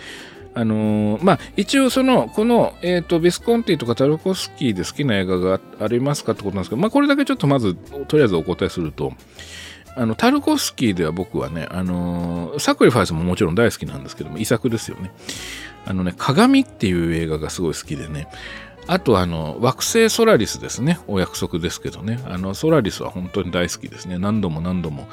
[0.54, 9.12] あのー、まあ、一応その、この、えっ、ー、と、ビスコンティとかタルコスキーで好きな映画がありますかってことなんですけど、まあ、これだけちょっとまず、とりあえずお答えすると、
[9.94, 15.12] あの、タルコスキーでは僕はね、あのー、サクリファイスももちろん大好きなんですけども、遺作ですよね。
[15.86, 18.28] あのね、鏡っていう映画がすごい好きでね、
[18.88, 20.98] あとあの、惑星ソラリスですね。
[21.06, 22.20] お約束ですけどね。
[22.24, 24.18] あの、ソラリスは本当に大好きですね。
[24.18, 25.08] 何度も何度も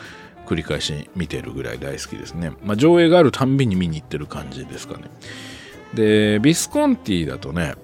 [0.47, 2.53] 繰り返し見てるぐらい大好きですね。
[2.63, 5.03] まあ、上映があるたんびに見に行ってる感じですかね。
[5.93, 7.75] で、ビスコンティだとね、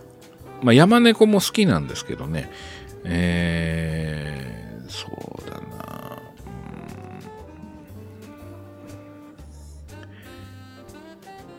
[0.63, 2.49] まあ、山猫も好きなんですけどね、
[3.03, 5.07] えー、そ
[5.45, 6.21] うだな、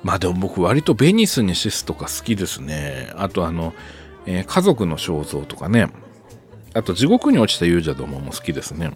[0.02, 3.12] まあでも僕割とベニスにシスとか好きですね。
[3.16, 3.74] あとあの、
[4.26, 5.88] えー、家族の肖像とかね。
[6.74, 8.92] あと地獄に落ちた勇者どもも好きですね。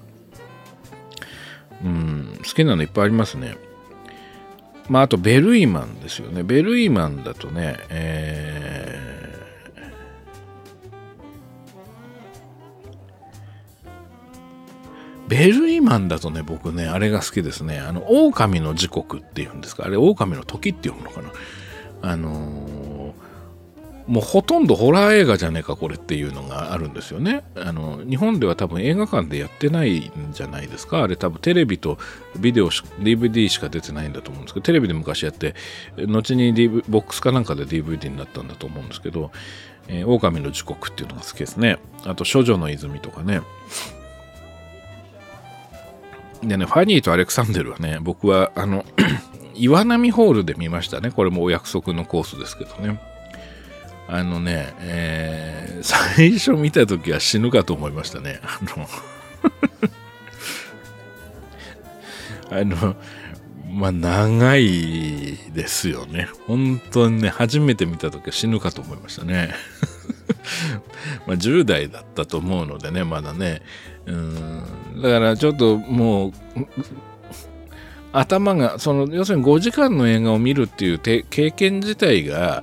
[1.85, 3.57] うん、好きなのいっぱいありますね。
[4.89, 6.43] まあ、あとベルイマンですよね。
[6.43, 17.79] ベルイマンだとね、えー、ベルイマンだとね、僕ね、あれが好きですね。
[17.79, 19.85] あの、狼の時刻っていうんですか。
[19.85, 21.33] あれ、狼の時って読むのかな。
[22.03, 23.06] あのー
[24.07, 27.43] もうほとんどホラー映画じゃねえかこれっていうのがあるんですよね。
[27.57, 31.03] あの日本では多分映画館でやってないんじゃないですか。
[31.03, 31.99] あれ多分テレビと
[32.39, 35.55] ビデオ DVD しか出てないんだと思うんですけどテレビで昔やって
[35.97, 39.33] 後に、DV、ボックスかなんかで DVD になったんだと思うんですけど
[39.89, 41.79] 「えー、狼の時刻」っていうのが好きですね。
[42.05, 43.41] あと「処女の泉」とかね。
[46.45, 48.85] でね、ファニーとアレクサンデルはね、僕はあの
[49.55, 51.11] 岩波ホールで見ましたね。
[51.11, 53.01] これもお約束のコースですけどね。
[54.09, 58.41] あのね、えー、最初見た時は死ぬかと思いましたね。
[58.43, 58.87] あの
[62.51, 62.97] あの、
[63.71, 66.29] まあ、長いですよね。
[66.47, 69.51] 本当にね、初めて見た時は死ぬかと思いましたね。
[71.27, 73.63] まあ、10代だったと思うのでね、まだね。
[74.07, 76.33] うん、だからちょっともう、
[78.13, 82.63] 頭が、その、要するに5時間の映画を見るっていう経験自体が、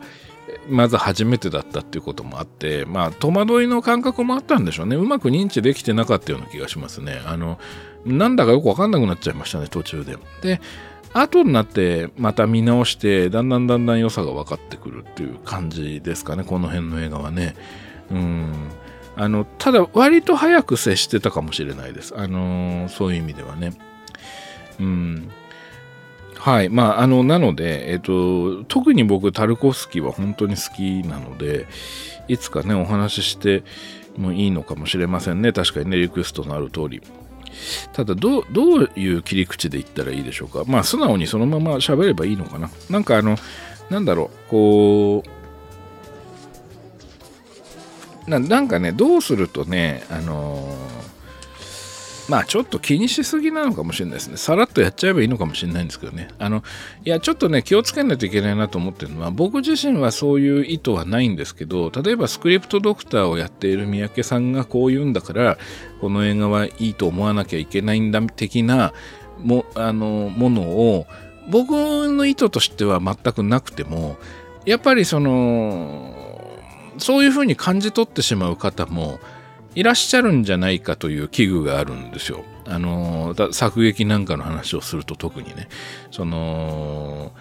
[0.69, 4.95] まず初めてだったっていうこともあって、まあ、戸惑いの感覚もあったんでしょうね。
[4.95, 7.22] うまく認知できてなかったような気がしますね。
[7.26, 7.60] あの、
[8.06, 10.18] なんだかよくわかんなくなっちゃいましたね、途中で。
[10.41, 10.61] で、
[11.14, 17.56] 後になってまた見直して、だんだんだんだん良さが分かってくるっていう感じですかね、この辺の映画はね。
[18.11, 18.53] うん。
[19.15, 22.14] あの、ただ割と早く接してたかもしれないです。
[22.18, 23.73] あのそういう意味ではね。
[24.80, 25.30] うん。
[26.44, 26.68] はい。
[26.68, 31.68] まあ、あの、なので、えっ、と、特に僕、タルコフスキーは本当に好きなので、
[32.28, 33.64] いつかね、お話しして
[34.18, 35.53] もいいのかもしれませんね。
[35.53, 37.02] 確かにね、リクエストのある通り。
[37.94, 38.44] ただ、どう、
[38.98, 40.65] いう切り口で言ったらいいでしょうか。
[40.68, 42.70] まあ、素直にそのまま喋ればいいのかな。
[42.90, 43.38] なんかあの、
[43.90, 45.24] なんだろう、こ
[48.28, 51.03] う、ななんかね、どうするとね、あのー
[52.30, 54.38] まあちょっと気にしすぎなのかもしれないですね。
[54.38, 56.30] さらっとやっちゃえばいいのかもしれないんですけどね。
[56.40, 56.64] あの、
[57.04, 65.58] いや、ちょっとね、気をつけないといけないなと思ってるのは、僕自身はそういう意図はないんですけど、例えばスクリプトドクターをやっている三宅さんがこう言うんだから、
[66.00, 68.94] この映画はいいと思わなきゃいけないんだ的な
[69.40, 71.08] もあのものを、
[71.50, 74.18] 僕の意図としては全くなくても、
[74.66, 76.16] やっぱりその、
[76.98, 79.20] そういうふうに感じ取ってしまう方も、
[79.76, 82.44] いらっしゃるんじゃないかという危惧があるんですよ。
[82.66, 85.68] あの作劇なんかの話をすると特にね。
[86.12, 87.32] その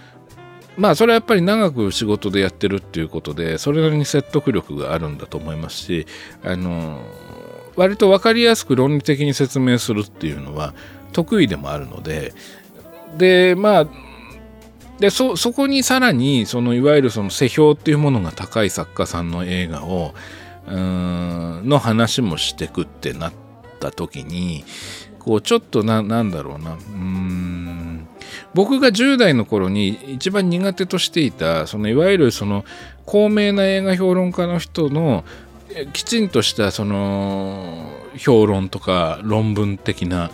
[0.77, 6.07] まあそれはやっぱり長く仕事でやってるっていうことでそれなりに説得力があるんだと思いますし
[6.43, 7.03] あの
[7.77, 10.75] 割と分かりやすく論理的に説明するっていうのは
[11.13, 12.33] 得意でもあるので
[13.19, 13.87] でまあ
[14.99, 20.15] でそそこにさらにそのいわゆるその世評っていうものが高い作家さんの映画を
[20.67, 23.33] の話もしてくってなっ
[23.81, 24.65] た時に
[25.19, 28.09] こうちょっとななんだろうなうん
[28.55, 32.65] 僕が10代の頃に一番苦手としていたそのいわゆるその
[33.07, 35.25] 高名な映画評論家の人の
[35.93, 40.31] きちんとしたその評論とか論文的な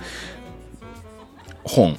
[1.64, 1.98] 本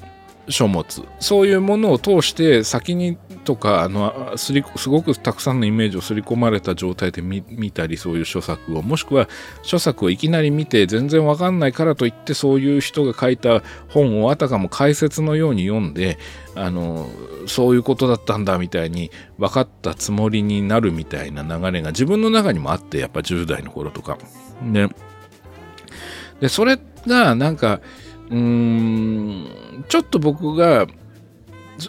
[0.50, 1.06] 書物。
[1.20, 8.82] そういうものを通して先にとかあのすりすごくたくさんのイメージを刷り込まれた状態で見たりそういう書作を。
[8.82, 9.28] もしくは
[9.64, 16.18] 書作をいきなり見て全然わかんないからといってそういう人が書いた本をあたかも解説のように読んで
[16.56, 17.10] あの
[17.48, 24.18] そういうことだったんだみたいに分かったつもりになるみたいな流れが自分の中にもあってやっぱ10代の頃とか。
[24.62, 24.90] ね、
[26.42, 26.78] でそれ
[27.08, 27.80] がなんか
[28.30, 30.88] うーんちょっと僕が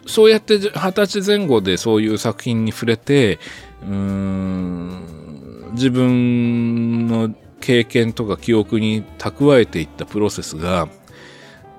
[0.07, 3.39] そうやって二十歳前後でそういう作品に触れて
[3.83, 10.89] うーん自分の経験とか記憶に蓄えていったプロセスが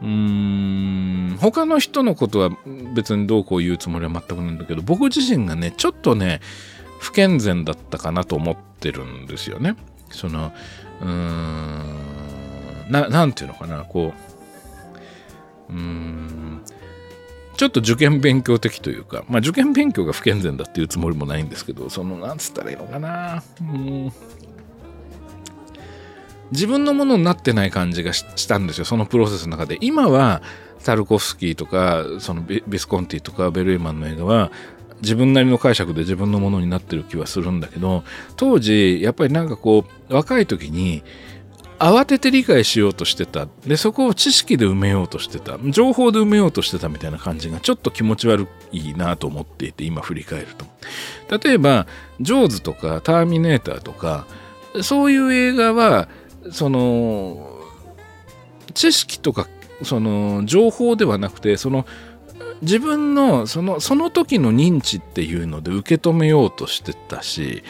[0.01, 2.49] うーん他の人のことは
[2.93, 6.41] 別にどうこう言うつもりは全くないんだけど僕自身がねちょっとね
[6.99, 9.75] 不健全だったかなと思ってるんですよね。
[10.11, 10.53] その
[11.01, 14.30] うーんななんていうのかなこう
[15.71, 16.61] うん
[17.57, 23.43] ちょっと受験勉強的というか、まあ受験勉強が不健全だっていうつもりもないんですけど、その、なんつったらいいのかな。
[23.61, 24.11] うん
[26.51, 29.77] 自分のものになってない感じがしたんですよ、そのプロセスの中で。
[29.79, 30.41] 今は、
[30.83, 34.51] タルコフスキーとか、そのビスコンティとかベルエマンの映画は、
[35.01, 38.03] 自分なりの解釈で自分のものになってる気はするんだけど、
[38.35, 41.03] 当時、やっぱりなんかこう、若い時に、
[41.81, 43.47] 慌てて理解しようとしてた。
[43.65, 45.57] で、そこを知識で埋めようとしてた。
[45.71, 51.39] 情報で埋めようとしてたみたいな感じがちょっと気持ち悪いなと思っていて、今振り返ると。
[51.39, 51.87] 例えば、
[52.19, 54.27] ジョーズとかターミネーターとか、
[54.83, 56.07] そういう映画は、
[56.51, 57.59] その、
[58.75, 59.47] 知識とか、
[59.81, 61.87] その、情報ではなくて、その、
[62.61, 67.63] 自分のそのその時の認知っていうので受け止めようとしてたし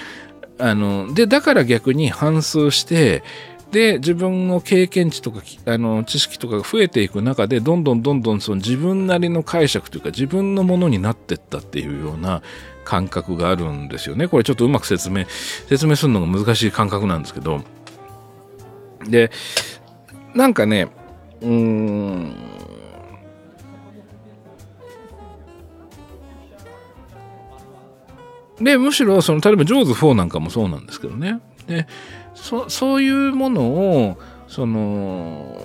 [0.57, 3.23] あのでだから逆に反数して
[3.71, 12.41] で自分の経験値とかあの知識とかが増えていく中でどんどんどんどんその自分なりの解釈というか自分のものになってったっていうような
[12.83, 14.27] 感覚があるんですよね。
[14.27, 15.25] これちょっとうまく説明
[15.69, 17.61] 説明するのが難しい感覚なんですけど。
[19.07, 19.31] で
[20.35, 20.89] なんかね
[21.41, 22.35] うーん。
[28.59, 31.39] でむしろその例えば「ジョーズ4」なんかもそうなんですけどね。
[31.67, 31.87] で
[32.41, 35.55] そそういうものをその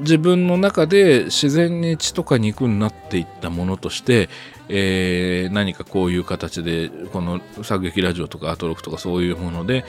[0.00, 4.28] 自分の中で自然に血とか肉になっていったものとして、
[4.68, 9.84] えー、何かこういう形でこの作劇ラジオとかアトロクとかそういうもので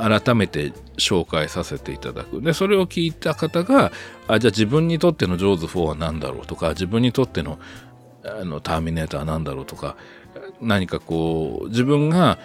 [0.00, 2.40] 改めて紹介させていただく。
[2.40, 3.90] でそれを聞いた方が
[4.28, 7.58] あじゃあ自分にとっての「ジョーズ4」は何だろうとか自分にとっての
[8.24, 9.96] あの「ターミネーター」は何だろうとか
[10.60, 12.38] 何かこう自分が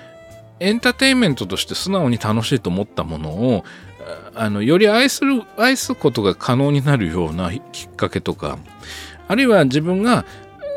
[0.64, 3.64] エンターテインメントとして素直に楽しいと思ったものを
[4.34, 8.58] あのより愛する愛すことが可能になるようなきっかけとか
[9.28, 10.26] あるいは自分が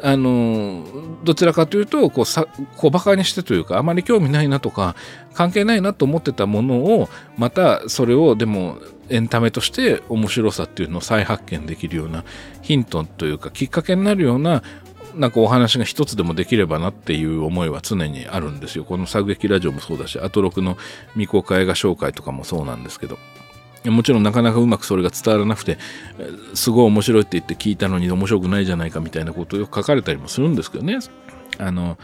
[0.02, 0.84] あの
[1.24, 2.46] どちらかというとこうさ
[2.76, 4.94] 小バカにしてというかあまり興味ないなとか
[5.34, 7.08] 関係ないなと思ってたものを
[7.38, 12.24] またそれをでもエンタメとして面白さっていうのを再発見できるような
[12.60, 14.62] ヒントというかきっかけになるような
[15.16, 18.84] なんかお話が一つでもできればなっていう思いは常にあるんですよ。
[18.84, 20.76] この作劇ラジオもそうだし、アトロクの
[21.12, 23.18] 未公開映画紹介とかもそうなんですけど。
[23.84, 25.78] もちろんなかなかうまくそれが伝わらなくて、
[26.54, 30.98] すごい面白いって言って聞いたのに面白くないじゃないかみたいなことをよく書かれたりもするんですけどね。
[31.58, 31.96] あの、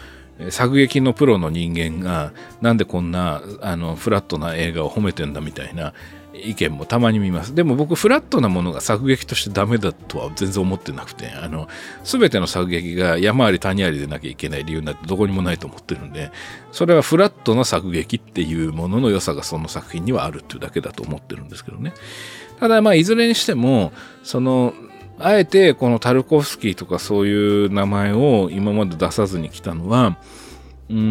[0.50, 5.92] 作劇のプロの人間がなんでこんなあのフラットな映画を褒めてんだみたいな
[6.34, 7.54] 意見もたまに見ます。
[7.54, 11.68] でも僕、フラットなものが作劇としてダメだとは全然思ってなくて、あの、
[12.04, 16.32] すべての作劇が山あり谷ありでなきゃいけない理由なんてどこにもないと思ってるんで、
[16.70, 21.92] それはフラットな作劇っていうものの良さがその作品にはあるっていうだけだと思ってるんですけどね。
[22.58, 23.92] ただ、まあ、いずれにしても、
[24.22, 24.72] その、
[25.18, 30.16] あえてこのタルコフスキーとかそういう名前を今まで出さずに来たのは、
[30.88, 31.02] うーん、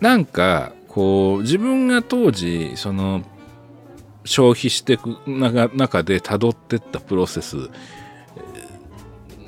[0.00, 3.22] なんか、こう、自分が当時、その、
[4.24, 7.56] 消費していく中で辿ってったプロセス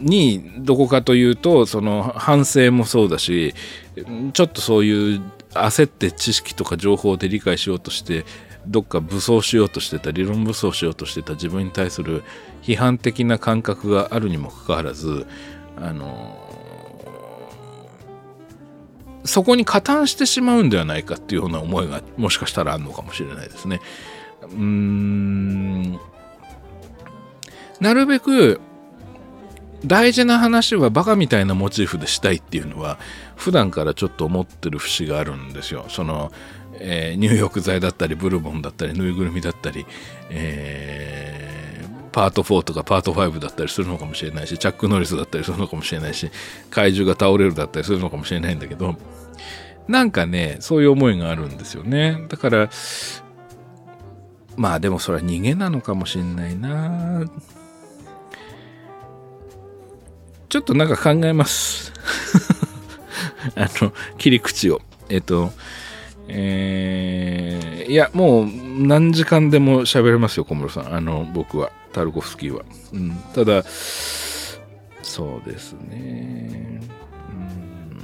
[0.01, 3.55] にどこかというとその反省もそうだし
[4.33, 8.25] ちょっとそういう焦って知識とか情報で理解しようとして
[8.67, 12.23] どっか武装しようとしてた理論武装しようとしてた自分に対する
[12.63, 15.27] 批判的な感覚があるにもかかわらず
[15.77, 16.42] あの
[19.25, 23.81] そこに加担してしまうんではないかっていうような思いがもしかしたらあるのかもしれないですね。
[24.43, 26.01] うーん
[27.81, 28.61] なるべく
[29.85, 32.99] 大事な話はバカみたいなモチーフでしたいっていうのは
[33.37, 35.87] 普段からちょっと思ってる節があるんですよ。
[35.89, 36.31] その、
[36.75, 39.85] え、入浴剤だったりブルボンだったりぬいぐるみだったり、
[40.31, 41.62] えー、
[42.13, 46.31] パート4とかパート5だったりするのかもしれないしチャック・ノリスだったりするのかもしれないし
[46.71, 48.97] 怪獣が倒れるだったりするのかもしれないんだけど
[49.89, 52.71] なんかねそういう思いがあるんですよねだから
[54.57, 57.25] まあでもそれは逃げなのかもしれないな
[60.53, 61.95] ちょっとなんか考えます。
[63.57, 64.83] あの、切り口を。
[65.09, 65.51] えっと、
[66.29, 70.95] えー、いや、もう何時間でも喋れますよ、小室さん。
[70.95, 72.65] あの、僕は、タルコフスキーは。
[72.93, 73.65] うん、ただ、
[75.03, 76.81] そうですね。
[77.31, 77.99] うん、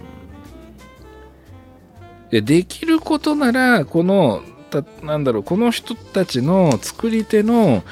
[2.31, 7.82] でできることなら、この、たなんだろう、この人たちの作り手の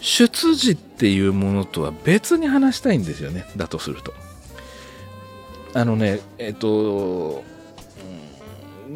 [0.00, 3.46] 出自っていうものとは別に話したいんですよね。
[3.56, 4.12] だとすると。
[5.72, 7.44] あのね、えっと、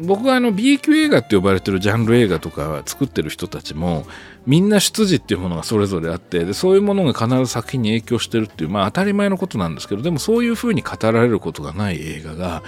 [0.03, 4.05] 僕はあの B 級映画って呼ばれてるジャンル映画とか作ってる人たちも
[4.45, 12.63] みんな出自っていうものがそれぞれあってでそういうものが必ず作品に影響してるっていうまあ当たり前のことなんですけどでもそういうふうに語られることがない映画が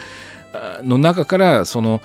[0.84, 2.02] の中からその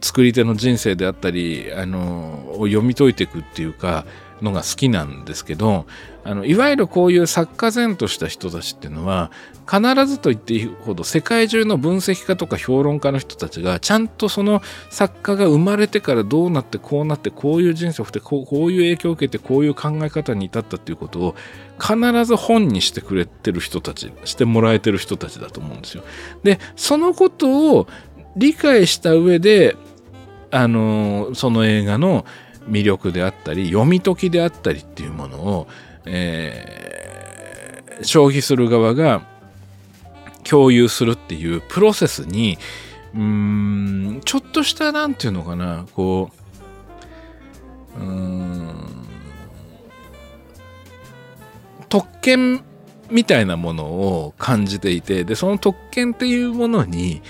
[0.00, 4.06] 作り手の人生であったりあのを読み解いていくっていうか
[4.42, 5.86] のが好きなんですけど
[6.26, 9.30] あのいわゆるこういう作家前とした人たちっていうのは
[9.70, 21.36] 必ずと言っていいほど世界中の分析家とか評論家の人たちがちゃんとその作家が生まれてからどうなってこうなってこういう人生を送ってこうこういう影響を受けてこういう考え方に至ったっていうことを
[21.80, 26.02] 必ず本にしてくれてる人たちしてもらえてる人たちだと思うんですよ。
[26.42, 27.86] でそのことを
[28.36, 29.76] 理解した上で
[30.50, 32.24] あのその映画の
[32.68, 35.68] 魅力であったり読み解きであったりっていうものを、
[36.06, 39.26] えー、消費する側が
[40.44, 42.58] 共有するっていうプロセスに
[43.14, 43.22] うー
[44.18, 46.30] んちょっとした何て言うのかなこ
[47.98, 49.06] ううーん
[51.88, 52.64] 特権
[53.10, 57.22] みたいなものを感じていてでその特権っていうものに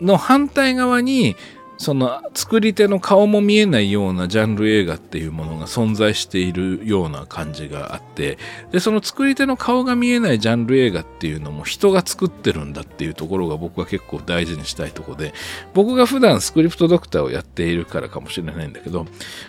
[0.00, 1.36] の反対側に
[1.80, 8.36] その作り手の顔も見えないようなジャンル映画っていうものが存在しているような感じがあって
[8.70, 15.32] でその作り手の顔が見えないジャンル映画っていうのも人が作ってるんだっていうところが僕は結構大事にしたいとこで
[15.72, 19.06] 僕が普段スクリプトドクターをやっているからかもしれないんだけど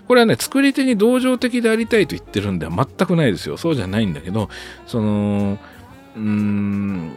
[0.07, 3.57] これはね作り手に同情的でありたいと言ってるんでは全くないですよ。
[3.57, 4.47] そうじゃないんだけど
[4.87, 5.57] その
[6.15, 7.11] うーん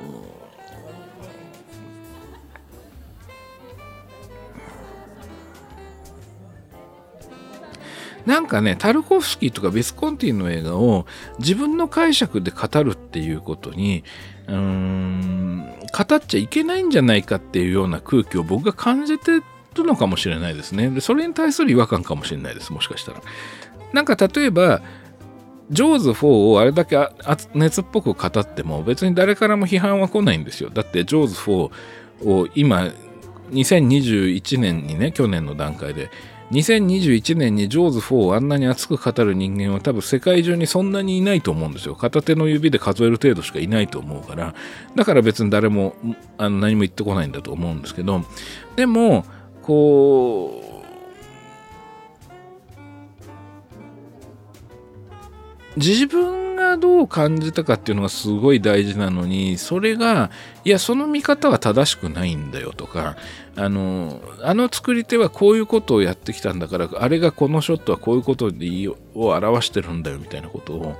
[8.26, 11.06] なんかね、タルコフスキーとかビスコンティの映画を
[11.38, 14.04] 自分の解釈で語るっていうことに、
[14.48, 19.42] うーん、語っちゃいけないんじゃないかっていうような空気を僕が感じてる
[19.84, 20.88] のかもしれないですね。
[20.88, 23.20] で、それに対する違和感かもしれないです、もしかしたら。
[23.92, 24.80] なんか例えば、
[25.70, 27.08] ジョーズ4をあれだけ
[27.54, 30.70] 熱っぽく語っても別に誰からも批判は来ないんですよ。
[30.70, 31.52] だってジョーズ4
[32.26, 32.90] を今
[33.50, 36.10] 2021年にね去年の段階で
[36.54, 41.96] 2021年にジョーズ4をあんなに熱く語る人間は多分世界中にそんなにいないと思うんですよ。
[41.96, 44.54] 片手の指で数える程度しかいないと思うから、
[44.94, 45.96] だから別に誰も
[46.38, 48.24] あの何も言ってこないんだと思うんですけど、
[48.76, 49.24] でも、
[49.62, 50.63] こう、
[55.76, 60.30] 自分がどう感じたかっていうのがすごい大事なのにそれが
[60.64, 63.16] いやその見方は正しくないんだよとか
[63.56, 70.96] あのあの作り手はこういうことをやってきたんだからあれがこのショットはこういうことでを表してるんだよみたいなことを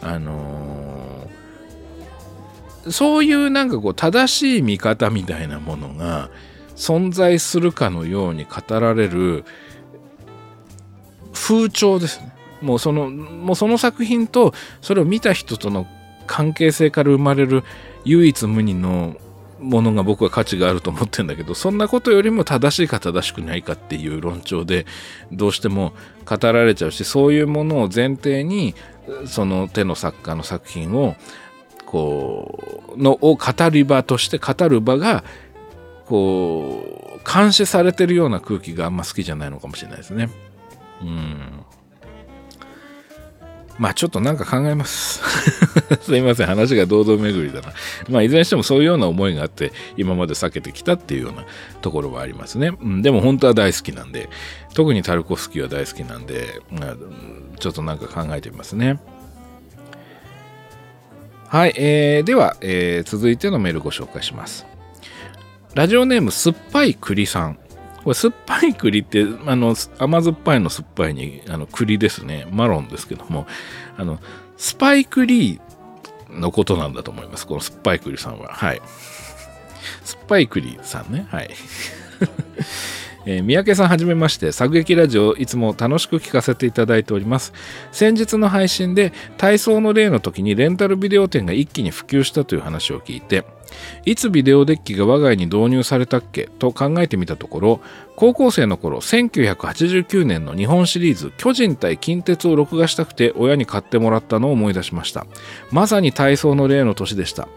[0.00, 1.28] あの
[2.90, 6.30] そういうなんかこう正しい見方みたいなものが
[6.74, 9.44] 存在するかのように語られる
[11.32, 12.31] 風潮ですね。
[12.62, 15.86] もうそのもうその作品とそれを見た人との
[16.26, 17.64] 関係性から生まれる
[18.04, 19.16] 唯一無二の
[19.62, 24.86] ものが僕は価値があると思ってんだけどそんなことよりも正しいか正しくないかっていう論調で
[25.30, 25.92] どうしても
[26.26, 28.74] 語られちゃうしそういうものを前提に
[29.26, 31.16] その手の作家の作品を
[31.86, 35.24] こうのを語り場として語る場が
[36.06, 40.28] こう監視されてるような空気があんま好きじゃないのかもしれないですね。
[41.02, 41.61] うん
[43.78, 45.22] まあちょっとなんか考えます。
[46.02, 47.72] すいません、話が堂々巡りだな。
[48.08, 51.44] まあいずれにしてもそういうような思いがあって、今まで避けてきたっていうような
[51.80, 52.72] ところはありますね。
[52.80, 54.28] うん、でも本当は大好きなんで、
[54.74, 56.96] 特にタルコフスキーは大好きなんで、まあ、
[57.58, 59.00] ちょっとなんか考えてみますね。
[61.48, 64.66] はい、えー、では、えー、続いてのメールご紹介します。
[65.74, 67.58] ラジオネーム酸っぱい栗さん。
[68.04, 72.46] これ酸っぱい栗ってあの甘酸っぱいの酸っぱいにあの栗ですね。
[72.50, 73.46] マロンですけども。
[73.96, 74.18] あの
[74.56, 77.46] スパイクリーのことなんだと思います。
[77.46, 78.48] この酸っぱい栗さんは。
[78.52, 78.82] はい。
[80.04, 81.26] 酸っぱい栗さんね。
[81.30, 81.50] はい。
[83.24, 87.52] えー、三宅さんはじめまして、作劇ラジオいつも楽しく聞かせていただいております。
[87.90, 93.44] 先日の配信で体操の例の時にレンタルビデオ店が一気に普及したという話を聞いて、
[94.04, 96.46] いつビデオデッキが我が家に導入されたっけ？
[96.58, 97.80] と考えてみたところ
[98.16, 105.26] 高校生の頃1989年の日本シリーズ巨人対近鉄を録画したくて親に買ってもらったのを思い出しました。
[105.70, 107.48] まさに体操の例の年でした。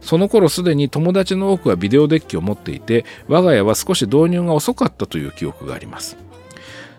[0.00, 6.16] その頃すでに友達の多くはビデオデッキを持っていて我が家は少し導入が遅かったという記憶があります。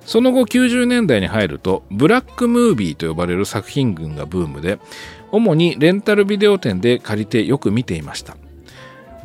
[0.06, 4.80] その後90年代に入るとブラックムービーと呼ばれる作品群がブームで
[5.32, 8.36] 主にレンタルビデオ店で借りてよく見ていました。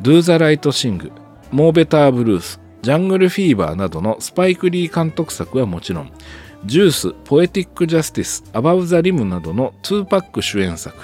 [0.01, 1.11] Do the Right Sing、
[1.51, 6.11] More Better Blues、ジャングルフィーバーなどのスパイク・リー監督作はもちろん、
[6.65, 10.95] ジュース、ポエティック・ジャスティス、アバウ・ザ・リムなどの2パック主演作、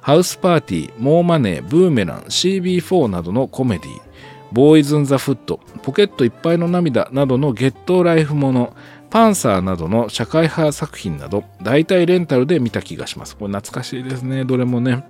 [0.00, 4.10] ハウスパーティー、モーマネー、ブーメラン、CB4 などのコメディ
[4.52, 8.74] ボーイズ・ン・ザ・フット、ポケットいっぱいの涙などのゲットライフもの、
[9.08, 13.36] パンサーなどの社会派作品など、大体レンタルで見た気がします。
[13.36, 15.04] これ懐かしいですね、どれもね。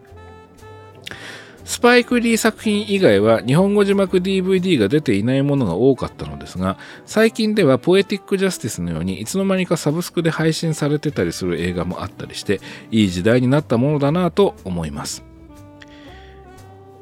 [1.64, 12.60] スパイク・リー作品以外は日本語字幕 DVD が出ていないものが多かったのですが、最近ではポエティックジャスティスのようにいつの間にかサブスクで配信されてたりする映画もあったりして、
[12.90, 15.24] いい時代になったものだなと思います。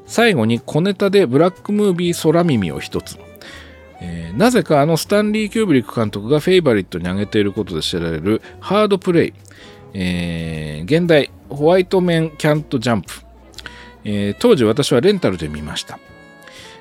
[0.06, 3.18] 最後に小ネタでブラックムービー空耳を一つ。
[4.00, 9.34] えー、なぜかあのスタンリー・キューブリック監督がフェイバリットに挙げていることで知られるハードプレイ、
[9.92, 13.27] えー、現代ホワイトメン・キャント・ジャンプ
[14.04, 15.98] えー、当時私はレンタルで見ました。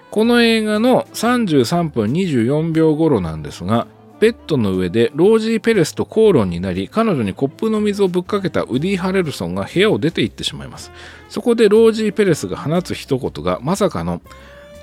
[0.09, 3.87] この映画の33分24秒頃なんですが、
[4.19, 10.91] ベッドの上でロージー・ペレスと口論になり、彼女にコップの水をぶっかけたウディ・ハレルソンが部屋を出て行ってしまいます。
[11.29, 14.21] そこでロージー・ペレスが放つ一言がまさかの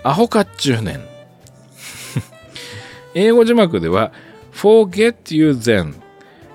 [0.05, 1.01] アホかっちゅうねん。
[3.15, 4.13] 英語字幕では
[4.53, 5.95] Forget you then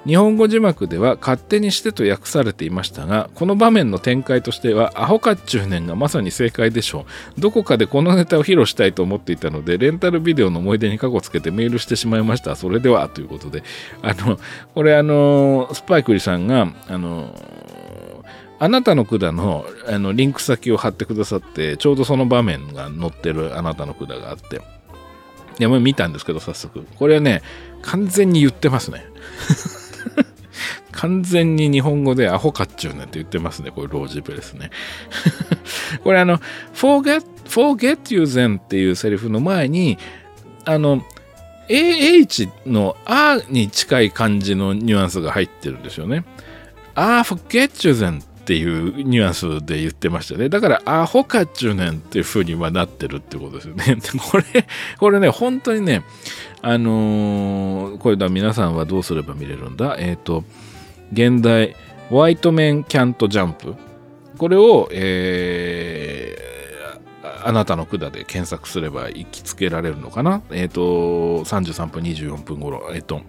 [0.06, 7.06] 日本語字幕では勝手にしてと訳されていましたが、この場面の展開としては、アホかっちゅうねんがまさに正解でしょ
[7.38, 7.42] う。
[7.42, 12.56] どこかでこのネタを披露したいと思っていたので、レンタルビデオの思い出に過去つけてメールしてしまいました。
[12.56, 13.64] それでは、ということで。
[14.02, 14.40] あの、
[14.74, 17.36] これあの、スパイクリさんが、あの、
[18.62, 26.86] あなたの管のあのリンク先を貼ってくださって、ちょうどその場面が載ってるあなたの管があって、いや、もう見たんですけど、早速。
[26.96, 27.42] これはね、
[27.82, 29.06] 完全に言ってますね。
[30.92, 33.72] 完全に日本語でアホかっちゅうねんって言ってますね。
[33.72, 34.72] これロージブレスね。
[36.04, 36.40] これあの、
[36.74, 39.98] forget, forget you then っていうセリフの前に、
[40.66, 41.04] あの、
[41.70, 46.26] AH のあに近い感じのニュアンスが入ってるんですよね。
[46.96, 50.50] あ forget you then っていうニュアンスで言ってましたね。
[50.50, 53.98] だから、アホかっちゅうねんっていう風にはなってるってことですよね。
[54.32, 54.44] これ、
[54.98, 56.04] これね、本当にね、
[56.64, 59.98] あのー、これだ、皆さんはどうすれば見れるんだ？
[60.00, 60.44] えっ、ー、と、
[61.14, 61.76] 現代、
[62.10, 63.76] ホワイトメンキャントジャンプ。
[64.40, 70.42] これを、えー、あなたの管で検索すれば行きつけられるのかな？
[70.50, 72.90] えっ、ー、と、33分24分頃。
[72.96, 73.22] えっ、と、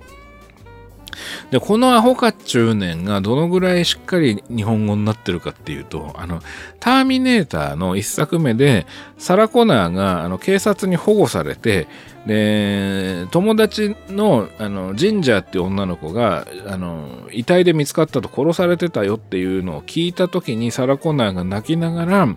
[1.51, 6.41] で、このアホかっちゅうねんがどのぐらいしっかり日本語になってるかっていうと、あの、
[6.79, 8.87] ターミネーターの一作目で、
[9.19, 11.87] サラ・コナーがあの警察に保護されて、
[12.27, 22.29] で、友達のあのジンジャーっていう女の子があの遺体で見つかったと殺されてたよっていうのを聞いた時にサラ・コナーが泣きながら、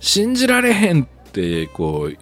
[0.00, 2.16] 信じられへんってこう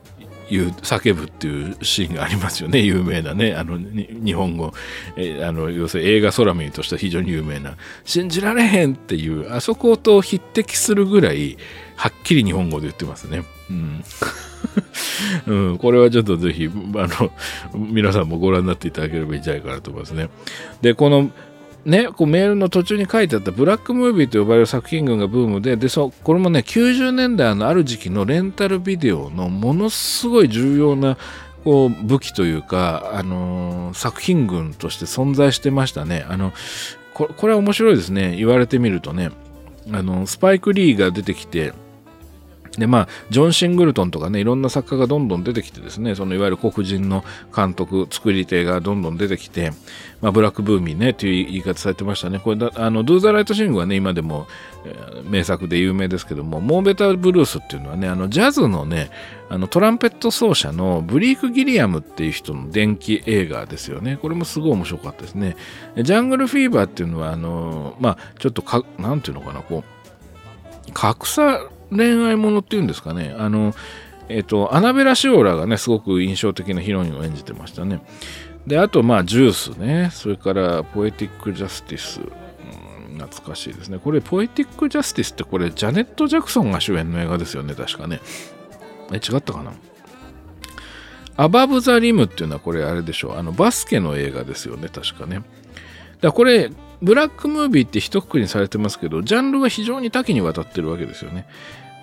[0.50, 2.80] いう叫ぶっていうシーンがありますよね。
[2.80, 3.54] 有名なね。
[3.54, 4.72] あの日本語。
[5.16, 11.56] えあの要するに映画空耳としては非常に有名な「信じられへん」っていうあそこと匹敵するぐらい
[11.96, 13.44] はっきり日本語で言ってますね。
[13.70, 14.04] うん。
[15.46, 17.30] うん、これはちょっとぜひ、あの、
[17.74, 20.28] 皆さんもご覧になっていただければいいんじゃないかなと思いますね。
[20.80, 21.30] で、この
[21.85, 31.19] ね、こうメールの途中に書いてあったブラックムービーと呼ばれる作品群がブームででそこれもね90年代のある時期のレンタルビデオのものすごい重要な
[31.62, 36.27] こう武器というか、あのー、作品群として存在してましたね。
[36.28, 36.52] あの
[37.15, 39.31] これは面白いですね言われてみるとね
[39.93, 41.73] あのスパイク・リーが出てきて
[42.78, 47.24] でまあ、ジョン・シングルトンとかね、いろんな作家がどんどん出てきてですね、そのいわゆる黒人の
[47.55, 49.72] 監督、作り手がどんどん出てきて、
[50.20, 52.38] まあ、ブラックブーミーね、という言い方されてましたね。
[52.38, 54.46] これだ、あの、ドゥーザ・ライト・シングはね、今でも、
[54.86, 59.10] えー、名作で有名ですけども、モーベタ・ブルースっていうのはね、あの、ジャズのね、
[59.51, 64.18] あの、トランペット奏者のブリーク・ギリアムっていう人の電気映画ですよね。
[64.20, 65.56] これもすごい面白かったですね。
[66.02, 71.60] ジャングル・フィーバーっていうのは、あの、まあ、ちょっとか、なんていうのかな、こう、格差
[71.94, 73.34] 恋愛ものっていうんですかね。
[73.38, 73.74] あの、
[74.28, 78.00] えっ、と、アナベラ・シオラがね、すごく印象的なヒロインを演じてましたね。
[78.66, 80.08] で、あと、まあ、ジュースね。
[80.12, 82.20] それから、ポエティック・ジャスティス。
[83.18, 83.98] 懐かしいですね。
[84.02, 88.20] これ、ポエティック・ジャスティスって、これ、ジャネット・ジャクソンが主演の映画ですよね、確かね。
[89.12, 89.72] え、違ったかな？
[91.36, 93.36] アバブ・ザ・リムっていうのは、これ、あれでしょう。
[93.36, 95.42] あの、バスケの映画ですよね、確かね。
[96.20, 96.70] だかこれ、
[97.02, 101.46] ブラックムービーって一括りにされてますけど、ジャンルは非常に多岐にわたってるわけですよね。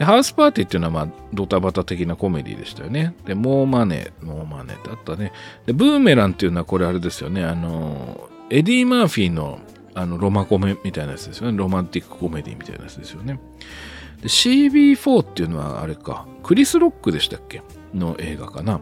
[0.01, 3.13] で、ハウスパーティーっていうのは、まあ、ドタバタ的なコメディでしたよね。
[3.27, 5.31] で、モーマネー、モーマネーってあったね。
[5.67, 7.43] で、ブーメランっていうのはこれあれですよね。
[7.43, 9.59] あの、エディ・マーフィーの
[9.93, 11.57] あのロマコメみたいなやつですよね。
[11.57, 13.39] ロマンティックコメディみたいなやつですよね。
[14.23, 17.61] で、CB4 っていうのはあれか、クリス・ロックでしたっけ
[17.93, 18.81] の映画かな。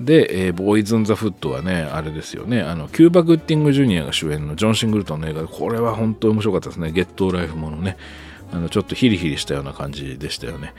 [0.00, 6.92] で、えー、ボーイズ・ン・ザ・フッドはね、あれですよね、あの、キューバ・グッディング・ジュニアが主演のジョン・シングルトンの映画で、これは本当に面白かったですね。
[6.92, 7.96] ゲットーライフものね。
[8.52, 10.74] あの、ちょっとヒリヒリしたような感じでしたよね。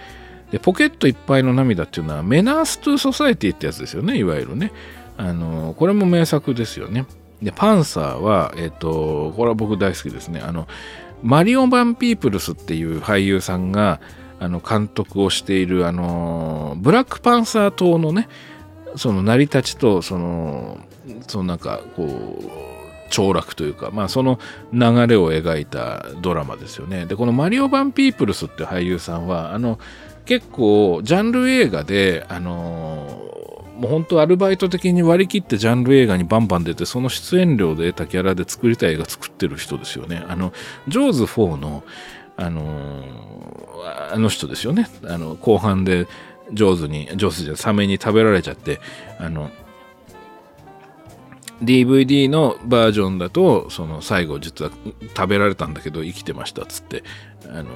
[0.52, 4.72] で、ポケットいっぱいの涙っていうのは、メナース・トゥ・ソサエティってやつですよね、いわゆるね。
[5.18, 7.06] あの、これも名作ですよね。
[7.42, 10.42] で、パンサーは、えっ、ー、と、これは僕大好きですね。
[10.42, 10.68] あの、
[11.24, 14.00] マリオ・ヴァン・ピーブルズっていう俳優さんが、
[14.40, 18.28] あの、監督をしている、あの、ブラックパンサー党のね、
[18.96, 20.78] その成り立ちとその
[21.28, 22.71] そのなんかこう
[23.12, 24.40] 凋落というか、まあ、その
[24.74, 27.06] 流れを描いたドラマですよね。
[27.06, 29.80] でこのマリオ・バン・ピープルスって俳優さんはあの
[30.26, 33.28] 結構ジャンル映画であの
[33.78, 40.24] もう本当アルバイト的に割り切ってジャンル映画にバンバン出てその出演料で得たキャラで作りたい映画作ってる人ですよね。
[40.28, 40.54] あの
[40.88, 41.84] ジョーズ4の
[42.38, 43.04] あの
[44.14, 44.88] あの人ですよね。
[45.04, 46.08] あの後半で
[46.54, 48.80] 上手に、上手じゃサメに食べられちゃって、
[49.20, 49.52] あの、
[51.62, 54.72] DVD のバージョンだと、その最後実は
[55.16, 57.04] 食べられたんだけど生きてましたっつって、
[57.48, 57.70] あの、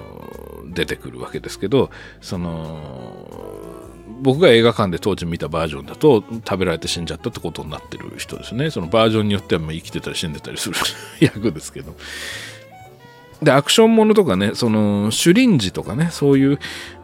[0.73, 1.89] 出てくるわけですけど、
[2.21, 3.85] その、
[4.21, 8.71] 僕が映画館で当時見たバージョンだと食べられて死んじゃったってことになってる人ですね。
[8.71, 10.75] そのバージョンによってはもう生きてたり死んでたりする
[11.19, 11.95] 役ですけど。
[13.41, 16.59] で、アクションものとかね、その、シュリンジとかね、そういう、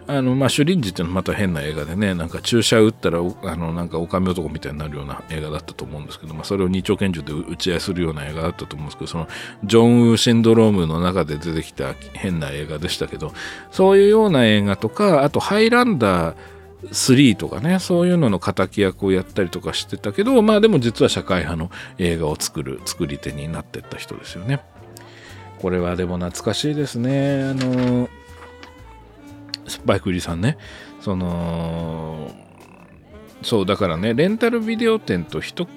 [0.08, 9.28] あの、まあ、シュリンジっていうのはまた変な映画でね、なんか注射打ったら、あの、なんか狼男みたいになるような映画だったと思うんですけど、まあ、それを二丁拳銃で打ち合いするような映画だったと思うんですけど、その、
[9.64, 13.34] ジョン・ウーシンドロームの中で出てきた変な映画でしたけど、
[13.72, 16.36] そういうような映画とか、あと、ハイランダー、
[16.90, 21.70] 3とかね、そういうのの敵役をやったりとかしてたけど、まあでも実は社会派の
[22.00, 24.62] 映画を作る、作り手になってった人ですよね。
[25.62, 27.44] これはでも懐かしいですね。
[27.44, 28.10] あの、
[29.72, 30.58] スパイクリさんね。
[31.00, 32.32] その、
[33.42, 35.68] そう、だからね、レンタルビデオ店と一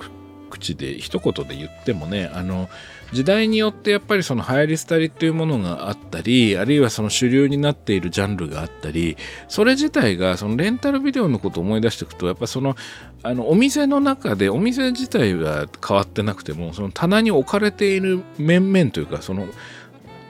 [0.50, 2.68] 口で、一言で言ってもね、あの、
[3.12, 9.16] 時代によってやっぱりその流行り廃りっていうものがあったり、あるいはその主流になっているジャンルがあったり、
[9.48, 12.76] それ自体がそのレンタルビデオのことを思い出していくと、やっぱその、
[13.22, 19.46] あの、お店の中で、お店自体は変わってなくても、その棚に置かれている面々というか、その、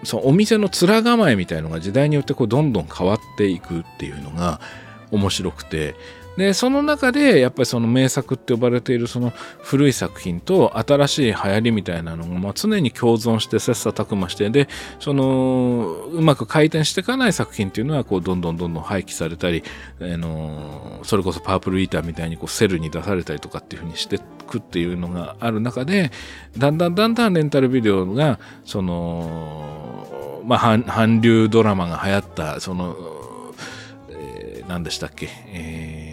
[0.04, 4.60] そのお店の面構えみたいのが時代によってこうどんどん変わっていくっていうのが
[5.10, 5.94] 面白くて
[6.36, 9.32] でその中でやっぱりその名作って呼ばれているその
[9.62, 19.62] 古い作品と新しい流行りみたいなのが、まあ、常に共存して切磋琢磨してでそのうまく回転していかない作品っていうのはこうどんどんどんどん廃棄されたり、
[20.00, 26.10] あのそれこそパープルイーターみたいにこうセルに出されたりとかっていうふうにしていくっていうのがある中で
[26.58, 32.96] だんだんだんだんレンタルビデオがそのまあ韓流ドラマが流行ったその、
[34.10, 36.03] えー、何でしたっけ、えー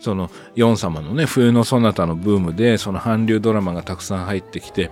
[0.00, 4.90] そのヨン様のね、冬のソナタのブームで、その韓流ドラマがたくさん入ってきて、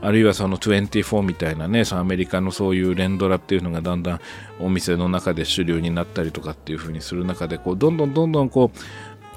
[0.00, 4.20] あるいはその24みたいなね、そのアメリカのそういう連ドラっていうのがだんだん
[4.58, 8.78] お店の中で主流になったりとかっていう風にする中で、こう、どんどんどんどんこう、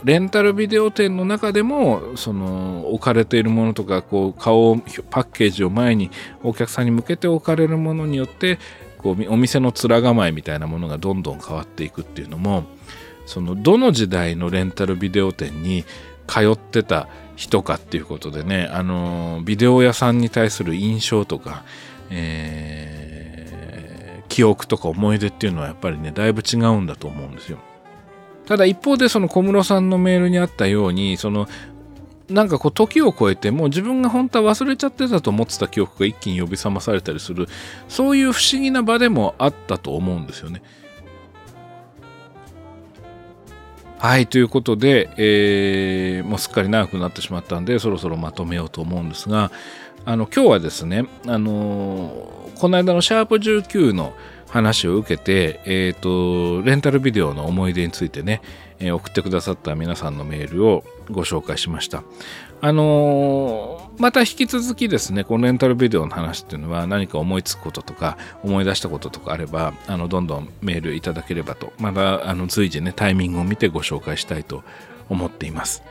[0.05, 4.77] レンタルビデオ店の中でも、その置かれているものとか、こう、顔、
[5.09, 6.09] パッケージを前に
[6.43, 8.59] お客さんに向けて置かれるものによって、
[8.97, 12.63] こう、お店の面構えみたいなものがどんどん変わっていくっていうのも、
[13.29, 15.85] そのどの時代のレンタルビデオ店に
[16.25, 21.63] 通ってた人かっていうことでね、あのビデオ屋さんに対する印象とか、
[22.09, 27.59] えー、記憶とか思い出っていうのはやっぱりね、だいぶ違うんだと思うんですよ。
[28.47, 31.47] ただ一方でその小室さんのメールにあったように、その
[32.31, 37.47] なんかこう時を超えてもう自分が本当は忘れちゃってたと思ってた記憶が一気に呼び覚まされたりする
[37.87, 40.63] そういう不思議な場でもあったと思うんですよね。
[43.99, 49.51] はい、ということで、えー、もうすっかり長くなってしまったんで、そろそろまとめようと思うんですが、
[50.05, 54.13] あの、今日はですね、あのー、この間のシャープ19の
[54.47, 58.41] 話を受けて、えっ、ー、と、レンタルビデオの思い出についてね、
[58.79, 62.03] えー、送ってくださった皆さんのメールをご紹介しました。
[62.61, 74.63] あの、また引き続きですね、このレンタルビデオの話っていうのは何か思いつくこととか思い出したこととかあれば、あの、どんどんメールいただければと、また、あの、随時ね、タイミングを見てご紹介したいと
[75.09, 75.83] 思っています。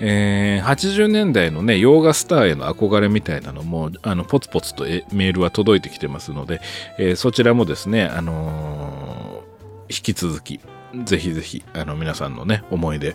[0.00, 4.82] えー、80年代のね、洋画スターへの憧れみたいなのも、あの、ポツポツと
[5.12, 6.60] メールは届いてきてますので、
[6.98, 10.58] えー、そちらもですね、あのー、引き続き、
[11.04, 13.14] ぜひぜひ、あの、皆さんのね、思い出、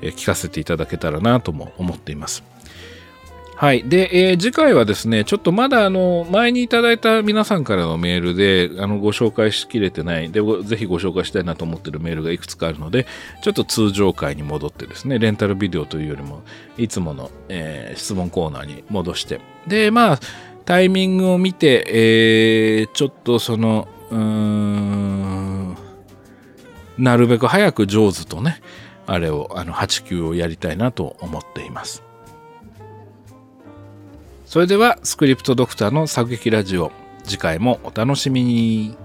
[0.00, 2.42] え聞かせていただけたらなとも思っています。
[3.58, 3.82] はい。
[3.82, 13.08] で、えー、次回はですね、ちょっとまだあの、前にいただいた皆さんからのメールで、あの、ご紹介しきれてない、で、ぜひご紹介したいなと思ってるメールがいくつかあるので、
[13.42, 16.44] ちょっと通常回に戻ってですね、レンタルビデオというよりも、
[16.76, 20.20] いつもの、えー、質問コーナーに戻して、で、まあ、
[20.64, 25.76] タイミングを見て、えー、ちょっとその、うーん、
[26.96, 28.62] なるべく早く上手とね、
[29.04, 32.04] あれを、あの、8級をやりたいなと思っています。
[34.48, 36.90] それでは、スクリプトドクターの作劇ラジオ、
[37.22, 38.96] 次回もお楽しみに。